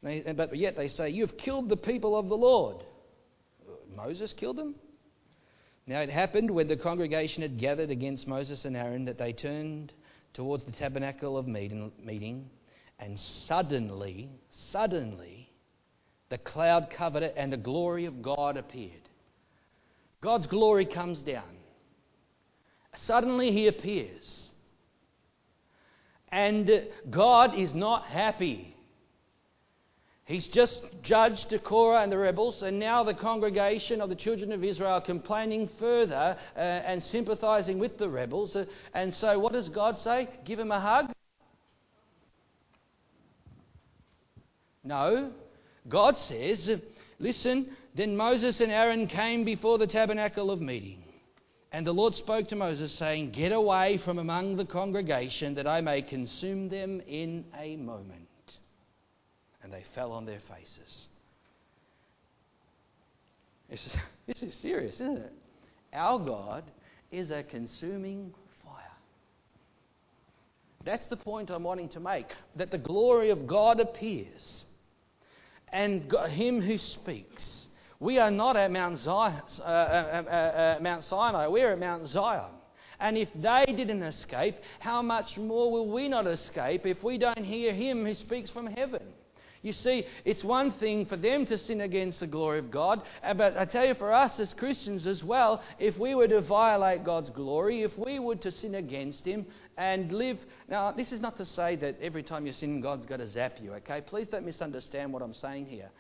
They, 0.04 0.22
but 0.36 0.56
yet 0.56 0.76
they 0.76 0.88
say, 0.88 1.10
You've 1.10 1.38
killed 1.38 1.70
the 1.70 1.78
people 1.78 2.18
of 2.18 2.28
the 2.28 2.36
Lord. 2.36 2.78
Moses 3.96 4.34
killed 4.34 4.58
them? 4.58 4.76
Now 5.88 6.02
it 6.02 6.10
happened 6.10 6.52
when 6.52 6.68
the 6.68 6.78
congregation 6.78 7.42
had 7.42 7.58
gathered 7.58 7.90
against 7.90 8.28
Moses 8.28 8.66
and 8.66 8.78
Aaron 8.78 9.06
that 9.06 9.18
they 9.18 9.34
turned 9.34 9.94
towards 10.34 10.66
the 10.66 10.72
tabernacle 10.72 11.38
of 11.38 11.48
meeting, 11.48 12.50
and 13.00 13.20
suddenly, 13.20 14.30
suddenly, 14.72 15.50
the 16.30 16.38
cloud 16.38 16.90
covered 16.90 17.24
it 17.24 17.34
and 17.36 17.52
the 17.52 17.58
glory 17.58 18.06
of 18.06 18.22
God 18.22 18.58
appeared. 18.58 19.10
God's 20.22 20.48
glory 20.48 20.86
comes 20.86 21.22
down. 21.22 21.58
Suddenly 22.96 23.52
he 23.52 23.68
appears. 23.68 24.52
And 26.32 26.88
God 27.10 27.58
is 27.60 27.74
not 27.74 28.06
happy. 28.06 28.78
He's 30.32 30.48
just 30.48 30.86
judged 31.02 31.54
Korah 31.66 32.04
and 32.04 32.10
the 32.10 32.18
rebels, 32.18 32.64
and 32.64 32.80
now 32.80 33.04
the 33.04 33.14
congregation 33.14 34.00
of 34.00 34.08
the 34.08 34.16
children 34.16 34.54
of 34.54 34.64
Israel 34.64 35.02
complaining 35.02 35.68
further 35.78 36.38
uh, 36.56 36.60
and 36.60 37.04
sympathizing 37.04 37.80
with 37.80 37.98
the 37.98 38.08
rebels. 38.08 38.56
Uh, 38.56 38.64
and 38.94 39.14
so, 39.14 39.38
what 39.40 39.52
does 39.52 39.68
God 39.68 40.00
say? 40.00 40.30
Give 40.46 40.58
him 40.58 40.72
a 40.72 40.80
hug? 40.80 41.12
No. 44.86 45.34
God 45.90 46.16
says, 46.16 46.80
Listen, 47.20 47.76
then 47.94 48.16
Moses 48.16 48.62
and 48.62 48.72
Aaron 48.72 49.08
came 49.08 49.44
before 49.44 49.78
the 49.80 49.88
tabernacle 49.88 50.50
of 50.50 50.62
meeting. 50.62 51.04
And 51.74 51.86
the 51.86 51.92
Lord 51.92 52.16
spoke 52.16 52.48
to 52.48 52.56
Moses, 52.56 52.94
saying, 52.94 53.32
Get 53.32 53.52
away 53.52 53.98
from 53.98 54.18
among 54.18 54.56
the 54.56 54.66
congregation, 54.66 55.56
that 55.56 55.68
I 55.68 55.82
may 55.82 56.02
consume 56.02 56.70
them 56.70 57.02
in 57.06 57.44
a 57.60 57.76
moment 57.76 58.30
and 59.64 59.72
they 59.72 59.84
fell 59.96 60.12
on 60.12 60.26
their 60.26 60.40
faces. 60.40 61.08
This 63.70 63.86
is, 63.86 63.96
this 64.28 64.44
is 64.44 64.54
serious, 64.56 64.96
isn't 64.96 65.18
it? 65.18 65.34
Our 65.94 66.20
God 66.20 66.64
is 67.12 67.32
a 67.32 67.44
consuming 67.44 68.34
fire. 68.64 68.74
That's 70.86 71.08
the 71.08 71.18
point 71.18 71.50
I'm 71.50 71.64
wanting 71.64 71.90
to 71.90 72.00
make 72.00 72.28
that 72.56 72.72
the 72.72 72.78
glory 72.78 73.30
of 73.30 73.48
God 73.48 73.80
appears. 73.80 74.66
And 75.72 76.10
God, 76.10 76.30
Him 76.32 76.62
who 76.62 76.78
speaks. 76.78 77.68
We 78.00 78.18
are 78.18 78.32
not 78.32 78.58
at 78.58 78.72
Mount, 78.72 78.98
Zion, 78.98 79.42
uh, 79.60 79.64
uh, 79.64 80.24
uh, 80.26 80.34
uh, 80.34 80.80
Mount 80.82 81.04
Sinai, 81.04 81.48
we're 81.48 81.72
at 81.72 81.80
Mount 81.80 82.08
Zion. 82.08 82.50
And 83.00 83.18
if 83.18 83.30
they 83.36 83.66
didn't 83.68 84.04
escape, 84.04 84.56
how 84.80 85.02
much 85.02 85.38
more 85.38 85.72
will 85.72 85.90
we 85.90 86.08
not 86.08 86.28
escape 86.28 86.86
if 86.86 87.04
we 87.04 87.18
don't 87.18 87.44
hear 87.44 87.74
Him 87.74 88.06
who 88.06 88.14
speaks 88.14 88.50
from 88.50 88.68
heaven? 88.68 89.04
You 89.62 89.74
see, 89.74 90.06
it's 90.26 90.44
one 90.44 90.72
thing 90.72 91.06
for 91.06 91.18
them 91.18 91.46
to 91.46 91.58
sin 91.58 91.82
against 91.82 92.20
the 92.20 92.28
glory 92.28 92.58
of 92.58 92.72
God, 92.72 93.04
uh, 93.24 93.36
but 93.36 93.56
I 93.58 93.66
tell 93.66 93.86
you, 93.86 93.94
for 93.94 94.12
us 94.12 94.40
as 94.40 94.54
Christians 94.54 95.06
as 95.06 95.24
well, 95.24 95.62
if 95.78 96.00
we 96.00 96.16
were 96.16 96.28
to 96.28 96.42
violate 96.42 97.04
God's 97.04 97.30
glory, 97.30 97.84
if 97.84 97.96
we 97.96 98.18
were 98.18 98.38
to 98.38 98.52
sin 98.52 98.76
against 98.76 99.24
Him 99.24 99.46
and 99.78 100.12
live. 100.12 100.40
Now, 100.68 100.92
this 100.92 101.12
is 101.12 101.22
not 101.22 101.38
to 101.38 101.46
say 101.46 101.76
that 101.76 102.02
every 102.02 102.24
time 102.24 102.48
you 102.48 102.54
sin, 102.54 102.82
God's 102.82 103.06
got 103.06 103.18
to 103.18 103.28
zap 103.28 103.58
you, 103.62 103.74
okay? 103.74 104.02
Please 104.02 104.28
don't 104.28 104.46
misunderstand 104.46 105.14
what 105.14 105.22
I'm 105.22 105.34
saying 105.34 105.68
here. 105.68 105.92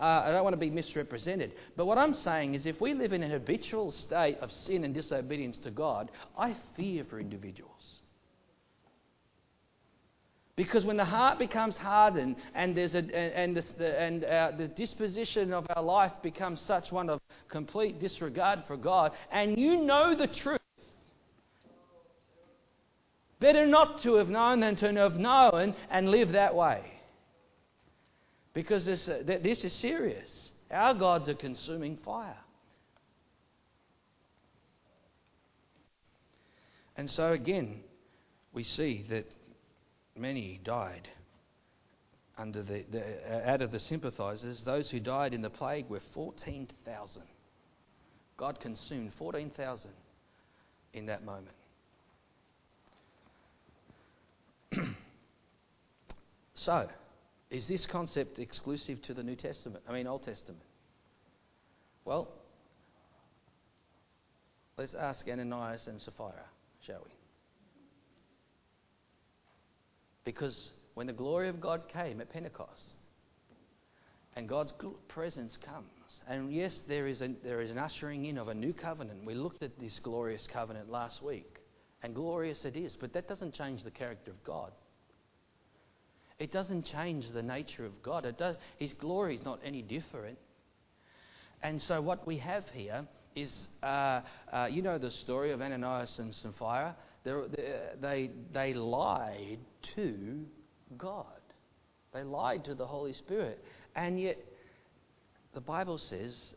Uh, 0.00 0.22
I 0.24 0.32
don't 0.32 0.44
want 0.44 0.54
to 0.54 0.58
be 0.58 0.70
misrepresented. 0.70 1.52
But 1.76 1.84
what 1.84 1.98
I'm 1.98 2.14
saying 2.14 2.54
is, 2.54 2.64
if 2.64 2.80
we 2.80 2.94
live 2.94 3.12
in 3.12 3.22
an 3.22 3.30
habitual 3.30 3.90
state 3.90 4.38
of 4.38 4.50
sin 4.50 4.84
and 4.84 4.94
disobedience 4.94 5.58
to 5.58 5.70
God, 5.70 6.10
I 6.38 6.56
fear 6.74 7.04
for 7.04 7.20
individuals. 7.20 7.99
Because 10.60 10.84
when 10.84 10.98
the 10.98 11.06
heart 11.06 11.38
becomes 11.38 11.74
hardened 11.78 12.36
and, 12.54 12.76
there's 12.76 12.94
a, 12.94 12.98
and, 12.98 13.56
the, 13.56 13.98
and 13.98 14.22
uh, 14.24 14.52
the 14.58 14.68
disposition 14.68 15.54
of 15.54 15.66
our 15.74 15.82
life 15.82 16.12
becomes 16.20 16.60
such 16.60 16.92
one 16.92 17.08
of 17.08 17.18
complete 17.48 17.98
disregard 17.98 18.64
for 18.66 18.76
God, 18.76 19.12
and 19.32 19.58
you 19.58 19.78
know 19.80 20.14
the 20.14 20.26
truth, 20.26 20.60
better 23.38 23.64
not 23.64 24.02
to 24.02 24.16
have 24.16 24.28
known 24.28 24.60
than 24.60 24.76
to 24.76 24.92
have 24.96 25.16
known 25.16 25.74
and 25.90 26.10
live 26.10 26.32
that 26.32 26.54
way. 26.54 26.82
Because 28.52 28.84
this, 28.84 29.08
uh, 29.08 29.22
this 29.24 29.64
is 29.64 29.72
serious. 29.72 30.50
Our 30.70 30.92
God's 30.92 31.28
a 31.28 31.34
consuming 31.34 31.96
fire. 31.96 32.36
And 36.98 37.08
so, 37.08 37.32
again, 37.32 37.80
we 38.52 38.62
see 38.62 39.06
that 39.08 39.24
many 40.16 40.60
died 40.64 41.08
under 42.38 42.62
the, 42.62 42.84
the, 42.90 43.02
uh, 43.30 43.50
out 43.50 43.62
of 43.62 43.70
the 43.70 43.78
sympathizers. 43.78 44.62
Those 44.64 44.90
who 44.90 45.00
died 45.00 45.34
in 45.34 45.42
the 45.42 45.50
plague 45.50 45.88
were 45.88 46.00
14,000. 46.14 47.22
God 48.36 48.60
consumed 48.60 49.12
14,000 49.14 49.90
in 50.94 51.06
that 51.06 51.22
moment. 51.24 51.54
so, 56.54 56.88
is 57.50 57.66
this 57.66 57.84
concept 57.84 58.38
exclusive 58.38 59.02
to 59.02 59.12
the 59.12 59.22
New 59.22 59.36
Testament? 59.36 59.84
I 59.88 59.92
mean, 59.92 60.06
Old 60.06 60.22
Testament? 60.22 60.62
Well, 62.04 62.28
let's 64.78 64.94
ask 64.94 65.28
Ananias 65.28 65.86
and 65.86 66.00
Sapphira, 66.00 66.46
shall 66.86 67.00
we? 67.04 67.19
Because 70.30 70.68
when 70.94 71.08
the 71.08 71.12
glory 71.12 71.48
of 71.48 71.60
God 71.60 71.88
came 71.92 72.20
at 72.20 72.30
Pentecost, 72.30 72.98
and 74.36 74.48
God's 74.48 74.72
presence 75.08 75.58
comes, 75.60 75.88
and 76.28 76.54
yes, 76.54 76.80
there 76.86 77.08
is, 77.08 77.20
a, 77.20 77.30
there 77.42 77.60
is 77.60 77.72
an 77.72 77.78
ushering 77.78 78.26
in 78.26 78.38
of 78.38 78.46
a 78.46 78.54
new 78.54 78.72
covenant. 78.72 79.26
We 79.26 79.34
looked 79.34 79.64
at 79.64 79.76
this 79.80 79.98
glorious 79.98 80.46
covenant 80.46 80.88
last 80.88 81.20
week, 81.20 81.58
and 82.04 82.14
glorious 82.14 82.64
it 82.64 82.76
is, 82.76 82.96
but 83.00 83.12
that 83.14 83.26
doesn't 83.26 83.54
change 83.54 83.82
the 83.82 83.90
character 83.90 84.30
of 84.30 84.44
God. 84.44 84.70
It 86.38 86.52
doesn't 86.52 86.84
change 86.84 87.28
the 87.34 87.42
nature 87.42 87.84
of 87.84 88.00
God. 88.00 88.24
It 88.24 88.38
does, 88.38 88.54
his 88.78 88.92
glory 88.92 89.34
is 89.34 89.44
not 89.44 89.58
any 89.64 89.82
different. 89.82 90.38
And 91.60 91.82
so, 91.82 92.00
what 92.00 92.24
we 92.24 92.38
have 92.38 92.68
here 92.68 93.04
is 93.34 93.66
uh, 93.82 94.20
uh, 94.52 94.68
you 94.70 94.80
know 94.80 94.96
the 94.96 95.10
story 95.10 95.50
of 95.50 95.60
Ananias 95.60 96.20
and 96.20 96.32
Sapphira. 96.32 96.94
They, 97.24 98.30
they 98.52 98.74
lied 98.74 99.58
to 99.94 100.44
God. 100.96 101.24
They 102.12 102.22
lied 102.22 102.64
to 102.64 102.74
the 102.74 102.86
Holy 102.86 103.12
Spirit. 103.12 103.62
And 103.94 104.20
yet, 104.20 104.38
the 105.52 105.60
Bible 105.60 105.98
says 105.98 106.54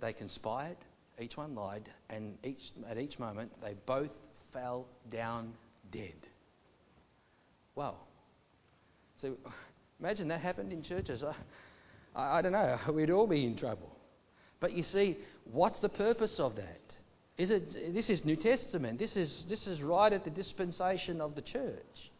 they 0.00 0.12
conspired, 0.12 0.76
each 1.18 1.36
one 1.36 1.54
lied, 1.54 1.88
and 2.08 2.36
each, 2.44 2.72
at 2.88 2.98
each 2.98 3.18
moment 3.18 3.50
they 3.62 3.74
both 3.86 4.10
fell 4.52 4.86
down 5.10 5.52
dead. 5.90 6.14
Wow. 7.74 7.96
So 9.20 9.36
imagine 10.00 10.28
that 10.28 10.40
happened 10.40 10.72
in 10.72 10.82
churches. 10.82 11.22
I, 11.22 11.34
I, 12.14 12.38
I 12.38 12.42
don't 12.42 12.52
know, 12.52 12.78
we'd 12.92 13.10
all 13.10 13.26
be 13.26 13.44
in 13.44 13.56
trouble. 13.56 13.96
But 14.60 14.72
you 14.72 14.82
see, 14.82 15.16
what's 15.50 15.78
the 15.80 15.88
purpose 15.88 16.38
of 16.38 16.56
that? 16.56 16.80
Is 17.40 17.50
it, 17.50 17.94
this 17.94 18.10
is 18.10 18.26
New 18.26 18.36
Testament. 18.36 18.98
This 18.98 19.16
is, 19.16 19.46
this 19.48 19.66
is 19.66 19.80
right 19.80 20.12
at 20.12 20.24
the 20.24 20.30
dispensation 20.30 21.22
of 21.22 21.34
the 21.34 21.40
church. 21.40 22.10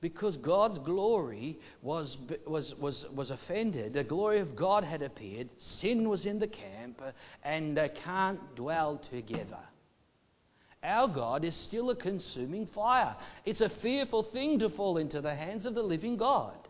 Because 0.00 0.36
God's 0.36 0.78
glory 0.78 1.58
was, 1.82 2.16
was, 2.46 2.76
was, 2.78 3.04
was 3.12 3.30
offended. 3.32 3.94
The 3.94 4.04
glory 4.04 4.38
of 4.38 4.54
God 4.54 4.84
had 4.84 5.02
appeared. 5.02 5.48
Sin 5.58 6.08
was 6.08 6.26
in 6.26 6.38
the 6.38 6.46
camp, 6.46 7.02
and 7.42 7.76
they 7.76 7.88
can't 7.88 8.38
dwell 8.54 8.98
together. 9.10 9.58
Our 10.84 11.08
God 11.08 11.44
is 11.44 11.56
still 11.56 11.90
a 11.90 11.96
consuming 11.96 12.66
fire. 12.66 13.16
It's 13.44 13.60
a 13.60 13.68
fearful 13.82 14.22
thing 14.22 14.60
to 14.60 14.70
fall 14.70 14.98
into 14.98 15.20
the 15.20 15.34
hands 15.34 15.66
of 15.66 15.74
the 15.74 15.82
living 15.82 16.16
God. 16.16 16.67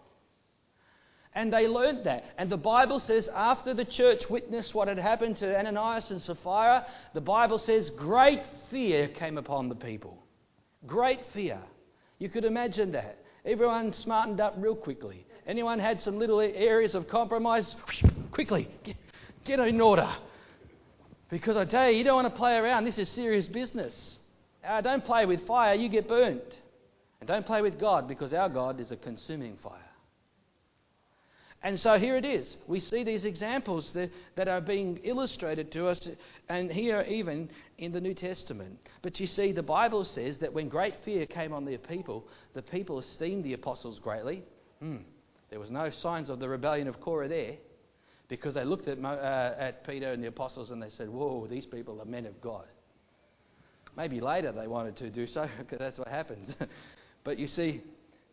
And 1.39 1.53
they 1.53 1.69
learned 1.69 2.03
that. 2.03 2.25
And 2.37 2.51
the 2.51 2.57
Bible 2.57 2.99
says, 2.99 3.29
after 3.33 3.73
the 3.73 3.85
church 3.85 4.29
witnessed 4.29 4.75
what 4.75 4.89
had 4.89 4.99
happened 4.99 5.37
to 5.37 5.57
Ananias 5.57 6.11
and 6.11 6.21
Sapphira, 6.21 6.85
the 7.15 7.21
Bible 7.21 7.61
says, 7.61 7.91
great 7.91 8.43
fear 8.73 9.07
came 9.07 9.39
upon 9.39 9.69
the 9.69 9.77
people. 9.77 10.19
Great 10.85 11.21
fear. 11.33 11.61
You 12.19 12.29
could 12.29 12.45
imagine 12.45 12.91
that. 12.91 13.19
Everyone 13.45 13.93
smartened 13.93 14.41
up 14.41 14.57
real 14.59 14.75
quickly. 14.75 15.25
Anyone 15.47 15.79
had 15.79 16.03
some 16.03 16.19
little 16.19 16.41
areas 16.41 16.97
of 16.97 17.07
compromise? 17.07 17.77
Quickly, 18.33 18.67
get, 18.83 18.97
get 19.45 19.61
in 19.61 19.81
order. 19.81 20.11
Because 21.31 21.57
I 21.57 21.65
tell 21.65 21.89
you, 21.89 21.99
you 21.99 22.03
don't 22.03 22.17
want 22.17 22.35
to 22.35 22.37
play 22.37 22.57
around. 22.57 22.85
This 22.85 22.99
is 22.99 23.09
serious 23.09 23.47
business. 23.47 24.17
Uh, 24.67 24.81
don't 24.81 25.05
play 25.05 25.25
with 25.25 25.47
fire, 25.47 25.77
you 25.77 25.89
get 25.89 26.09
burnt. 26.09 26.57
And 27.21 27.29
don't 27.29 27.47
play 27.47 27.63
with 27.63 27.79
God 27.79 28.09
because 28.09 28.33
our 28.33 28.49
God 28.49 28.81
is 28.81 28.91
a 28.91 28.97
consuming 28.97 29.57
fire. 29.63 29.88
And 31.63 31.79
so 31.79 31.99
here 31.99 32.17
it 32.17 32.25
is. 32.25 32.57
We 32.69 32.79
see 32.79 33.03
these 33.03 33.25
examples 33.25 33.93
that, 33.93 34.11
that 34.37 34.47
are 34.47 34.61
being 34.61 35.01
illustrated 35.03 35.73
to 35.73 35.89
us, 35.89 36.09
and 36.49 36.71
here 36.71 37.05
even 37.09 37.51
in 37.79 37.91
the 37.91 38.01
New 38.01 38.15
Testament. 38.15 38.79
But 39.03 39.19
you 39.19 39.27
see, 39.27 39.51
the 39.51 39.63
Bible 39.63 40.05
says 40.05 40.39
that 40.39 40.53
when 40.53 40.69
great 40.69 40.95
fear 41.05 41.27
came 41.27 41.53
on 41.53 41.65
the 41.65 41.77
people, 41.77 42.29
the 42.55 42.63
people 42.63 43.01
esteemed 43.01 43.43
the 43.43 43.55
apostles 43.55 43.99
greatly. 43.99 44.45
Hmm. 44.79 44.99
There 45.51 45.59
was 45.59 45.71
no 45.71 45.91
signs 45.91 46.31
of 46.31 46.39
the 46.39 46.49
rebellion 46.49 46.87
of 46.87 47.01
Korah 47.01 47.29
there, 47.29 47.57
because 48.29 48.55
they 48.55 48.65
looked 48.65 48.87
at, 48.87 49.03
uh, 49.03 49.55
at 49.59 49.87
Peter 49.87 50.13
and 50.13 50.23
the 50.23 50.29
apostles 50.29 50.71
and 50.71 50.83
they 50.83 50.91
said, 50.91 51.09
Whoa, 51.09 51.47
these 51.49 51.67
people 51.67 52.01
are 52.01 52.05
men 52.05 52.27
of 52.27 52.41
God. 52.41 52.67
Maybe 53.97 54.21
later 54.21 54.53
they 54.53 54.67
wanted 54.69 54.97
to 54.99 55.11
do 55.11 55.27
so, 55.27 55.49
because 55.59 55.79
that's 55.79 55.99
what 55.99 56.09
happens. 56.09 56.55
but 57.25 57.39
you 57.39 57.49
see, 57.49 57.83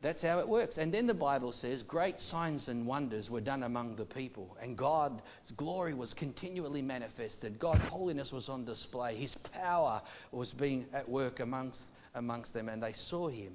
that's 0.02 0.22
how 0.22 0.40
it 0.40 0.48
works. 0.48 0.78
And 0.78 0.94
then 0.94 1.08
the 1.08 1.14
Bible 1.14 1.52
says 1.52 1.82
great 1.84 2.20
signs 2.20 2.68
and 2.68 2.86
wonders 2.86 3.30
were 3.30 3.42
done 3.42 3.64
among 3.64 3.96
the 3.96 4.06
people, 4.06 4.56
and 4.62 4.78
God's 4.78 5.22
glory 5.58 5.94
was 5.94 6.14
continually 6.14 6.82
manifested. 6.82 7.60
God's 7.60 7.84
holiness 7.86 8.32
was 8.32 8.50
on 8.50 8.66
display. 8.66 9.16
His 9.16 9.36
power 9.54 10.02
was 10.32 10.52
being 10.52 10.86
at 10.94 11.08
work 11.08 11.40
amongst, 11.40 11.82
amongst 12.14 12.54
them, 12.54 12.70
and 12.70 12.84
they 12.84 12.94
saw 12.94 13.28
him. 13.28 13.54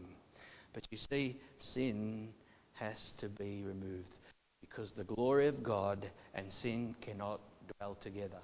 But 0.73 0.87
you 0.91 0.99
see, 0.99 1.37
sin 1.59 2.29
has 2.75 3.13
to 3.19 3.29
be 3.29 3.63
removed 3.63 4.19
because 4.61 4.93
the 4.93 5.05
glory 5.05 5.49
of 5.49 5.63
God 5.63 6.11
and 6.35 6.51
sin 6.51 6.95
cannot 7.01 7.41
dwell 7.79 7.97
together. 8.01 8.39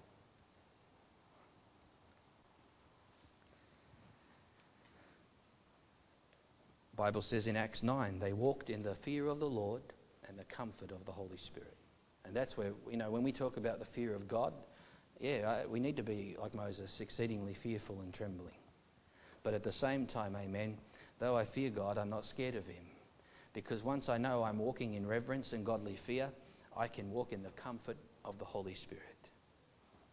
Bible 6.97 7.23
says 7.23 7.47
in 7.47 7.57
Acts 7.57 7.83
9, 7.83 8.19
they 8.19 8.33
walked 8.33 8.71
in 8.71 8.83
the 8.83 8.95
fear 9.05 9.27
of 9.27 9.39
the 9.39 9.49
Lord 9.49 9.83
and 10.29 10.39
the 10.39 10.45
comfort 10.45 10.91
of 10.91 11.05
the 11.05 11.13
Holy 11.13 11.37
Spirit. 11.37 11.77
And 12.25 12.35
that's 12.35 12.57
where, 12.57 12.73
you 12.91 12.97
know, 12.97 13.11
when 13.11 13.23
we 13.23 13.33
talk 13.33 13.57
about 13.57 13.79
the 13.79 13.87
fear 13.95 14.15
of 14.15 14.27
God, 14.27 14.55
yeah, 15.21 15.65
we 15.67 15.79
need 15.79 15.97
to 15.97 16.03
be, 16.03 16.37
like 16.41 16.55
Moses, 16.55 16.93
exceedingly 17.01 17.55
fearful 17.63 18.01
and 18.01 18.13
trembling. 18.13 18.55
But 19.43 19.55
at 19.55 19.63
the 19.63 19.73
same 19.73 20.07
time, 20.07 20.37
amen, 20.37 20.79
though 21.21 21.37
I 21.37 21.45
fear 21.45 21.71
God, 21.71 21.99
I'm 21.99 22.11
not 22.11 22.25
scared 22.25 22.57
of 22.57 22.67
Him. 22.67 22.85
Because 23.53 23.83
once 23.83 24.09
I 24.09 24.19
know 24.19 24.43
I'm 24.43 24.59
walking 24.59 24.95
in 24.95 25.07
reverence 25.07 25.53
and 25.53 25.65
godly 25.65 25.99
fear, 26.07 26.31
I 26.77 26.89
can 26.89 27.11
walk 27.11 27.33
in 27.33 27.43
the 27.43 27.51
comfort 27.51 27.97
of 28.25 28.39
the 28.39 28.45
Holy 28.45 28.75
Spirit. 28.75 29.03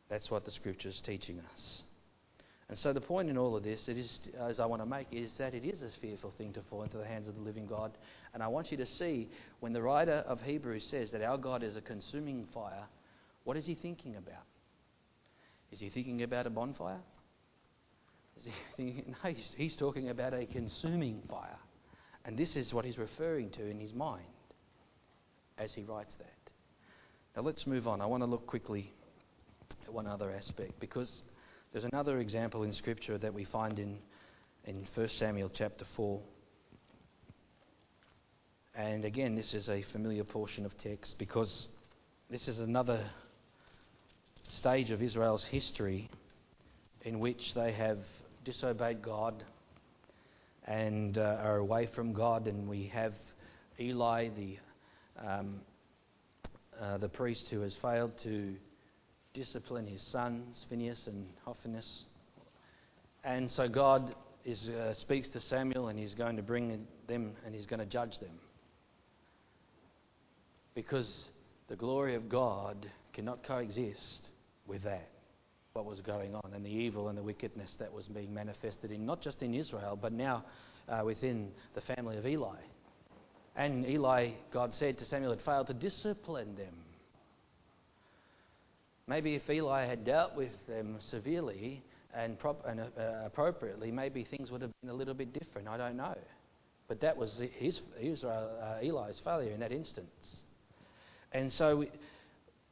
That's 0.09 0.29
what 0.29 0.45
the 0.45 0.51
Scripture 0.51 0.89
is 0.89 1.01
teaching 1.03 1.41
us. 1.51 1.83
And 2.69 2.77
so 2.77 2.93
the 2.93 3.01
point 3.01 3.29
in 3.29 3.37
all 3.37 3.55
of 3.55 3.63
this, 3.63 3.89
as 4.39 4.59
I 4.59 4.65
want 4.65 4.81
to 4.81 4.85
make, 4.85 5.07
is 5.11 5.33
that 5.37 5.53
it 5.53 5.65
is 5.65 5.81
a 5.83 5.89
fearful 5.99 6.31
thing 6.37 6.53
to 6.53 6.61
fall 6.61 6.83
into 6.83 6.97
the 6.97 7.05
hands 7.05 7.27
of 7.27 7.35
the 7.35 7.41
living 7.41 7.67
God. 7.67 7.91
And 8.33 8.41
I 8.41 8.47
want 8.47 8.71
you 8.71 8.77
to 8.77 8.85
see 8.85 9.29
when 9.59 9.73
the 9.73 9.81
writer 9.81 10.23
of 10.27 10.41
Hebrews 10.41 10.87
says 10.89 11.11
that 11.11 11.21
our 11.21 11.37
God 11.37 11.61
is 11.61 11.75
a 11.75 11.81
consuming 11.81 12.47
fire, 12.53 12.85
what 13.43 13.57
is 13.57 13.65
he 13.65 13.75
thinking 13.75 14.15
about? 14.15 14.45
Is 15.71 15.79
he 15.79 15.89
thinking 15.89 16.23
about 16.23 16.47
a 16.47 16.49
bonfire? 16.49 17.01
Is 18.37 18.45
he 18.45 18.51
thinking, 18.77 19.15
no, 19.23 19.29
he's, 19.29 19.53
he's 19.57 19.75
talking 19.75 20.09
about 20.09 20.33
a 20.33 20.45
consuming 20.45 21.21
fire. 21.29 21.57
And 22.25 22.37
this 22.37 22.55
is 22.55 22.73
what 22.73 22.85
he's 22.85 22.97
referring 22.97 23.49
to 23.51 23.65
in 23.65 23.79
his 23.79 23.93
mind 23.93 24.23
as 25.57 25.73
he 25.73 25.83
writes 25.83 26.13
that. 26.19 26.51
Now 27.35 27.41
let's 27.41 27.67
move 27.67 27.87
on. 27.87 28.01
I 28.01 28.05
want 28.05 28.21
to 28.21 28.27
look 28.27 28.47
quickly 28.47 28.93
at 29.85 29.93
one 29.93 30.07
other 30.07 30.31
aspect 30.31 30.79
because 30.79 31.23
there's 31.73 31.85
another 31.85 32.19
example 32.19 32.61
in 32.61 32.71
Scripture 32.71 33.17
that 33.17 33.33
we 33.33 33.45
find 33.45 33.79
in, 33.79 33.97
in 34.65 34.85
1 34.93 35.09
Samuel 35.09 35.49
chapter 35.51 35.85
4. 35.95 36.21
And 38.75 39.03
again, 39.03 39.33
this 39.33 39.55
is 39.55 39.69
a 39.69 39.81
familiar 39.91 40.23
portion 40.23 40.67
of 40.67 40.77
text 40.77 41.17
because 41.17 41.67
this 42.29 42.47
is 42.47 42.59
another 42.59 43.03
stage 44.51 44.91
of 44.91 45.01
Israel's 45.01 45.43
history 45.45 46.11
in 47.01 47.19
which 47.19 47.55
they 47.55 47.71
have 47.71 47.97
disobeyed 48.45 49.01
God 49.01 49.43
and 50.67 51.17
uh, 51.17 51.39
are 51.41 51.57
away 51.57 51.87
from 51.87 52.13
God. 52.13 52.47
And 52.47 52.69
we 52.69 52.91
have 52.93 53.13
Eli, 53.79 54.29
the, 54.29 54.57
um, 55.27 55.59
uh, 56.79 56.99
the 56.99 57.09
priest 57.09 57.47
who 57.49 57.61
has 57.61 57.75
failed 57.81 58.11
to 58.19 58.53
discipline 59.33 59.87
his 59.87 60.01
sons, 60.01 60.65
Phineas 60.69 61.07
and 61.07 61.25
Hophnius. 61.45 62.03
And 63.23 63.49
so 63.49 63.67
God 63.67 64.13
is, 64.45 64.69
uh, 64.69 64.93
speaks 64.93 65.27
to 65.29 65.39
Samuel 65.39 65.87
and 65.87 65.97
he's 65.97 66.13
going 66.13 66.35
to 66.37 66.43
bring 66.43 66.85
them 67.07 67.31
and 67.45 67.55
he's 67.55 67.65
going 67.65 67.79
to 67.79 67.85
judge 67.85 68.19
them. 68.19 68.39
Because 70.75 71.25
the 71.67 71.75
glory 71.75 72.13
of 72.13 72.29
God 72.29 72.89
cannot 73.13 73.43
coexist 73.43 74.29
with 74.67 74.83
that, 74.83 75.09
what 75.73 75.85
was 75.85 76.01
going 76.01 76.35
on, 76.35 76.51
and 76.53 76.63
the 76.63 76.69
evil 76.69 77.09
and 77.09 77.17
the 77.17 77.23
wickedness 77.23 77.75
that 77.79 77.91
was 77.91 78.07
being 78.07 78.33
manifested 78.33 78.91
in 78.91 79.05
not 79.05 79.21
just 79.21 79.41
in 79.41 79.55
Israel, 79.55 79.97
but 79.99 80.13
now 80.13 80.45
uh, 80.87 81.01
within 81.03 81.51
the 81.73 81.81
family 81.81 82.17
of 82.17 82.27
Eli. 82.27 82.57
And 83.55 83.85
Eli, 83.87 84.31
God 84.51 84.73
said 84.73 84.97
to 84.99 85.05
Samuel, 85.05 85.31
had 85.31 85.41
failed 85.41 85.67
to 85.67 85.73
discipline 85.73 86.55
them 86.55 86.73
Maybe 89.07 89.35
if 89.35 89.49
Eli 89.49 89.85
had 89.85 90.05
dealt 90.05 90.33
with 90.35 90.51
them 90.67 90.97
severely 90.99 91.83
and, 92.13 92.39
prop- 92.39 92.65
and 92.65 92.79
uh, 92.79 92.85
appropriately, 93.25 93.91
maybe 93.91 94.23
things 94.23 94.49
would 94.49 94.61
have 94.61 94.71
been 94.81 94.89
a 94.89 94.93
little 94.93 95.13
bit 95.13 95.33
different. 95.33 95.67
I 95.67 95.77
don't 95.77 95.97
know. 95.97 96.17
But 96.87 97.01
that 97.01 97.17
was 97.17 97.41
his, 97.57 97.81
his 97.97 98.23
uh, 98.23 98.79
Eli's 98.81 99.19
failure 99.19 99.51
in 99.51 99.59
that 99.59 99.71
instance. 99.71 100.37
And 101.33 101.51
so 101.51 101.77
we, 101.77 101.91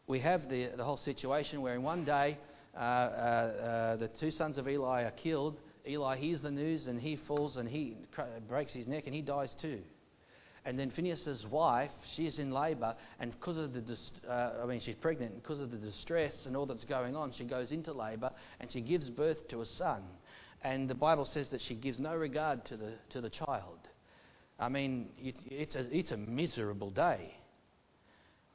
we 0.07 0.19
have 0.19 0.49
the, 0.49 0.69
the 0.77 0.84
whole 0.84 0.97
situation 0.97 1.61
where 1.61 1.75
in 1.75 1.84
one 1.84 2.05
day 2.05 2.38
uh, 2.75 2.79
uh, 2.79 2.82
uh 2.82 3.95
the 3.97 4.07
two 4.07 4.32
sons 4.32 4.57
of 4.57 4.69
Eli 4.69 5.03
are 5.03 5.11
killed. 5.11 5.57
Eli 5.86 6.15
hears 6.15 6.41
the 6.41 6.51
news 6.51 6.88
and 6.88 7.01
he 7.01 7.17
falls 7.27 7.57
and 7.57 7.67
he 7.67 7.97
breaks 8.47 8.73
his 8.73 8.88
neck 8.88 9.03
and 9.05 9.15
he 9.15 9.21
dies 9.21 9.53
too. 9.61 9.82
And 10.64 10.78
then 10.78 10.91
Phineas's 10.91 11.45
wife, 11.47 11.91
she's 12.16 12.38
in 12.38 12.51
labour, 12.51 12.95
and 13.20 13.32
because 13.32 13.57
of 13.57 13.74
the, 13.74 13.97
uh, 14.30 14.62
I 14.62 14.66
mean, 14.68 14.80
she's 14.80 14.95
pregnant, 14.95 15.41
because 15.41 15.59
of 15.59 15.72
the 15.72 15.78
distress 15.78 16.45
and 16.45 16.55
all 16.55 16.68
that's 16.68 16.84
going 16.84 17.16
on, 17.16 17.32
she 17.32 17.45
goes 17.45 17.72
into 17.72 17.93
labour 17.93 18.32
and 18.59 18.72
she 18.72 18.82
gives 18.82 19.09
birth 19.09 19.47
to 19.49 19.62
a 19.62 19.66
son. 19.66 20.03
And 20.64 20.88
the 20.88 20.95
Bible 20.95 21.26
says 21.26 21.49
that 21.49 21.62
she 21.62 21.74
gives 21.74 21.99
no 21.99 22.16
regard 22.16 22.64
to 22.66 22.78
the, 22.78 22.93
to 23.09 23.22
the 23.22 23.30
child. 23.32 23.80
I 24.59 24.70
mean, 24.70 25.09
it, 25.18 25.36
it's, 25.49 25.76
a, 25.76 25.88
it's 25.95 26.12
a 26.12 26.18
miserable 26.18 26.91
day. 26.91 27.34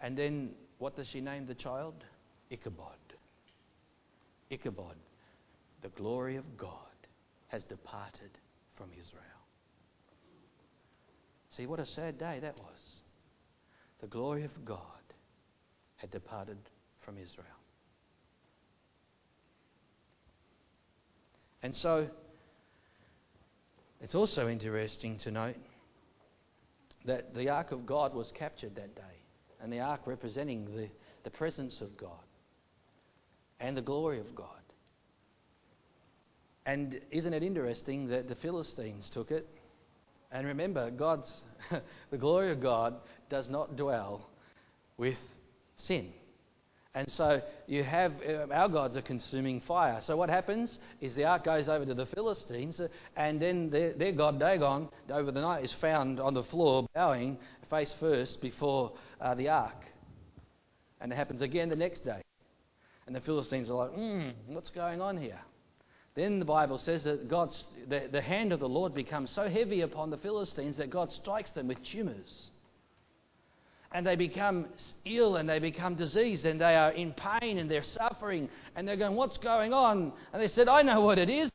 And 0.01 0.17
then 0.17 0.51
what 0.79 0.95
does 0.95 1.09
she 1.09 1.21
name 1.21 1.47
the 1.47 1.55
child? 1.55 1.95
Ichabod. 2.51 2.95
Ichabod. 4.51 4.95
The 5.83 5.89
glory 5.89 6.37
of 6.37 6.57
God 6.57 6.71
has 7.49 7.65
departed 7.65 8.31
from 8.77 8.91
Israel. 8.93 9.36
See, 11.57 11.67
what 11.67 11.81
a 11.81 11.87
sad 11.87 12.19
day 12.19 12.39
that 12.41 12.59
was. 12.59 12.97
The 14.01 14.07
glory 14.07 14.45
of 14.45 14.65
God 14.65 14.81
had 15.97 16.11
departed 16.11 16.59
from 17.01 17.17
Israel. 17.17 17.47
And 21.63 21.75
so, 21.75 22.09
it's 24.03 24.15
also 24.15 24.49
interesting 24.49 25.19
to 25.21 25.31
note 25.31 25.57
that 27.07 27.35
the 27.35 27.49
ark 27.49 27.73
of 27.73 27.87
God 27.87 28.13
was 28.13 28.31
captured 28.33 28.77
that 28.77 28.95
day, 28.95 29.03
and 29.63 29.73
the 29.73 29.81
ark 29.81 30.03
representing 30.05 30.67
the, 30.67 30.89
the 31.25 31.31
presence 31.31 31.81
of 31.81 31.97
God 31.97 32.11
and 33.61 33.75
the 33.75 33.83
glory 33.83 34.21
of 34.21 34.35
God. 34.35 34.49
And 36.67 37.01
isn't 37.11 37.33
it 37.33 37.43
interesting 37.43 38.09
that 38.09 38.29
the 38.29 38.35
Philistines 38.35 39.09
took 39.15 39.31
it 39.31 39.49
and 40.33 40.47
remember, 40.47 40.91
God's 40.91 41.43
the 42.11 42.19
glory 42.19 42.51
of 42.51 42.61
God 42.61 42.95
does 43.29 43.49
not 43.51 43.77
dwell 43.77 44.29
with 44.97 45.19
sin. 45.77 46.13
And 46.95 47.11
so 47.11 47.43
you 47.67 47.85
have 47.85 48.15
uh, 48.27 48.47
our 48.51 48.71
God's 48.71 48.97
are 48.97 49.03
consuming 49.03 49.61
fire. 49.61 50.01
So 50.01 50.17
what 50.17 50.31
happens 50.31 50.79
is 51.03 51.15
the 51.15 51.25
ark 51.27 51.45
goes 51.45 51.69
over 51.69 51.85
to 51.85 51.93
the 51.93 52.07
Philistines, 52.07 52.81
uh, 52.81 52.89
and 53.17 53.41
then 53.41 53.69
their, 53.69 53.93
their 53.93 54.13
God 54.13 54.41
Dagon 54.41 54.89
over 55.11 55.31
the 55.31 55.43
night 55.43 55.63
is 55.63 55.75
found 55.75 56.19
on 56.19 56.33
the 56.33 56.45
floor 56.45 56.87
bowing 56.95 57.37
face 57.69 57.95
first 58.01 58.41
before 58.41 58.93
uh, 59.21 59.35
the 59.35 59.51
ark. 59.51 59.85
And 61.01 61.13
it 61.13 61.17
happens 61.17 61.43
again 61.43 61.69
the 61.69 61.77
next 61.77 62.03
day. 62.03 62.23
And 63.07 63.15
the 63.15 63.21
Philistines 63.21 63.69
are 63.69 63.75
like, 63.75 63.93
hmm, 63.93 64.31
what's 64.47 64.71
going 64.71 65.03
on 65.03 65.19
here? 65.19 65.39
Then 66.17 66.39
the 66.39 66.47
Bible 66.47 66.79
says 66.79 67.05
that 67.05 67.29
God's, 67.29 67.65
the, 67.89 68.09
the 68.11 68.23
hand 68.23 68.53
of 68.53 68.59
the 68.59 68.69
Lord 68.69 68.95
becomes 68.95 69.31
so 69.31 69.49
heavy 69.49 69.83
upon 69.83 70.09
the 70.09 70.17
Philistines 70.17 70.79
that 70.79 70.89
God 70.89 71.13
strikes 71.13 71.51
them 71.51 71.69
with 71.69 71.83
tumors. 71.85 72.49
And 73.93 74.07
they 74.07 74.17
become 74.17 74.67
ill 75.05 75.37
and 75.37 75.49
they 75.49 75.59
become 75.59 75.95
diseased 75.95 76.47
and 76.47 76.61
they 76.61 76.75
are 76.75 76.91
in 76.91 77.13
pain 77.13 77.59
and 77.59 77.71
they're 77.71 77.83
suffering 77.83 78.49
and 78.75 78.89
they're 78.89 78.97
going, 78.97 79.15
What's 79.15 79.39
going 79.39 79.75
on? 79.75 80.13
And 80.33 80.43
they 80.43 80.49
said, 80.49 80.69
I 80.69 80.83
know 80.83 81.03
what 81.03 81.19
it 81.19 81.29
is. 81.29 81.51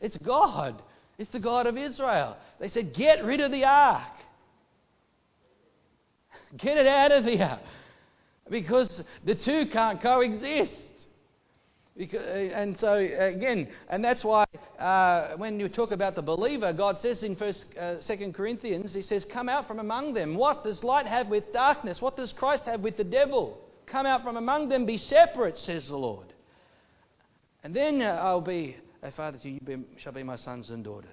It's 0.00 0.16
God. 0.18 0.80
It's 1.18 1.30
the 1.30 1.40
God 1.40 1.66
of 1.66 1.78
Israel. 1.78 2.36
They 2.60 2.68
said, 2.68 2.94
Get 2.94 3.24
rid 3.24 3.40
of 3.40 3.50
the 3.50 3.64
ark. 3.64 4.02
Get 6.58 6.76
it 6.76 6.86
out 6.86 7.12
of 7.12 7.24
here. 7.24 7.58
Because 8.50 9.02
the 9.24 9.34
two 9.34 9.66
can't 9.72 10.02
coexist. 10.02 10.72
Because, 11.96 12.22
and 12.54 12.78
so 12.78 12.94
again, 12.94 13.68
and 13.90 14.02
that's 14.02 14.24
why 14.24 14.46
uh, 14.78 15.36
when 15.36 15.60
you 15.60 15.68
talk 15.68 15.90
about 15.90 16.14
the 16.14 16.22
believer, 16.22 16.72
God 16.72 16.98
says 17.00 17.22
in 17.22 17.36
First, 17.36 17.66
uh, 17.76 18.00
Second 18.00 18.34
Corinthians, 18.34 18.94
He 18.94 19.02
says, 19.02 19.26
"Come 19.26 19.50
out 19.50 19.68
from 19.68 19.78
among 19.78 20.14
them." 20.14 20.34
What 20.34 20.64
does 20.64 20.82
light 20.82 21.06
have 21.06 21.28
with 21.28 21.52
darkness? 21.52 22.00
What 22.00 22.16
does 22.16 22.32
Christ 22.32 22.64
have 22.64 22.80
with 22.80 22.96
the 22.96 23.04
devil? 23.04 23.58
Come 23.84 24.06
out 24.06 24.22
from 24.22 24.38
among 24.38 24.70
them, 24.70 24.86
be 24.86 24.96
separate, 24.96 25.58
says 25.58 25.88
the 25.88 25.96
Lord. 25.96 26.32
And 27.62 27.76
then 27.76 28.00
uh, 28.00 28.18
I'll 28.22 28.40
be 28.40 28.76
a 29.02 29.10
father 29.10 29.36
to 29.38 29.48
you, 29.48 29.54
you 29.54 29.60
be, 29.60 29.84
shall 29.98 30.12
be 30.12 30.22
my 30.22 30.36
sons 30.36 30.70
and 30.70 30.82
daughters. 30.82 31.08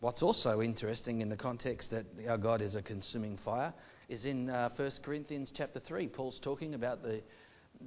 What's 0.00 0.22
also 0.22 0.60
interesting 0.60 1.20
in 1.20 1.28
the 1.28 1.36
context 1.36 1.90
that 1.90 2.06
our 2.28 2.38
God 2.38 2.62
is 2.62 2.74
a 2.74 2.82
consuming 2.82 3.36
fire 3.44 3.72
is 4.08 4.24
in 4.24 4.48
uh, 4.48 4.70
1 4.74 4.90
Corinthians 5.02 5.52
chapter 5.54 5.80
3. 5.80 6.08
Paul's 6.08 6.40
talking 6.42 6.74
about 6.74 7.02
the, 7.02 7.20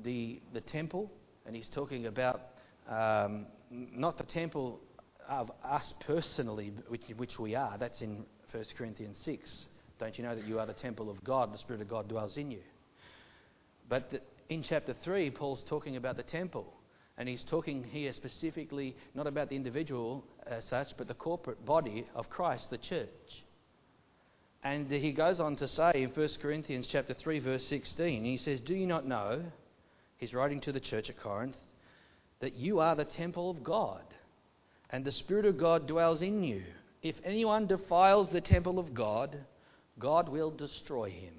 the, 0.04 0.40
the 0.54 0.62
temple, 0.62 1.12
and 1.46 1.56
he's 1.56 1.70
talking 1.70 2.06
about 2.06 2.42
um, 2.88 3.48
not 3.70 4.18
the 4.18 4.24
temple 4.24 4.80
of 5.28 5.52
us 5.64 5.94
personally, 6.06 6.74
which, 6.88 7.02
which 7.18 7.40
we 7.40 7.56
are. 7.56 7.78
That's 7.78 8.02
in 8.02 8.26
1 8.52 8.64
Corinthians 8.78 9.18
6. 9.24 9.66
Don't 10.00 10.18
you 10.18 10.24
know 10.24 10.36
that 10.36 10.48
you 10.48 10.60
are 10.60 10.66
the 10.66 10.74
temple 10.74 11.10
of 11.10 11.24
God? 11.24 11.54
The 11.54 11.58
Spirit 11.58 11.82
of 11.82 11.90
God 11.90 12.08
dwells 12.08 12.38
in 12.38 12.52
you. 12.52 12.62
But 13.90 14.12
the, 14.12 14.22
in 14.50 14.64
chapter 14.64 14.94
3, 15.04 15.32
Paul's 15.32 15.64
talking 15.68 15.96
about 15.96 16.18
the 16.18 16.24
temple. 16.24 16.72
And 17.18 17.28
he's 17.28 17.44
talking 17.44 17.84
here 17.84 18.14
specifically 18.14 18.96
not 19.16 19.28
about 19.28 19.50
the 19.50 19.56
individual 19.56 20.24
as 20.46 20.66
such, 20.66 20.88
but 20.98 21.08
the 21.08 21.14
corporate 21.14 21.66
body 21.66 22.08
of 22.16 22.30
Christ, 22.30 22.70
the 22.70 22.78
church. 22.78 23.44
And 24.64 24.90
he 24.92 25.12
goes 25.12 25.40
on 25.40 25.56
to 25.58 25.68
say 25.68 25.92
in 25.96 26.10
1 26.10 26.30
Corinthians 26.42 26.88
chapter 26.88 27.14
3 27.14 27.40
verse 27.40 27.66
16, 27.66 28.24
he 28.24 28.38
says, 28.38 28.62
"Do 28.62 28.76
you 28.76 28.86
not 28.86 29.06
know?" 29.08 29.44
He's 30.18 30.34
writing 30.34 30.62
to 30.62 30.72
the 30.72 30.80
church 30.80 31.10
at 31.10 31.20
Corinth 31.20 31.58
that 32.40 32.56
you 32.56 32.80
are 32.80 32.96
the 32.96 33.06
temple 33.06 33.50
of 33.50 33.64
God, 33.64 34.04
and 34.90 35.04
the 35.04 35.12
spirit 35.12 35.46
of 35.46 35.58
God 35.58 35.88
dwells 35.88 36.22
in 36.22 36.44
you. 36.44 36.64
If 37.02 37.16
anyone 37.24 37.66
defiles 37.66 38.30
the 38.30 38.42
temple 38.42 38.78
of 38.78 38.94
God, 38.94 39.36
God 39.98 40.30
will 40.30 40.52
destroy 40.52 41.10
him. 41.10 41.34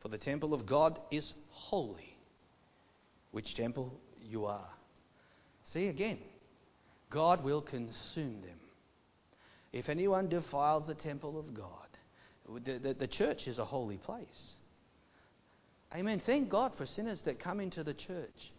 For 0.00 0.08
the 0.08 0.18
temple 0.18 0.54
of 0.54 0.66
God 0.66 0.98
is 1.10 1.34
holy 1.50 2.16
which 3.32 3.54
temple 3.54 3.92
you 4.22 4.46
are. 4.46 4.70
See 5.66 5.88
again, 5.88 6.18
God 7.10 7.44
will 7.44 7.60
consume 7.60 8.40
them. 8.40 8.58
If 9.76 9.90
anyone 9.90 10.28
defiles 10.28 10.86
the 10.86 10.94
temple 10.94 11.38
of 11.38 11.52
God, 11.52 12.62
the, 12.64 12.78
the, 12.78 12.94
the, 12.94 13.06
church 13.06 13.46
is 13.46 13.58
a 13.58 13.64
holy 13.64 13.98
place. 13.98 14.52
Amen. 15.94 16.22
Thank 16.24 16.48
God 16.48 16.72
for 16.78 16.86
sinners 16.86 17.20
that 17.26 17.38
come 17.38 17.60
into 17.60 17.84
the 17.84 17.92
church. 17.92 18.52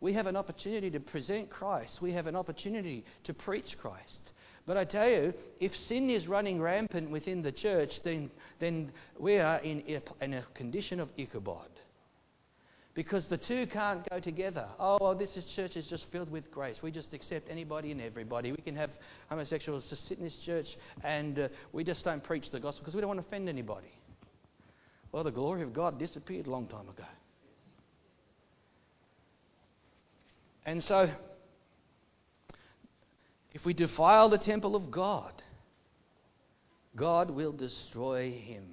We 0.00 0.12
have 0.14 0.26
an 0.26 0.36
opportunity 0.36 0.90
to 0.90 1.00
present 1.00 1.50
Christ, 1.50 2.02
we 2.02 2.12
have 2.12 2.26
an 2.26 2.36
opportunity 2.36 3.04
to 3.24 3.34
preach 3.34 3.78
Christ. 3.78 4.20
But 4.66 4.76
I 4.76 4.84
tell 4.84 5.08
you, 5.08 5.32
if 5.60 5.76
sin 5.76 6.10
is 6.10 6.26
running 6.26 6.60
rampant 6.60 7.10
within 7.10 7.42
the 7.42 7.52
church, 7.52 8.02
then, 8.02 8.30
then 8.58 8.90
we 9.18 9.38
are 9.38 9.58
in 9.58 9.84
a, 9.86 10.24
in 10.24 10.34
a 10.34 10.42
condition 10.54 10.98
of 10.98 11.08
Ichabod 11.16 11.68
because 12.96 13.26
the 13.26 13.36
two 13.36 13.66
can't 13.66 14.08
go 14.08 14.18
together. 14.18 14.66
Oh, 14.80 14.96
well, 14.98 15.14
this 15.14 15.36
is 15.36 15.44
church 15.44 15.76
is 15.76 15.86
just 15.86 16.10
filled 16.10 16.30
with 16.30 16.50
grace. 16.50 16.82
We 16.82 16.90
just 16.90 17.12
accept 17.12 17.50
anybody 17.50 17.92
and 17.92 18.00
everybody. 18.00 18.52
We 18.52 18.62
can 18.62 18.74
have 18.74 18.90
homosexuals 19.28 19.86
just 19.90 20.08
sit 20.08 20.16
in 20.16 20.24
this 20.24 20.38
church 20.38 20.78
and 21.04 21.38
uh, 21.38 21.48
we 21.72 21.84
just 21.84 22.04
don't 22.06 22.24
preach 22.24 22.50
the 22.50 22.58
gospel 22.58 22.80
because 22.82 22.94
we 22.94 23.02
don't 23.02 23.08
want 23.08 23.20
to 23.20 23.26
offend 23.26 23.50
anybody. 23.50 23.92
Well, 25.12 25.24
the 25.24 25.30
glory 25.30 25.62
of 25.62 25.74
God 25.74 25.98
disappeared 25.98 26.46
a 26.46 26.50
long 26.50 26.68
time 26.68 26.88
ago. 26.88 27.04
And 30.64 30.82
so, 30.82 31.10
if 33.52 33.66
we 33.66 33.74
defile 33.74 34.30
the 34.30 34.38
temple 34.38 34.74
of 34.74 34.90
God, 34.90 35.32
God 36.96 37.28
will 37.30 37.52
destroy 37.52 38.30
him. 38.30 38.64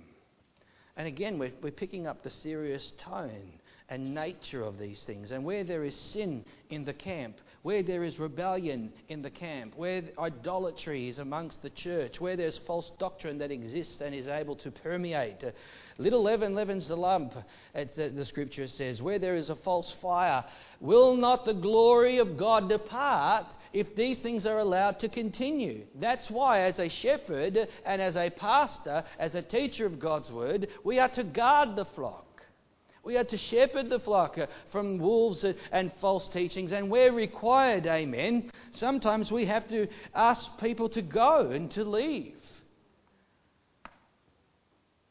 And 0.96 1.08
again, 1.08 1.38
we're, 1.38 1.52
we're 1.62 1.72
picking 1.72 2.08
up 2.08 2.24
the 2.24 2.30
serious 2.30 2.94
tone 2.98 3.60
and 3.94 4.16
nature 4.16 4.64
of 4.64 4.80
these 4.80 5.04
things. 5.04 5.30
And 5.30 5.46
where 5.46 5.64
there 5.64 5.84
is 5.84 5.96
sin 5.96 6.44
in 6.72 6.84
the 6.84 6.94
camp, 6.94 7.38
where 7.62 7.84
there 7.84 8.04
is 8.04 8.18
rebellion 8.18 8.92
in 9.08 9.22
the 9.22 9.30
camp, 9.30 9.74
where 9.76 10.02
idolatry 10.18 11.10
is 11.10 11.20
amongst 11.20 11.62
the 11.62 11.70
church, 11.70 12.20
where 12.20 12.36
there's 12.36 12.58
false 12.58 12.92
doctrine 12.98 13.38
that 13.38 13.52
exists 13.52 14.02
and 14.02 14.16
is 14.16 14.26
able 14.26 14.56
to 14.56 14.72
permeate. 14.72 15.44
Uh, 15.44 15.52
little 16.00 16.24
leaven 16.24 16.56
leavens 16.56 16.88
the 16.88 16.98
lump, 16.98 17.36
as 17.76 17.88
the, 17.96 18.10
the 18.10 18.26
scripture 18.26 18.66
says. 18.66 19.00
Where 19.00 19.20
there 19.20 19.36
is 19.36 19.52
a 19.52 19.56
false 19.58 19.96
fire, 20.02 20.44
will 20.80 21.16
not 21.16 21.46
the 21.46 21.54
glory 21.54 22.18
of 22.18 22.36
God 22.36 22.70
depart 22.70 23.46
if 23.74 23.96
these 23.96 24.18
things 24.18 24.48
are 24.48 24.58
allowed 24.58 25.00
to 25.02 25.08
continue? 25.08 25.86
That's 26.00 26.32
why, 26.32 26.62
as 26.62 26.80
a 26.80 26.90
shepherd 26.90 27.68
and 27.86 28.02
as 28.02 28.16
a 28.16 28.32
pastor, 28.32 29.04
as 29.20 29.36
a 29.36 29.44
teacher 29.44 29.86
of 29.86 30.00
God's 30.00 30.32
word, 30.32 30.70
we 30.84 30.98
are 30.98 31.10
to 31.10 31.24
guard 31.24 31.76
the 31.76 31.86
flock. 31.86 32.26
We 33.04 33.18
are 33.18 33.26
to 33.26 33.38
shepherd 33.38 33.90
the 33.90 34.00
flock 34.00 34.38
uh, 34.38 34.48
from 34.72 34.98
wolves 34.98 35.46
and 35.74 35.92
false 36.00 36.30
teachings, 36.30 36.72
and 36.72 36.90
we're 36.90 37.12
required, 37.12 37.86
amen. 37.86 38.50
Sometimes 38.72 39.30
we 39.30 39.46
have 39.46 39.68
to 39.68 39.88
ask 40.16 40.58
people 40.58 40.88
to 40.90 41.02
go 41.02 41.52
and 41.52 41.70
to 41.72 41.84
leave. 41.84 42.38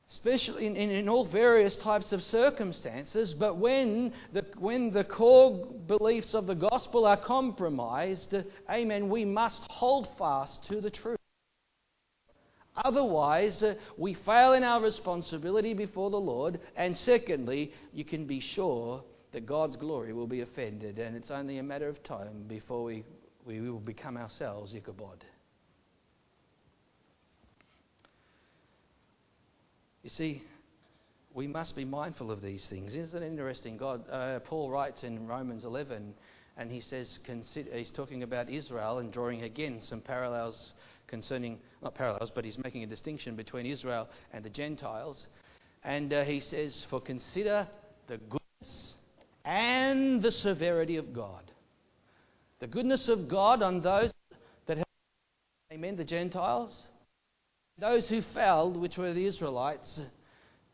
Especially 0.09 0.67
in, 0.67 0.77
in, 0.77 0.91
in 0.91 1.09
all 1.09 1.27
various 1.27 1.77
types 1.77 2.13
of 2.13 2.23
circumstances, 2.23 3.35
but 3.35 3.57
when 3.57 4.13
the, 4.33 4.45
when 4.59 4.91
the 4.91 5.05
core 5.05 5.67
beliefs 5.87 6.35
of 6.35 6.47
the 6.47 6.55
gospel 6.55 7.05
are 7.05 7.17
compromised, 7.19 8.35
uh, 8.35 8.43
amen, 8.71 9.11
we 9.11 9.27
must 9.27 9.63
hold 9.71 10.09
fast 10.17 10.65
to 10.69 10.81
the 10.81 10.91
truth. 10.91 11.19
Otherwise, 12.77 13.63
uh, 13.63 13.75
we 13.99 14.15
fail 14.15 14.55
in 14.55 14.63
our 14.63 14.81
responsibility 14.81 15.75
before 15.75 16.11
the 16.11 16.17
Lord. 16.21 16.61
And 16.77 16.97
secondly, 16.97 17.73
you 17.93 18.05
can 18.05 18.27
be 18.27 18.41
sure 18.41 19.03
that 19.33 19.47
God's 19.47 19.77
glory 19.77 20.13
will 20.13 20.27
be 20.27 20.41
offended. 20.41 20.99
And 20.99 21.17
it's 21.17 21.31
only 21.31 21.59
a 21.59 21.63
matter 21.63 21.89
of 21.89 22.03
time 22.03 22.45
before 22.49 22.85
we, 22.85 23.05
we 23.45 23.61
will 23.61 23.79
become 23.79 24.17
ourselves 24.17 24.75
Ichabod. 24.75 25.25
You 30.03 30.11
see, 30.11 30.43
we 31.35 31.47
must 31.47 31.77
be 31.77 31.85
mindful 31.85 32.31
of 32.31 32.43
these 32.43 32.67
things. 32.67 32.95
Isn't 32.95 33.23
it 33.23 33.27
interesting? 33.27 33.77
God, 33.77 34.09
uh, 34.11 34.41
Paul 34.41 34.71
writes 34.71 35.05
in 35.05 35.27
Romans 35.27 35.65
11, 35.65 36.15
and 36.57 36.71
he 36.71 36.81
says, 36.81 37.19
consider, 37.25 37.77
he's 37.77 37.91
talking 37.91 38.23
about 38.23 38.51
Israel 38.51 38.99
and 38.99 39.13
drawing 39.13 39.43
again 39.43 39.81
some 39.81 40.01
parallels 40.01 40.73
concerning, 41.13 41.59
not 41.83 41.95
parallels, 41.95 42.33
but 42.35 42.43
he's 42.43 42.57
making 42.57 42.83
a 42.83 42.87
distinction 42.87 43.37
between 43.37 43.67
Israel 43.67 44.09
and 44.33 44.43
the 44.43 44.49
Gentiles. 44.49 45.27
And 45.85 46.11
uh, 46.11 46.25
he 46.25 46.41
says, 46.41 46.87
For 46.89 47.03
consider 47.03 47.69
the 48.07 48.17
goodness 48.17 48.95
and 49.45 50.23
the 50.23 50.33
severity 50.33 50.97
of 50.97 51.13
God. 51.13 51.51
The 52.61 52.67
goodness 52.67 53.09
of 53.09 53.29
God 53.29 53.63
on 53.63 53.83
those 53.83 54.11
that 54.67 54.79
have, 54.79 54.87
amen, 55.71 55.97
the 55.97 56.05
Gentiles. 56.05 56.83
Those 57.79 58.09
who 58.09 58.23
fell, 58.23 58.71
which 58.71 58.97
were 58.97 59.13
the 59.13 59.27
Israelites, 59.27 60.01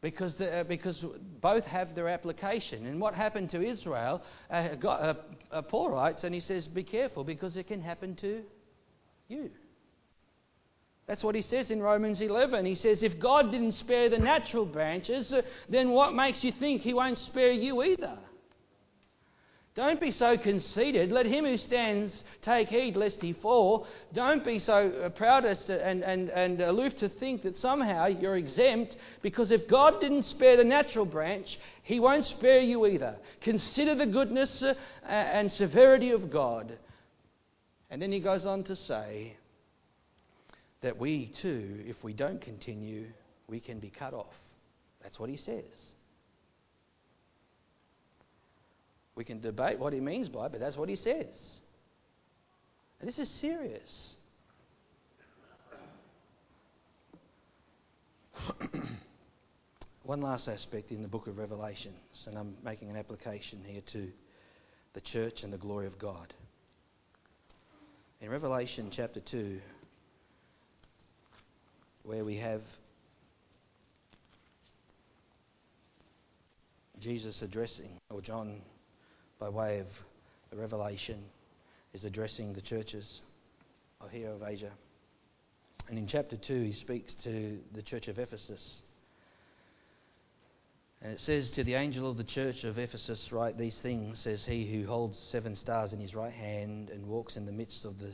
because, 0.00 0.36
the, 0.36 0.60
uh, 0.60 0.64
because 0.64 1.04
both 1.40 1.64
have 1.64 1.96
their 1.96 2.08
application. 2.08 2.86
And 2.86 3.00
what 3.00 3.14
happened 3.14 3.50
to 3.50 3.60
Israel, 3.60 4.22
uh, 4.50 4.76
God, 4.76 5.02
uh, 5.02 5.14
uh, 5.56 5.62
Paul 5.62 5.90
writes, 5.90 6.22
and 6.22 6.32
he 6.32 6.40
says, 6.40 6.68
Be 6.68 6.84
careful 6.84 7.24
because 7.24 7.56
it 7.56 7.66
can 7.66 7.80
happen 7.80 8.14
to 8.16 8.42
you. 9.26 9.50
That's 11.08 11.24
what 11.24 11.34
he 11.34 11.40
says 11.40 11.70
in 11.70 11.80
Romans 11.80 12.20
11. 12.20 12.66
He 12.66 12.74
says, 12.74 13.02
If 13.02 13.18
God 13.18 13.50
didn't 13.50 13.72
spare 13.72 14.10
the 14.10 14.18
natural 14.18 14.66
branches, 14.66 15.32
uh, 15.32 15.40
then 15.68 15.90
what 15.90 16.14
makes 16.14 16.44
you 16.44 16.52
think 16.52 16.82
he 16.82 16.92
won't 16.92 17.18
spare 17.18 17.50
you 17.50 17.82
either? 17.82 18.18
Don't 19.74 20.00
be 20.00 20.10
so 20.10 20.36
conceited. 20.36 21.10
Let 21.10 21.24
him 21.24 21.46
who 21.46 21.56
stands 21.56 22.24
take 22.42 22.68
heed 22.68 22.94
lest 22.96 23.22
he 23.22 23.32
fall. 23.32 23.86
Don't 24.12 24.44
be 24.44 24.58
so 24.58 24.74
uh, 25.04 25.08
proud 25.08 25.46
and, 25.46 26.02
and, 26.02 26.28
and 26.28 26.60
aloof 26.60 26.96
to 26.96 27.08
think 27.08 27.42
that 27.42 27.56
somehow 27.56 28.06
you're 28.06 28.36
exempt, 28.36 28.96
because 29.22 29.50
if 29.50 29.66
God 29.66 30.00
didn't 30.00 30.24
spare 30.24 30.58
the 30.58 30.64
natural 30.64 31.06
branch, 31.06 31.58
he 31.84 32.00
won't 32.00 32.26
spare 32.26 32.60
you 32.60 32.84
either. 32.86 33.16
Consider 33.40 33.94
the 33.94 34.06
goodness 34.06 34.62
uh, 34.62 34.74
and 35.06 35.50
severity 35.50 36.10
of 36.10 36.30
God. 36.30 36.76
And 37.88 38.02
then 38.02 38.12
he 38.12 38.20
goes 38.20 38.44
on 38.44 38.64
to 38.64 38.76
say, 38.76 39.36
that 40.80 40.98
we 40.98 41.32
too, 41.40 41.84
if 41.86 42.02
we 42.02 42.12
don't 42.12 42.40
continue, 42.40 43.06
we 43.48 43.60
can 43.60 43.78
be 43.78 43.90
cut 43.90 44.14
off. 44.14 44.34
That's 45.02 45.18
what 45.18 45.28
he 45.30 45.36
says. 45.36 45.64
We 49.14 49.24
can 49.24 49.40
debate 49.40 49.78
what 49.80 49.92
he 49.92 50.00
means 50.00 50.28
by 50.28 50.46
it, 50.46 50.52
but 50.52 50.60
that's 50.60 50.76
what 50.76 50.88
he 50.88 50.94
says. 50.96 51.60
And 53.00 53.08
this 53.08 53.18
is 53.18 53.28
serious. 53.28 54.14
One 60.04 60.20
last 60.20 60.46
aspect 60.48 60.92
in 60.92 61.02
the 61.02 61.08
book 61.08 61.26
of 61.26 61.36
Revelations, 61.38 62.26
and 62.26 62.38
I'm 62.38 62.54
making 62.64 62.90
an 62.90 62.96
application 62.96 63.64
here 63.66 63.82
to 63.92 64.08
the 64.94 65.00
church 65.00 65.42
and 65.42 65.52
the 65.52 65.58
glory 65.58 65.86
of 65.86 65.98
God. 65.98 66.32
In 68.20 68.30
Revelation 68.30 68.90
chapter 68.90 69.20
2, 69.20 69.60
where 72.08 72.24
we 72.24 72.38
have 72.38 72.62
Jesus 76.98 77.42
addressing, 77.42 78.00
or 78.08 78.22
John, 78.22 78.62
by 79.38 79.50
way 79.50 79.80
of 79.80 79.86
the 80.50 80.56
revelation, 80.56 81.22
is 81.92 82.06
addressing 82.06 82.54
the 82.54 82.62
churches 82.62 83.20
of 84.00 84.10
here 84.10 84.30
of 84.30 84.42
Asia. 84.42 84.70
And 85.90 85.98
in 85.98 86.06
chapter 86.06 86.38
2, 86.38 86.62
he 86.62 86.72
speaks 86.72 87.14
to 87.24 87.58
the 87.74 87.82
church 87.82 88.08
of 88.08 88.18
Ephesus. 88.18 88.78
And 91.02 91.12
it 91.12 91.20
says, 91.20 91.50
To 91.50 91.62
the 91.62 91.74
angel 91.74 92.10
of 92.10 92.16
the 92.16 92.24
church 92.24 92.64
of 92.64 92.78
Ephesus, 92.78 93.28
write 93.32 93.58
these 93.58 93.80
things, 93.82 94.20
says 94.20 94.46
he 94.46 94.64
who 94.64 94.86
holds 94.86 95.18
seven 95.18 95.54
stars 95.56 95.92
in 95.92 96.00
his 96.00 96.14
right 96.14 96.32
hand 96.32 96.88
and 96.88 97.06
walks 97.06 97.36
in 97.36 97.44
the 97.44 97.52
midst 97.52 97.84
of 97.84 97.98
the 97.98 98.12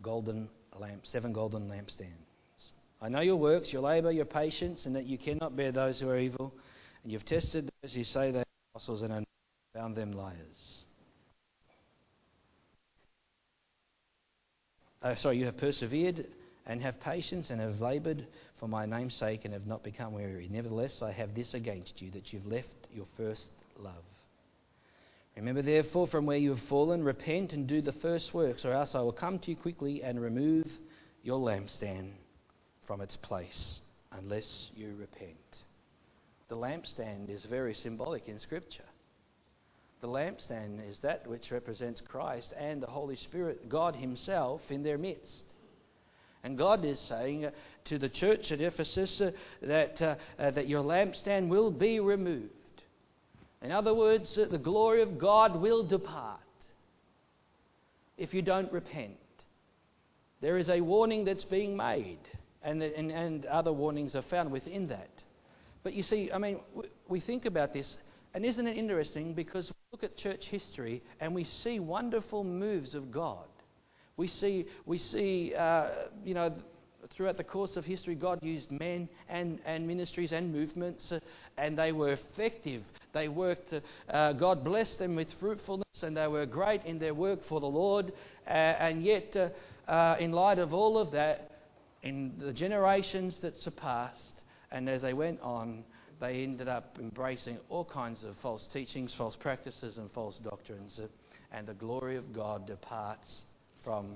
golden 0.00 0.48
lamp, 0.80 1.06
seven 1.06 1.34
golden 1.34 1.68
lampstands. 1.68 2.33
I 3.04 3.08
know 3.10 3.20
your 3.20 3.36
works, 3.36 3.70
your 3.70 3.82
labour, 3.82 4.10
your 4.10 4.24
patience, 4.24 4.86
and 4.86 4.96
that 4.96 5.04
you 5.04 5.18
cannot 5.18 5.54
bear 5.54 5.70
those 5.70 6.00
who 6.00 6.08
are 6.08 6.16
evil. 6.16 6.54
And 7.02 7.12
you've 7.12 7.26
tested 7.26 7.70
those 7.82 7.92
who 7.92 8.02
say 8.02 8.30
they 8.30 8.38
are 8.38 8.44
apostles 8.74 9.02
and 9.02 9.26
found 9.74 9.94
them 9.94 10.12
liars. 10.12 10.84
Uh, 15.02 15.14
sorry, 15.16 15.36
you 15.36 15.44
have 15.44 15.58
persevered 15.58 16.26
and 16.64 16.80
have 16.80 16.98
patience 16.98 17.50
and 17.50 17.60
have 17.60 17.82
laboured 17.82 18.26
for 18.58 18.68
my 18.68 18.86
name's 18.86 19.12
sake 19.12 19.44
and 19.44 19.52
have 19.52 19.66
not 19.66 19.82
become 19.82 20.14
weary. 20.14 20.48
Nevertheless, 20.50 21.02
I 21.02 21.12
have 21.12 21.34
this 21.34 21.52
against 21.52 22.00
you, 22.00 22.10
that 22.12 22.32
you've 22.32 22.46
left 22.46 22.88
your 22.90 23.06
first 23.18 23.50
love. 23.78 23.92
Remember, 25.36 25.60
therefore, 25.60 26.06
from 26.06 26.24
where 26.24 26.38
you 26.38 26.54
have 26.54 26.66
fallen, 26.70 27.04
repent 27.04 27.52
and 27.52 27.66
do 27.66 27.82
the 27.82 27.92
first 27.92 28.32
works, 28.32 28.64
or 28.64 28.72
else 28.72 28.94
I 28.94 29.00
will 29.00 29.12
come 29.12 29.38
to 29.40 29.50
you 29.50 29.56
quickly 29.58 30.02
and 30.02 30.18
remove 30.18 30.66
your 31.22 31.38
lampstand 31.38 32.12
from 32.86 33.00
its 33.00 33.16
place, 33.16 33.80
unless 34.12 34.70
you 34.76 34.94
repent. 34.98 35.36
The 36.48 36.56
lampstand 36.56 37.30
is 37.30 37.44
very 37.44 37.74
symbolic 37.74 38.28
in 38.28 38.38
Scripture. 38.38 38.84
The 40.00 40.08
lampstand 40.08 40.86
is 40.88 40.98
that 40.98 41.26
which 41.26 41.50
represents 41.50 42.02
Christ 42.02 42.52
and 42.58 42.82
the 42.82 42.86
Holy 42.86 43.16
Spirit, 43.16 43.68
God 43.68 43.96
Himself, 43.96 44.60
in 44.70 44.82
their 44.82 44.98
midst. 44.98 45.44
And 46.42 46.58
God 46.58 46.84
is 46.84 47.00
saying 47.00 47.50
to 47.86 47.98
the 47.98 48.10
church 48.10 48.52
at 48.52 48.60
Ephesus 48.60 49.18
uh, 49.22 49.30
that, 49.62 50.02
uh, 50.02 50.16
uh, 50.38 50.50
that 50.50 50.68
your 50.68 50.82
lampstand 50.82 51.48
will 51.48 51.70
be 51.70 52.00
removed. 52.00 52.50
In 53.62 53.72
other 53.72 53.94
words, 53.94 54.34
the 54.36 54.58
glory 54.58 55.00
of 55.00 55.16
God 55.16 55.56
will 55.56 55.82
depart 55.82 56.40
if 58.18 58.34
you 58.34 58.42
don't 58.42 58.70
repent. 58.70 59.16
There 60.42 60.58
is 60.58 60.68
a 60.68 60.82
warning 60.82 61.24
that's 61.24 61.44
being 61.44 61.74
made, 61.74 62.18
and, 62.64 62.82
and, 62.82 63.12
and 63.12 63.46
other 63.46 63.72
warnings 63.72 64.16
are 64.16 64.22
found 64.22 64.50
within 64.50 64.88
that. 64.88 65.22
But 65.82 65.92
you 65.92 66.02
see, 66.02 66.32
I 66.32 66.38
mean, 66.38 66.60
we 67.08 67.20
think 67.20 67.44
about 67.44 67.72
this, 67.72 67.96
and 68.32 68.44
isn't 68.44 68.66
it 68.66 68.76
interesting? 68.76 69.34
Because 69.34 69.70
we 69.70 69.74
look 69.92 70.02
at 70.02 70.16
church 70.16 70.46
history 70.46 71.02
and 71.20 71.34
we 71.34 71.44
see 71.44 71.78
wonderful 71.78 72.42
moves 72.42 72.94
of 72.94 73.12
God. 73.12 73.46
We 74.16 74.28
see, 74.28 74.66
we 74.86 74.98
see 74.98 75.54
uh, 75.54 75.88
you 76.24 76.34
know, 76.34 76.54
throughout 77.10 77.36
the 77.36 77.44
course 77.44 77.76
of 77.76 77.84
history, 77.84 78.14
God 78.14 78.38
used 78.42 78.70
men 78.72 79.08
and, 79.28 79.58
and 79.64 79.86
ministries 79.86 80.32
and 80.32 80.52
movements, 80.52 81.12
uh, 81.12 81.20
and 81.58 81.76
they 81.78 81.92
were 81.92 82.12
effective. 82.12 82.82
They 83.12 83.28
worked, 83.28 83.74
uh, 84.08 84.32
God 84.32 84.64
blessed 84.64 84.98
them 84.98 85.16
with 85.16 85.32
fruitfulness, 85.34 86.02
and 86.02 86.16
they 86.16 86.26
were 86.28 86.46
great 86.46 86.84
in 86.84 86.98
their 86.98 87.14
work 87.14 87.44
for 87.44 87.60
the 87.60 87.66
Lord. 87.66 88.12
Uh, 88.46 88.50
and 88.50 89.02
yet, 89.02 89.36
uh, 89.36 89.90
uh, 89.90 90.16
in 90.18 90.32
light 90.32 90.58
of 90.58 90.72
all 90.72 90.98
of 90.98 91.12
that, 91.12 91.50
in 92.04 92.34
the 92.38 92.52
generations 92.52 93.38
that 93.40 93.58
surpassed, 93.58 94.34
and 94.70 94.88
as 94.88 95.02
they 95.02 95.14
went 95.14 95.40
on, 95.40 95.84
they 96.20 96.42
ended 96.42 96.68
up 96.68 96.98
embracing 97.00 97.58
all 97.70 97.84
kinds 97.84 98.22
of 98.24 98.36
false 98.36 98.68
teachings, 98.72 99.12
false 99.14 99.34
practices, 99.34 99.96
and 99.96 100.10
false 100.12 100.36
doctrines. 100.36 101.00
And 101.50 101.66
the 101.66 101.74
glory 101.74 102.16
of 102.16 102.32
God 102.32 102.66
departs 102.66 103.42
from 103.82 104.14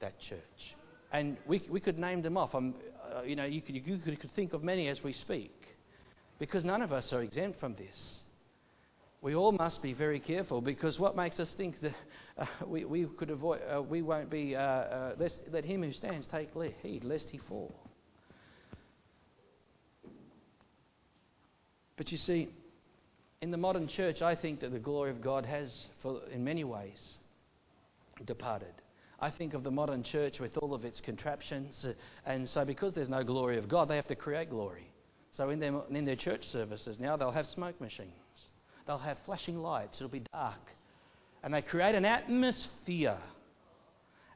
that 0.00 0.18
church. 0.18 0.76
And 1.12 1.36
we, 1.46 1.62
we 1.70 1.80
could 1.80 1.98
name 1.98 2.22
them 2.22 2.36
off. 2.36 2.54
Uh, 2.54 3.22
you 3.24 3.36
know, 3.36 3.44
you 3.44 3.60
could, 3.60 3.74
you 3.74 3.98
could 3.98 4.30
think 4.34 4.54
of 4.54 4.64
many 4.64 4.88
as 4.88 5.02
we 5.02 5.12
speak, 5.12 5.54
because 6.38 6.64
none 6.64 6.82
of 6.82 6.92
us 6.92 7.12
are 7.12 7.22
exempt 7.22 7.60
from 7.60 7.74
this. 7.74 8.22
We 9.20 9.34
all 9.34 9.52
must 9.52 9.82
be 9.82 9.94
very 9.94 10.20
careful 10.20 10.60
because 10.60 10.98
what 10.98 11.16
makes 11.16 11.40
us 11.40 11.52
think 11.54 11.80
that 11.80 11.94
uh, 12.38 12.46
we, 12.66 12.84
we 12.84 13.04
could 13.04 13.30
avoid, 13.30 13.60
uh, 13.62 13.82
we 13.82 14.00
won't 14.02 14.30
be, 14.30 14.54
uh, 14.54 14.60
uh 14.60 15.28
let 15.50 15.64
him 15.64 15.82
who 15.82 15.92
stands 15.92 16.26
take 16.28 16.50
heed 16.82 17.02
lest 17.02 17.28
he 17.28 17.38
fall. 17.38 17.74
But 21.96 22.12
you 22.12 22.18
see, 22.18 22.48
in 23.42 23.50
the 23.50 23.56
modern 23.56 23.88
church, 23.88 24.22
I 24.22 24.36
think 24.36 24.60
that 24.60 24.70
the 24.70 24.78
glory 24.78 25.10
of 25.10 25.20
God 25.20 25.44
has, 25.44 25.88
for, 26.00 26.20
in 26.32 26.44
many 26.44 26.62
ways, 26.62 27.18
departed. 28.24 28.72
I 29.20 29.30
think 29.30 29.52
of 29.52 29.64
the 29.64 29.70
modern 29.70 30.04
church 30.04 30.38
with 30.38 30.56
all 30.58 30.74
of 30.74 30.84
its 30.84 31.00
contraptions, 31.00 31.84
uh, 31.84 31.92
and 32.24 32.48
so 32.48 32.64
because 32.64 32.92
there's 32.92 33.08
no 33.08 33.24
glory 33.24 33.58
of 33.58 33.68
God, 33.68 33.88
they 33.88 33.96
have 33.96 34.06
to 34.08 34.14
create 34.14 34.50
glory. 34.50 34.92
So 35.32 35.50
in 35.50 35.58
their, 35.58 35.74
in 35.90 36.04
their 36.04 36.16
church 36.16 36.48
services 36.48 36.98
now, 37.00 37.16
they'll 37.16 37.32
have 37.32 37.46
smoke 37.46 37.80
machines, 37.80 38.12
they'll 38.88 38.98
have 38.98 39.18
flashing 39.26 39.58
lights, 39.58 39.98
it'll 39.98 40.08
be 40.08 40.24
dark, 40.32 40.58
and 41.44 41.54
they 41.54 41.62
create 41.62 41.94
an 41.94 42.06
atmosphere, 42.06 43.18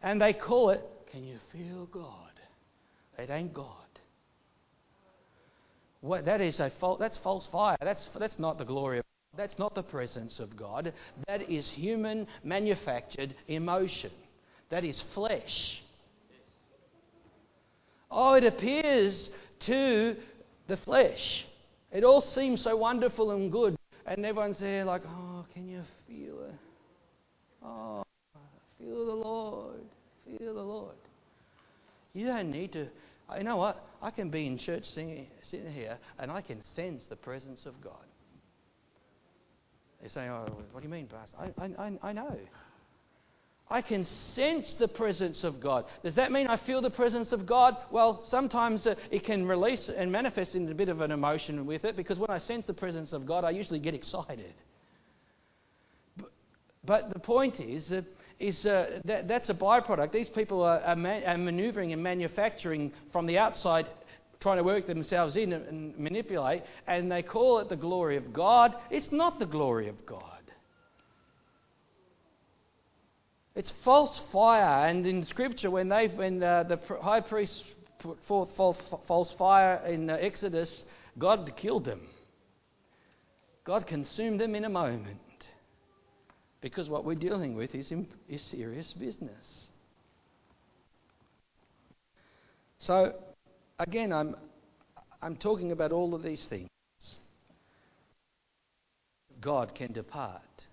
and 0.02 0.20
they 0.20 0.34
call 0.34 0.70
it, 0.70 0.84
Can 1.10 1.24
you 1.24 1.38
feel 1.50 1.86
God? 1.86 2.06
It 3.18 3.30
ain't 3.30 3.52
God. 3.52 3.66
What, 6.02 6.26
that 6.26 6.40
is 6.40 6.60
a 6.60 6.70
fal- 6.80 6.96
that's 6.96 7.16
false 7.18 7.48
fire. 7.50 7.76
That's, 7.80 8.08
that's 8.18 8.38
not 8.38 8.58
the 8.58 8.64
glory 8.64 8.98
of 8.98 9.04
God. 9.04 9.42
That's 9.42 9.58
not 9.58 9.74
the 9.74 9.82
presence 9.82 10.40
of 10.40 10.56
God. 10.56 10.92
That 11.26 11.48
is 11.48 11.70
human 11.70 12.26
manufactured 12.44 13.34
emotion. 13.48 14.10
That 14.68 14.84
is 14.84 15.02
flesh. 15.14 15.82
Oh, 18.10 18.34
it 18.34 18.44
appears 18.44 19.30
to 19.60 20.16
the 20.66 20.76
flesh. 20.76 21.46
It 21.90 22.04
all 22.04 22.20
seems 22.20 22.62
so 22.62 22.76
wonderful 22.76 23.30
and 23.30 23.50
good. 23.50 23.76
And 24.06 24.26
everyone's 24.26 24.58
there 24.58 24.84
like, 24.84 25.02
oh, 25.06 25.44
can 25.54 25.68
you 25.68 25.82
feel 26.06 26.40
it? 26.44 26.54
Oh, 27.64 28.02
feel 28.78 29.06
the 29.06 29.12
Lord. 29.12 29.80
Feel 30.26 30.54
the 30.54 30.62
Lord. 30.62 30.96
You 32.12 32.26
don't 32.26 32.50
need 32.50 32.72
to. 32.72 32.86
Uh, 33.28 33.36
you 33.38 33.44
know 33.44 33.56
what? 33.56 33.84
I 34.02 34.10
can 34.10 34.28
be 34.28 34.46
in 34.46 34.58
church 34.58 34.84
singing, 34.84 35.28
sitting 35.48 35.72
here 35.72 35.98
and 36.18 36.30
I 36.30 36.40
can 36.40 36.62
sense 36.74 37.04
the 37.08 37.16
presence 37.16 37.64
of 37.66 37.80
God. 37.82 37.94
They 40.02 40.08
say, 40.08 40.28
oh, 40.28 40.46
what 40.72 40.82
do 40.82 40.88
you 40.88 40.92
mean, 40.92 41.06
Pastor? 41.06 41.36
I, 41.38 41.82
I, 41.82 41.92
I 42.02 42.12
know. 42.12 42.36
I 43.72 43.80
can 43.80 44.04
sense 44.04 44.74
the 44.78 44.86
presence 44.86 45.44
of 45.44 45.58
God. 45.58 45.86
Does 46.02 46.14
that 46.16 46.30
mean 46.30 46.46
I 46.46 46.58
feel 46.58 46.82
the 46.82 46.90
presence 46.90 47.32
of 47.32 47.46
God? 47.46 47.74
Well, 47.90 48.22
sometimes 48.28 48.86
uh, 48.86 48.96
it 49.10 49.24
can 49.24 49.46
release 49.46 49.88
and 49.88 50.12
manifest 50.12 50.54
in 50.54 50.70
a 50.70 50.74
bit 50.74 50.90
of 50.90 51.00
an 51.00 51.10
emotion 51.10 51.64
with 51.64 51.86
it 51.86 51.96
because 51.96 52.18
when 52.18 52.28
I 52.28 52.36
sense 52.36 52.66
the 52.66 52.74
presence 52.74 53.14
of 53.14 53.24
God, 53.24 53.44
I 53.44 53.50
usually 53.50 53.78
get 53.78 53.94
excited. 53.94 54.52
But, 56.84 57.14
the 57.14 57.18
point 57.18 57.60
is, 57.60 57.92
uh, 57.92 58.02
is 58.38 58.66
uh, 58.66 59.00
that 59.06 59.26
that's 59.26 59.48
a 59.48 59.54
byproduct. 59.54 60.12
These 60.12 60.28
people 60.28 60.62
are 60.62 60.96
maneuvering 60.96 61.94
and 61.94 62.02
manufacturing 62.02 62.92
from 63.10 63.24
the 63.24 63.38
outside 63.38 63.88
trying 64.40 64.58
to 64.58 64.64
work 64.64 64.86
themselves 64.86 65.36
in 65.36 65.52
and 65.52 65.96
manipulate, 65.96 66.64
and 66.86 67.10
they 67.10 67.22
call 67.22 67.60
it 67.60 67.68
the 67.70 67.76
glory 67.76 68.16
of 68.16 68.32
God. 68.34 68.74
It's 68.90 69.12
not 69.12 69.38
the 69.38 69.46
glory 69.46 69.88
of 69.88 70.04
God. 70.04 70.31
It's 73.54 73.72
false 73.84 74.20
fire, 74.32 74.88
and 74.88 75.06
in 75.06 75.24
Scripture, 75.24 75.70
when 75.70 75.88
they, 75.88 76.08
when 76.08 76.42
uh, 76.42 76.62
the 76.62 76.78
high 77.02 77.20
priest 77.20 77.64
put 77.98 78.18
forth 78.24 78.48
false, 78.56 78.78
false 79.06 79.30
fire 79.32 79.82
in 79.86 80.08
uh, 80.08 80.14
Exodus, 80.14 80.84
God 81.18 81.52
killed 81.56 81.84
them. 81.84 82.08
God 83.64 83.86
consumed 83.86 84.40
them 84.40 84.54
in 84.54 84.64
a 84.64 84.70
moment, 84.70 85.18
because 86.62 86.88
what 86.88 87.04
we're 87.04 87.14
dealing 87.14 87.54
with 87.54 87.74
is, 87.74 87.92
is 88.28 88.40
serious 88.42 88.94
business. 88.94 89.66
So, 92.78 93.14
again, 93.78 94.12
I'm, 94.12 94.34
I'm 95.20 95.36
talking 95.36 95.72
about 95.72 95.92
all 95.92 96.14
of 96.14 96.22
these 96.22 96.46
things. 96.46 96.68
God 99.40 99.74
can 99.74 99.92
depart 99.92 100.66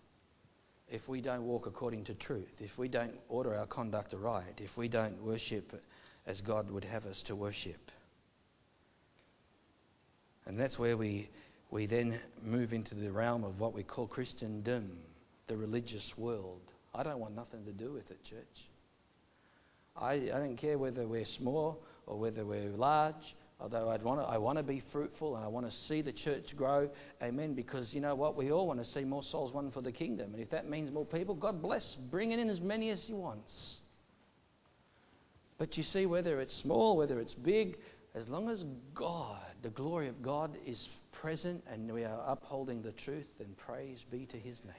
if 0.91 1.07
we 1.07 1.21
don't 1.21 1.43
walk 1.43 1.67
according 1.67 2.05
to 2.05 2.13
truth, 2.15 2.51
if 2.59 2.77
we 2.77 2.87
don't 2.87 3.13
order 3.27 3.55
our 3.55 3.67
conduct 3.67 4.13
aright, 4.13 4.59
if 4.59 4.75
we 4.75 4.87
don't 4.87 5.21
worship 5.23 5.73
as 6.25 6.41
God 6.41 6.69
would 6.71 6.83
have 6.83 7.05
us 7.05 7.23
to 7.27 7.35
worship. 7.35 7.91
And 10.45 10.59
that's 10.59 10.79
where 10.79 10.97
we, 10.97 11.29
we 11.69 11.85
then 11.85 12.19
move 12.43 12.73
into 12.73 12.95
the 12.95 13.11
realm 13.11 13.43
of 13.43 13.59
what 13.59 13.73
we 13.73 13.83
call 13.83 14.07
Christendom, 14.07 14.97
the 15.47 15.55
religious 15.55 16.13
world. 16.17 16.61
I 16.93 17.03
don't 17.03 17.19
want 17.19 17.35
nothing 17.35 17.65
to 17.65 17.71
do 17.71 17.93
with 17.93 18.09
it, 18.09 18.23
church. 18.23 18.67
I, 19.95 20.13
I 20.13 20.39
don't 20.39 20.57
care 20.57 20.77
whether 20.77 21.07
we're 21.07 21.25
small 21.25 21.83
or 22.07 22.17
whether 22.17 22.45
we're 22.45 22.69
large, 22.69 23.35
although 23.60 23.89
I'd 23.89 24.03
want 24.03 24.22
to, 24.22 24.26
I 24.26 24.38
want 24.38 24.57
to 24.57 24.64
be 24.64 24.82
fruitful 24.91 25.36
and 25.36 25.43
I 25.43 25.47
want 25.47 25.70
to 25.70 25.72
see 25.72 26.01
the 26.01 26.14
church 26.14 26.55
grow. 26.55 26.89
Amen. 27.22 27.53
Because 27.53 27.93
you 27.93 28.01
know 28.01 28.16
what? 28.16 28.36
We 28.36 28.51
all 28.51 28.68
want 28.68 28.80
to 28.80 28.86
see 28.86 29.03
more 29.03 29.24
souls 29.24 29.53
won 29.53 29.72
for 29.72 29.82
the 29.82 29.91
kingdom. 29.91 30.34
And 30.34 30.41
if 30.41 30.49
that 30.51 30.70
means 30.70 30.91
more 30.91 31.05
people, 31.05 31.36
God 31.36 31.62
bless. 31.62 31.95
Bring 32.10 32.32
in 32.32 32.49
as 32.49 32.62
many 32.62 32.89
as 32.89 33.03
He 33.03 33.14
wants. 33.14 33.78
But 35.57 35.78
you 35.78 35.84
see, 35.84 36.05
whether 36.05 36.39
it's 36.39 36.53
small, 36.53 36.95
whether 36.95 37.20
it's 37.20 37.34
big, 37.34 37.78
as 38.16 38.28
long 38.30 38.49
as 38.49 38.64
God, 38.93 39.41
the 39.62 39.70
glory 39.70 40.07
of 40.07 40.22
God, 40.22 40.57
is 40.66 40.88
present 41.12 41.64
and 41.70 41.91
we 41.91 42.05
are 42.05 42.24
upholding 42.26 42.82
the 42.82 42.93
truth, 42.93 43.28
then 43.39 43.55
praise 43.57 44.03
be 44.10 44.26
to 44.28 44.38
His 44.38 44.64
name. 44.64 44.74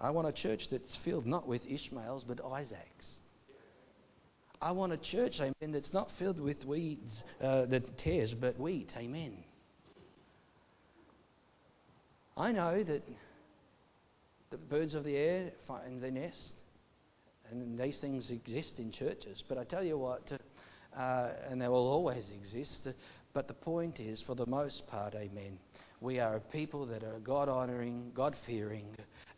I 0.00 0.10
want 0.10 0.28
a 0.28 0.32
church 0.32 0.68
that's 0.70 0.94
filled 1.04 1.26
not 1.26 1.48
with 1.48 1.66
Ishmaels 1.68 2.22
but 2.22 2.40
Isaacs. 2.44 3.17
I 4.60 4.72
want 4.72 4.92
a 4.92 4.96
church, 4.96 5.40
amen, 5.40 5.72
that's 5.72 5.92
not 5.92 6.10
filled 6.18 6.40
with 6.40 6.64
weeds, 6.64 7.22
uh, 7.40 7.66
that 7.66 7.98
tares, 7.98 8.34
but 8.34 8.58
wheat, 8.58 8.90
amen. 8.96 9.36
I 12.36 12.52
know 12.52 12.82
that 12.82 13.02
the 14.50 14.56
birds 14.56 14.94
of 14.94 15.04
the 15.04 15.16
air 15.16 15.52
find 15.66 16.02
their 16.02 16.10
nest, 16.10 16.52
and 17.50 17.78
these 17.78 17.98
things 18.00 18.30
exist 18.30 18.78
in 18.78 18.90
churches. 18.90 19.42
But 19.48 19.58
I 19.58 19.64
tell 19.64 19.84
you 19.84 19.98
what, 19.98 20.22
uh, 20.96 21.30
and 21.48 21.60
they 21.60 21.68
will 21.68 21.86
always 21.86 22.30
exist. 22.30 22.88
But 23.32 23.46
the 23.46 23.54
point 23.54 24.00
is, 24.00 24.22
for 24.22 24.34
the 24.34 24.46
most 24.46 24.86
part, 24.88 25.14
amen, 25.14 25.58
we 26.00 26.18
are 26.18 26.36
a 26.36 26.40
people 26.40 26.86
that 26.86 27.04
are 27.04 27.18
God 27.20 27.48
honouring, 27.48 28.10
God 28.14 28.34
fearing, 28.46 28.86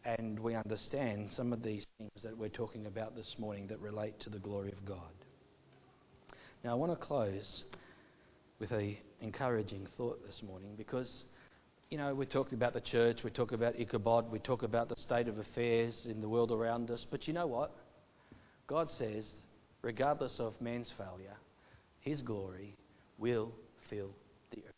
and 0.05 0.39
we 0.39 0.55
understand 0.55 1.31
some 1.31 1.53
of 1.53 1.63
these 1.63 1.87
things 1.99 2.23
that 2.23 2.37
we're 2.37 2.49
talking 2.49 2.87
about 2.87 3.15
this 3.15 3.37
morning 3.39 3.67
that 3.67 3.79
relate 3.81 4.19
to 4.21 4.31
the 4.31 4.39
glory 4.39 4.73
of 4.73 4.85
God. 4.85 4.99
Now, 6.65 6.73
I 6.73 6.75
want 6.75 6.93
to 6.93 6.97
close 6.97 7.65
with 8.59 8.71
an 8.73 8.97
encouraging 9.21 9.87
thought 9.97 10.25
this 10.27 10.43
morning 10.43 10.75
because, 10.77 11.25
you 11.91 11.99
know, 11.99 12.15
we 12.15 12.27
talked 12.27 12.53
about 12.53 12.73
the 12.73 12.81
church, 12.81 13.25
we 13.25 13.31
talk 13.31 13.53
about 13.53 13.79
Ichabod, 13.79 14.31
we 14.31 14.39
talk 14.39 14.63
about 14.63 14.89
the 14.89 14.97
state 14.97 15.29
of 15.29 15.39
affairs 15.39 16.07
in 16.09 16.21
the 16.21 16.29
world 16.29 16.51
around 16.51 16.91
us, 16.91 17.07
but 17.11 17.27
you 17.27 17.35
know 17.35 17.47
what? 17.47 17.71
God 18.67 18.89
says, 18.91 19.31
regardless 19.83 20.39
of 20.41 20.59
man's 20.61 20.93
failure, 20.97 21.37
His 22.01 22.23
glory 22.23 22.77
will 23.19 23.53
fill 23.89 24.11
the 24.51 24.59
earth. 24.59 24.75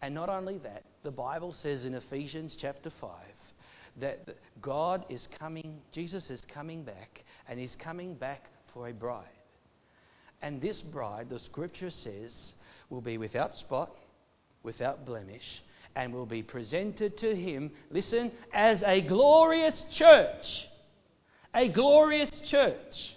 And 0.00 0.14
not 0.14 0.28
only 0.28 0.58
that, 0.58 0.84
the 1.02 1.10
Bible 1.10 1.52
says 1.52 1.84
in 1.84 1.94
Ephesians 1.94 2.56
chapter 2.58 2.90
5 3.00 3.10
that 4.00 4.36
God 4.60 5.04
is 5.08 5.28
coming, 5.38 5.80
Jesus 5.92 6.30
is 6.30 6.42
coming 6.52 6.82
back, 6.82 7.24
and 7.48 7.58
He's 7.58 7.76
coming 7.76 8.14
back 8.14 8.44
for 8.72 8.88
a 8.88 8.92
bride. 8.92 9.24
And 10.42 10.60
this 10.60 10.80
bride, 10.80 11.30
the 11.30 11.40
scripture 11.40 11.90
says, 11.90 12.52
will 12.90 13.00
be 13.00 13.18
without 13.18 13.54
spot, 13.54 13.96
without 14.62 15.04
blemish, 15.04 15.62
and 15.96 16.12
will 16.12 16.26
be 16.26 16.42
presented 16.42 17.18
to 17.18 17.34
Him, 17.34 17.72
listen, 17.90 18.30
as 18.52 18.82
a 18.82 19.00
glorious 19.00 19.84
church 19.90 20.68
a 21.54 21.68
glorious 21.68 22.40
church 22.40 23.16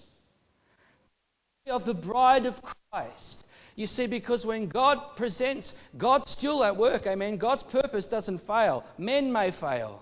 of 1.68 1.86
the 1.86 1.94
bride 1.94 2.46
of 2.46 2.56
Christ. 2.92 3.44
You 3.76 3.88
see, 3.88 4.08
because 4.08 4.46
when 4.46 4.68
God 4.68 4.98
presents, 5.16 5.74
God's 5.98 6.32
still 6.32 6.64
at 6.64 6.76
work, 6.76 7.08
amen. 7.08 7.38
God's 7.38 7.64
purpose 7.64 8.06
doesn't 8.06 8.46
fail. 8.46 8.84
Men 8.98 9.32
may 9.32 9.52
fail, 9.52 10.02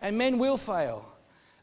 and 0.00 0.16
men 0.16 0.38
will 0.38 0.58
fail. 0.58 1.04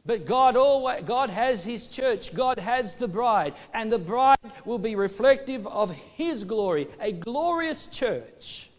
But 0.05 0.27
God 0.27 0.55
always, 0.55 1.03
God 1.05 1.29
has 1.29 1.63
His 1.63 1.87
church, 1.87 2.33
God 2.35 2.59
has 2.59 2.93
the 2.99 3.07
bride, 3.07 3.55
and 3.73 3.91
the 3.91 3.97
bride 3.97 4.37
will 4.65 4.77
be 4.77 4.95
reflective 4.95 5.65
of 5.65 5.89
His 5.89 6.43
glory, 6.43 6.87
a 6.99 7.11
glorious 7.11 7.87
church. 7.91 8.69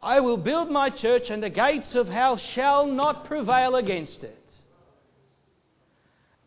I 0.00 0.20
will 0.20 0.36
build 0.36 0.70
my 0.70 0.90
church, 0.90 1.30
and 1.30 1.42
the 1.42 1.50
gates 1.50 1.94
of 1.94 2.08
hell 2.08 2.36
shall 2.36 2.86
not 2.86 3.24
prevail 3.24 3.76
against 3.76 4.24
it. 4.24 4.38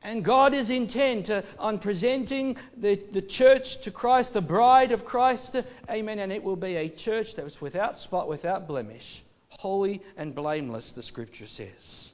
And 0.06 0.24
God 0.24 0.54
is 0.54 0.70
intent 0.70 1.32
on 1.58 1.80
presenting 1.80 2.58
the, 2.78 3.02
the 3.12 3.24
church 3.24 3.82
to 3.82 3.92
Christ, 3.92 4.34
the 4.34 4.42
bride 4.42 4.92
of 4.92 5.04
Christ. 5.04 5.56
Amen. 5.90 6.20
And 6.20 6.32
it 6.32 6.44
will 6.44 6.56
be 6.56 6.76
a 6.76 6.90
church 6.90 7.34
that 7.36 7.44
was 7.44 7.60
without 7.60 7.98
spot, 7.98 8.30
without 8.30 8.68
blemish, 8.68 9.24
holy 9.60 10.02
and 10.18 10.36
blameless, 10.36 10.92
the 10.92 11.04
scripture 11.04 11.48
says. 11.48 12.12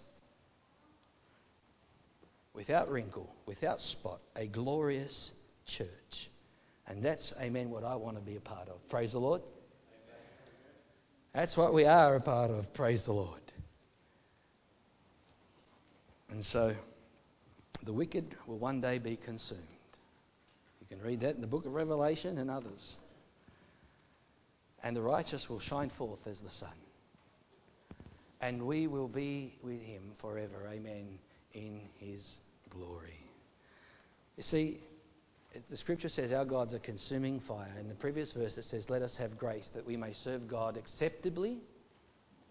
Without 2.53 2.91
wrinkle, 2.91 3.33
without 3.45 3.81
spot, 3.81 4.19
a 4.35 4.45
glorious 4.45 5.31
church. 5.65 6.29
And 6.87 7.03
that's, 7.03 7.33
amen, 7.39 7.69
what 7.69 7.83
I 7.83 7.95
want 7.95 8.17
to 8.17 8.21
be 8.21 8.35
a 8.35 8.41
part 8.41 8.67
of. 8.67 8.87
Praise 8.89 9.11
the 9.13 9.19
Lord. 9.19 9.41
That's 11.33 11.55
what 11.55 11.73
we 11.73 11.85
are 11.85 12.15
a 12.15 12.21
part 12.21 12.51
of. 12.51 12.73
Praise 12.73 13.03
the 13.03 13.13
Lord. 13.13 13.41
And 16.29 16.45
so. 16.45 16.75
The 17.83 17.93
wicked 17.93 18.35
will 18.45 18.59
one 18.59 18.79
day 18.79 18.99
be 18.99 19.15
consumed. 19.15 19.61
You 20.81 20.87
can 20.87 21.03
read 21.03 21.21
that 21.21 21.35
in 21.35 21.41
the 21.41 21.47
book 21.47 21.65
of 21.65 21.73
Revelation 21.73 22.37
and 22.37 22.51
others. 22.51 22.97
And 24.83 24.95
the 24.95 25.01
righteous 25.01 25.49
will 25.49 25.59
shine 25.59 25.89
forth 25.89 26.27
as 26.27 26.39
the 26.39 26.49
sun. 26.49 26.69
And 28.41 28.63
we 28.63 28.87
will 28.87 29.07
be 29.07 29.53
with 29.63 29.81
him 29.81 30.01
forever. 30.19 30.67
Amen. 30.69 31.07
In 31.53 31.81
his 31.97 32.25
glory. 32.69 33.19
You 34.37 34.43
see, 34.43 34.79
the 35.69 35.77
scripture 35.77 36.09
says 36.09 36.31
our 36.31 36.45
God's 36.45 36.73
a 36.73 36.79
consuming 36.79 37.39
fire. 37.41 37.75
In 37.79 37.87
the 37.87 37.95
previous 37.95 38.31
verse, 38.31 38.57
it 38.57 38.65
says, 38.65 38.89
Let 38.89 39.01
us 39.01 39.15
have 39.17 39.37
grace 39.37 39.69
that 39.75 39.85
we 39.85 39.95
may 39.95 40.13
serve 40.13 40.47
God 40.47 40.77
acceptably. 40.77 41.59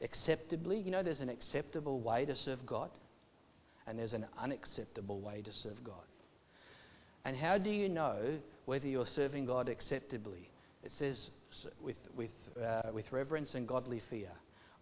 Acceptably. 0.02 0.78
You 0.78 0.90
know, 0.90 1.02
there's 1.02 1.20
an 1.20 1.28
acceptable 1.28 2.00
way 2.00 2.24
to 2.24 2.36
serve 2.36 2.64
God 2.64 2.90
and 3.86 3.98
there's 3.98 4.12
an 4.12 4.26
unacceptable 4.38 5.20
way 5.20 5.42
to 5.42 5.52
serve 5.52 5.82
God. 5.82 5.96
And 7.24 7.36
how 7.36 7.58
do 7.58 7.70
you 7.70 7.88
know 7.88 8.38
whether 8.64 8.86
you're 8.86 9.04
serving 9.04 9.46
God 9.46 9.68
acceptably? 9.68 10.48
It 10.84 10.92
says 10.92 11.30
with, 11.82 11.96
with, 12.16 12.30
uh, 12.62 12.90
with 12.92 13.10
reverence 13.10 13.54
and 13.54 13.66
godly 13.66 14.00
fear. 14.08 14.30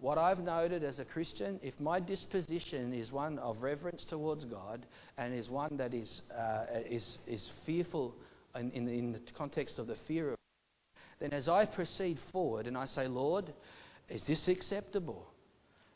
What 0.00 0.16
I've 0.16 0.38
noted 0.38 0.84
as 0.84 1.00
a 1.00 1.04
Christian, 1.04 1.58
if 1.60 1.78
my 1.80 1.98
disposition 1.98 2.94
is 2.94 3.10
one 3.10 3.38
of 3.40 3.62
reverence 3.62 4.04
towards 4.04 4.44
God 4.44 4.86
and 5.16 5.34
is 5.34 5.50
one 5.50 5.76
that 5.78 5.92
is, 5.92 6.22
uh, 6.36 6.66
is, 6.88 7.18
is 7.26 7.50
fearful 7.66 8.14
in, 8.54 8.70
in, 8.70 8.88
in 8.88 9.12
the 9.12 9.20
context 9.36 9.78
of 9.80 9.88
the 9.88 9.96
fear 10.06 10.28
of 10.28 10.30
God, 10.30 11.00
then 11.18 11.32
as 11.32 11.48
I 11.48 11.64
proceed 11.64 12.18
forward 12.30 12.68
and 12.68 12.78
I 12.78 12.86
say, 12.86 13.08
Lord, 13.08 13.52
is 14.08 14.24
this 14.24 14.46
acceptable? 14.46 15.26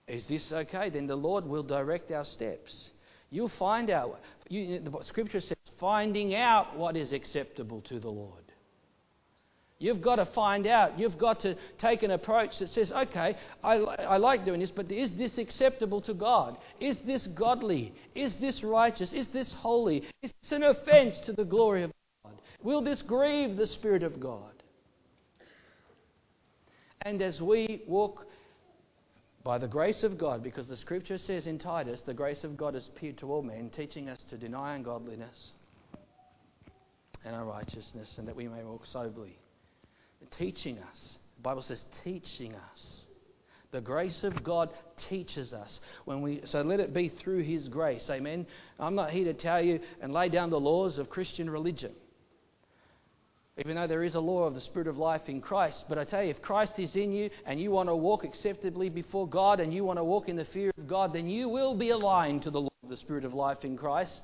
Is 0.08 0.26
this 0.26 0.50
okay? 0.50 0.90
Then 0.90 1.06
the 1.06 1.16
Lord 1.16 1.46
will 1.46 1.62
direct 1.62 2.10
our 2.10 2.24
steps. 2.24 2.90
You'll 3.30 3.48
find 3.50 3.88
out. 3.88 4.20
You, 4.48 4.80
the 4.80 5.02
scripture 5.02 5.40
says, 5.40 5.56
finding 5.78 6.34
out 6.34 6.76
what 6.76 6.96
is 6.96 7.12
acceptable 7.12 7.80
to 7.82 8.00
the 8.00 8.10
Lord. 8.10 8.41
You've 9.82 10.00
got 10.00 10.16
to 10.16 10.26
find 10.26 10.68
out. 10.68 10.96
You've 10.96 11.18
got 11.18 11.40
to 11.40 11.56
take 11.78 12.04
an 12.04 12.12
approach 12.12 12.60
that 12.60 12.68
says, 12.68 12.92
okay, 12.92 13.36
I, 13.64 13.74
I 13.74 14.16
like 14.16 14.44
doing 14.44 14.60
this, 14.60 14.70
but 14.70 14.90
is 14.92 15.10
this 15.12 15.38
acceptable 15.38 16.00
to 16.02 16.14
God? 16.14 16.56
Is 16.78 17.00
this 17.00 17.26
godly? 17.26 17.92
Is 18.14 18.36
this 18.36 18.62
righteous? 18.62 19.12
Is 19.12 19.26
this 19.28 19.52
holy? 19.52 20.04
Is 20.22 20.32
this 20.40 20.52
an 20.52 20.62
offense 20.62 21.18
to 21.26 21.32
the 21.32 21.44
glory 21.44 21.82
of 21.82 21.90
God? 22.24 22.40
Will 22.62 22.80
this 22.80 23.02
grieve 23.02 23.56
the 23.56 23.66
Spirit 23.66 24.04
of 24.04 24.20
God? 24.20 24.52
And 27.00 27.20
as 27.20 27.42
we 27.42 27.82
walk 27.88 28.24
by 29.42 29.58
the 29.58 29.66
grace 29.66 30.04
of 30.04 30.16
God, 30.16 30.44
because 30.44 30.68
the 30.68 30.76
scripture 30.76 31.18
says 31.18 31.48
in 31.48 31.58
Titus, 31.58 32.02
the 32.02 32.14
grace 32.14 32.44
of 32.44 32.56
God 32.56 32.74
has 32.74 32.86
appeared 32.86 33.18
to 33.18 33.32
all 33.32 33.42
men, 33.42 33.68
teaching 33.68 34.08
us 34.08 34.22
to 34.30 34.36
deny 34.36 34.76
ungodliness 34.76 35.54
and 37.24 37.34
unrighteousness, 37.34 38.18
and 38.18 38.28
that 38.28 38.36
we 38.36 38.46
may 38.46 38.62
walk 38.62 38.86
soberly. 38.86 39.36
Teaching 40.30 40.78
us. 40.90 41.18
The 41.36 41.42
Bible 41.42 41.62
says, 41.62 41.84
teaching 42.04 42.54
us. 42.54 43.06
The 43.70 43.80
grace 43.80 44.22
of 44.22 44.44
God 44.44 44.70
teaches 45.08 45.52
us. 45.52 45.80
When 46.04 46.20
we, 46.20 46.42
so 46.44 46.60
let 46.60 46.80
it 46.80 46.92
be 46.92 47.08
through 47.08 47.42
His 47.42 47.68
grace. 47.68 48.08
Amen. 48.10 48.46
I'm 48.78 48.94
not 48.94 49.10
here 49.10 49.24
to 49.24 49.34
tell 49.34 49.62
you 49.62 49.80
and 50.00 50.12
lay 50.12 50.28
down 50.28 50.50
the 50.50 50.60
laws 50.60 50.98
of 50.98 51.08
Christian 51.08 51.48
religion 51.48 51.92
even 53.58 53.76
though 53.76 53.86
there 53.86 54.02
is 54.02 54.14
a 54.14 54.20
law 54.20 54.44
of 54.44 54.54
the 54.54 54.60
Spirit 54.60 54.88
of 54.88 54.96
life 54.96 55.28
in 55.28 55.40
Christ. 55.40 55.84
But 55.88 55.98
I 55.98 56.04
tell 56.04 56.22
you, 56.22 56.30
if 56.30 56.40
Christ 56.40 56.78
is 56.78 56.96
in 56.96 57.12
you 57.12 57.28
and 57.44 57.60
you 57.60 57.70
want 57.70 57.88
to 57.88 57.96
walk 57.96 58.24
acceptably 58.24 58.88
before 58.88 59.28
God 59.28 59.60
and 59.60 59.72
you 59.72 59.84
want 59.84 59.98
to 59.98 60.04
walk 60.04 60.28
in 60.28 60.36
the 60.36 60.46
fear 60.46 60.70
of 60.78 60.88
God, 60.88 61.12
then 61.12 61.28
you 61.28 61.48
will 61.48 61.76
be 61.76 61.90
aligned 61.90 62.42
to 62.44 62.50
the 62.50 62.62
law 62.62 62.70
of 62.82 62.88
the 62.88 62.96
Spirit 62.96 63.24
of 63.24 63.34
life 63.34 63.64
in 63.64 63.76
Christ. 63.76 64.22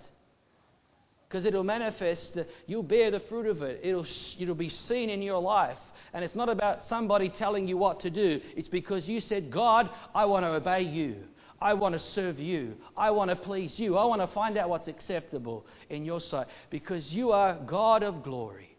Because 1.29 1.45
it'll 1.45 1.64
manifest, 1.64 2.39
you'll 2.66 2.83
bear 2.83 3.11
the 3.11 3.20
fruit 3.20 3.47
of 3.47 3.61
it. 3.61 3.81
It'll, 3.83 4.07
it'll 4.39 4.55
be 4.55 4.70
seen 4.70 5.11
in 5.11 5.20
your 5.20 5.41
life. 5.41 5.79
And 6.14 6.24
it's 6.24 6.35
not 6.35 6.49
about 6.49 6.87
somebody 6.87 7.29
telling 7.29 7.68
you 7.68 7.76
what 7.76 8.01
to 8.01 8.11
do, 8.11 8.41
it's 8.57 8.68
because 8.68 9.07
you 9.07 9.20
said, 9.20 9.51
God, 9.51 9.91
I 10.14 10.24
want 10.24 10.45
to 10.45 10.53
obey 10.53 10.83
you. 10.83 11.16
I 11.61 11.74
want 11.74 11.95
to 11.95 11.99
serve 11.99 12.39
you. 12.39 12.76
I 12.97 13.11
want 13.11 13.31
to 13.31 13.37
please 13.37 13.79
you. 13.79 13.99
I 13.99 14.05
want 14.05 14.22
to 14.22 14.29
find 14.29 14.57
out 14.57 14.70
what's 14.70 14.89
acceptable 14.89 15.66
in 15.91 16.05
your 16.05 16.20
sight 16.20 16.47
because 16.70 17.12
you 17.12 17.33
are 17.33 17.59
God 17.66 18.03
of 18.03 18.22
glory. 18.22 18.76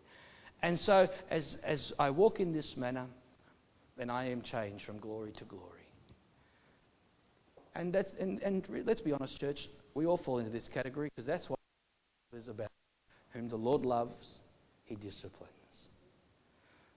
And 0.63 0.79
so, 0.79 1.07
as, 1.29 1.57
as 1.63 1.93
I 1.99 2.09
walk 2.09 2.39
in 2.39 2.53
this 2.53 2.75
manner, 2.77 3.05
then 3.97 4.09
I 4.09 4.29
am 4.31 4.41
changed 4.41 4.85
from 4.85 4.97
glory 4.97 5.33
to 5.33 5.43
glory. 5.45 5.65
And, 7.75 7.93
that's, 7.93 8.13
and, 8.19 8.41
and 8.41 8.63
let's 8.85 9.01
be 9.01 9.11
honest, 9.11 9.39
church, 9.39 9.69
we 9.93 10.05
all 10.05 10.17
fall 10.17 10.39
into 10.39 10.51
this 10.51 10.67
category 10.67 11.11
because 11.13 11.25
that's 11.25 11.49
what 11.49 11.58
is 12.37 12.47
about. 12.47 12.71
Whom 13.33 13.47
the 13.47 13.55
Lord 13.55 13.85
loves, 13.85 14.39
he 14.85 14.95
disciplines. 14.95 15.53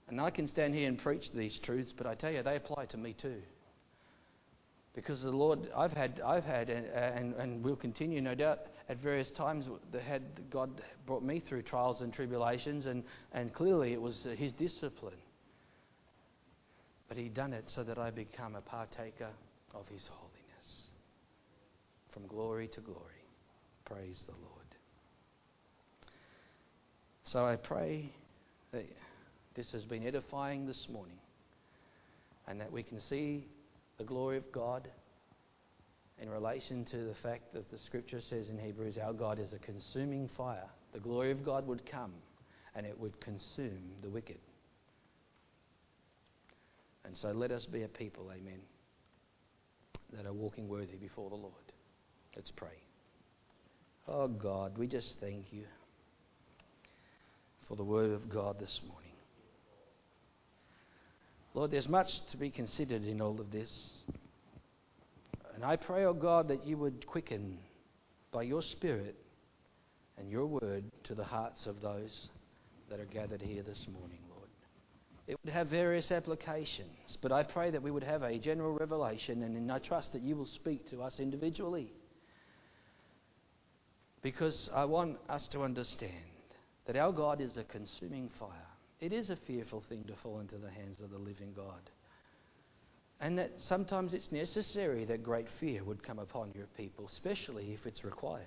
And 0.08 0.20
I 0.20 0.30
can 0.30 0.46
stand 0.46 0.74
here 0.74 0.88
and 0.88 0.98
preach 0.98 1.30
these 1.32 1.58
truths, 1.62 1.92
but 1.96 2.06
I 2.06 2.14
tell 2.14 2.30
you, 2.30 2.42
they 2.42 2.56
apply 2.56 2.86
to 2.86 2.96
me 2.96 3.14
too. 3.20 3.40
Because 4.94 5.22
the 5.22 5.30
Lord, 5.30 5.70
I've 5.74 5.92
had, 5.92 6.20
I've 6.24 6.44
had, 6.44 6.68
and, 6.68 6.86
and, 6.86 7.34
and 7.34 7.64
will 7.64 7.76
continue, 7.76 8.20
no 8.20 8.34
doubt, 8.34 8.60
at 8.88 8.98
various 8.98 9.30
times, 9.30 9.66
had 10.06 10.22
God 10.50 10.82
brought 11.06 11.22
me 11.22 11.40
through 11.40 11.62
trials 11.62 12.02
and 12.02 12.12
tribulations, 12.12 12.86
and, 12.86 13.04
and 13.32 13.52
clearly 13.54 13.92
it 13.92 14.00
was 14.00 14.26
uh, 14.26 14.34
His 14.34 14.52
discipline. 14.52 15.14
But 17.08 17.16
He 17.16 17.28
done 17.28 17.52
it 17.54 17.64
so 17.74 17.82
that 17.84 17.98
I 17.98 18.10
become 18.10 18.54
a 18.54 18.60
partaker 18.60 19.30
of 19.74 19.88
His 19.88 20.06
holiness. 20.10 20.86
From 22.12 22.26
glory 22.26 22.68
to 22.68 22.80
glory. 22.80 22.98
Praise 23.86 24.22
the 24.26 24.32
Lord. 24.32 24.61
So 27.32 27.46
I 27.46 27.56
pray 27.56 28.10
that 28.72 28.84
this 29.54 29.72
has 29.72 29.84
been 29.84 30.06
edifying 30.06 30.66
this 30.66 30.86
morning 30.92 31.16
and 32.46 32.60
that 32.60 32.70
we 32.70 32.82
can 32.82 33.00
see 33.00 33.46
the 33.96 34.04
glory 34.04 34.36
of 34.36 34.52
God 34.52 34.86
in 36.20 36.28
relation 36.28 36.84
to 36.90 36.98
the 36.98 37.14
fact 37.22 37.54
that 37.54 37.70
the 37.70 37.78
scripture 37.78 38.20
says 38.20 38.50
in 38.50 38.58
Hebrews, 38.58 38.98
our 38.98 39.14
God 39.14 39.38
is 39.38 39.54
a 39.54 39.58
consuming 39.58 40.28
fire. 40.36 40.68
The 40.92 41.00
glory 41.00 41.30
of 41.30 41.42
God 41.42 41.66
would 41.66 41.90
come 41.90 42.12
and 42.76 42.84
it 42.84 43.00
would 43.00 43.18
consume 43.22 43.80
the 44.02 44.10
wicked. 44.10 44.38
And 47.06 47.16
so 47.16 47.28
let 47.28 47.50
us 47.50 47.64
be 47.64 47.82
a 47.84 47.88
people, 47.88 48.30
amen, 48.30 48.60
that 50.12 50.26
are 50.26 50.34
walking 50.34 50.68
worthy 50.68 50.96
before 50.96 51.30
the 51.30 51.36
Lord. 51.36 51.54
Let's 52.36 52.50
pray. 52.50 52.76
Oh 54.06 54.28
God, 54.28 54.76
we 54.76 54.86
just 54.86 55.16
thank 55.18 55.50
you 55.50 55.64
for 57.72 57.76
the 57.76 57.82
word 57.82 58.10
of 58.10 58.28
God 58.28 58.58
this 58.58 58.82
morning. 58.86 59.12
Lord, 61.54 61.70
there's 61.70 61.88
much 61.88 62.20
to 62.32 62.36
be 62.36 62.50
considered 62.50 63.06
in 63.06 63.22
all 63.22 63.40
of 63.40 63.50
this. 63.50 64.02
And 65.54 65.64
I 65.64 65.76
pray, 65.76 66.04
oh 66.04 66.12
God, 66.12 66.48
that 66.48 66.66
you 66.66 66.76
would 66.76 67.06
quicken 67.06 67.56
by 68.30 68.42
your 68.42 68.60
Spirit 68.60 69.16
and 70.18 70.30
your 70.30 70.44
word 70.44 70.84
to 71.04 71.14
the 71.14 71.24
hearts 71.24 71.64
of 71.64 71.80
those 71.80 72.28
that 72.90 73.00
are 73.00 73.06
gathered 73.06 73.40
here 73.40 73.62
this 73.62 73.86
morning, 73.88 74.18
Lord. 74.28 74.50
It 75.26 75.38
would 75.42 75.54
have 75.54 75.68
various 75.68 76.12
applications, 76.12 77.16
but 77.22 77.32
I 77.32 77.42
pray 77.42 77.70
that 77.70 77.82
we 77.82 77.90
would 77.90 78.04
have 78.04 78.22
a 78.22 78.38
general 78.38 78.74
revelation, 78.74 79.42
and 79.44 79.72
I 79.72 79.78
trust 79.78 80.12
that 80.12 80.20
you 80.20 80.36
will 80.36 80.44
speak 80.44 80.90
to 80.90 81.00
us 81.00 81.20
individually. 81.20 81.90
Because 84.20 84.68
I 84.74 84.84
want 84.84 85.16
us 85.30 85.48
to 85.52 85.62
understand 85.62 86.12
that 86.86 86.96
our 86.96 87.12
God 87.12 87.40
is 87.40 87.56
a 87.56 87.64
consuming 87.64 88.28
fire. 88.38 88.48
It 89.00 89.12
is 89.12 89.30
a 89.30 89.36
fearful 89.36 89.82
thing 89.88 90.04
to 90.04 90.14
fall 90.22 90.40
into 90.40 90.58
the 90.58 90.70
hands 90.70 91.00
of 91.00 91.10
the 91.10 91.18
living 91.18 91.52
God. 91.54 91.90
And 93.20 93.38
that 93.38 93.52
sometimes 93.56 94.14
it's 94.14 94.32
necessary 94.32 95.04
that 95.04 95.22
great 95.22 95.46
fear 95.60 95.84
would 95.84 96.02
come 96.02 96.18
upon 96.18 96.52
your 96.54 96.66
people, 96.76 97.06
especially 97.06 97.72
if 97.72 97.86
it's 97.86 98.04
required. 98.04 98.46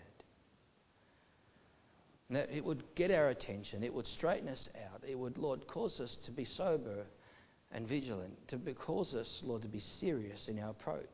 And 2.27 2.37
that 2.37 2.49
it 2.51 2.63
would 2.65 2.83
get 2.95 3.11
our 3.11 3.27
attention, 3.27 3.83
it 3.83 3.93
would 3.93 4.07
straighten 4.07 4.49
us 4.49 4.67
out, 4.91 5.01
it 5.07 5.17
would, 5.17 5.37
Lord, 5.37 5.67
cause 5.67 5.99
us 5.99 6.17
to 6.25 6.31
be 6.31 6.43
sober 6.43 7.05
and 7.71 7.87
vigilant, 7.87 8.47
to 8.49 8.57
cause 8.73 9.13
us, 9.13 9.41
Lord, 9.43 9.61
to 9.61 9.67
be 9.67 9.79
serious 9.79 10.47
in 10.47 10.59
our 10.59 10.71
approach. 10.71 11.05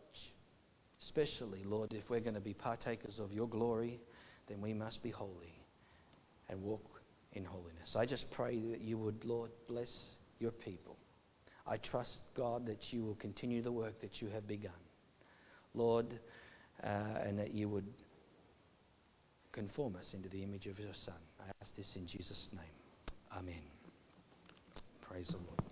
Especially, 1.02 1.64
Lord, 1.64 1.94
if 1.94 2.10
we're 2.10 2.20
going 2.20 2.36
to 2.36 2.40
be 2.40 2.54
partakers 2.54 3.20
of 3.20 3.34
your 3.34 3.48
glory, 3.48 4.00
then 4.48 4.62
we 4.62 4.74
must 4.74 5.02
be 5.04 5.10
holy 5.10 5.54
and 6.50 6.62
walk 6.62 6.91
in 7.34 7.46
holiness. 7.46 7.96
I 7.96 8.06
just 8.06 8.30
pray 8.32 8.60
that 8.72 8.82
you 8.82 8.98
would, 8.98 9.24
Lord, 9.26 9.52
bless 9.68 9.92
your 10.40 10.52
people. 10.52 10.98
I 11.66 11.78
trust, 11.78 12.22
God, 12.36 12.66
that 12.66 12.92
you 12.92 13.04
will 13.04 13.16
continue 13.16 13.62
the 13.62 13.72
work 13.72 14.02
that 14.02 14.22
you 14.22 14.28
have 14.30 14.48
begun. 14.48 14.72
Lord, 15.74 16.20
uh, 16.84 16.88
and 17.24 17.40
that 17.40 17.54
you 17.54 17.70
would 17.70 17.88
conform 19.52 19.96
us 19.96 20.14
into 20.14 20.30
the 20.30 20.44
image 20.44 20.66
of 20.68 20.80
your 20.80 20.94
Son. 20.94 21.16
I 21.40 21.52
ask 21.62 21.76
this 21.76 21.94
in 21.96 22.08
Jesus' 22.08 22.50
name. 22.54 22.64
Amen. 23.38 23.62
Praise 25.02 25.28
the 25.28 25.38
Lord. 25.38 25.71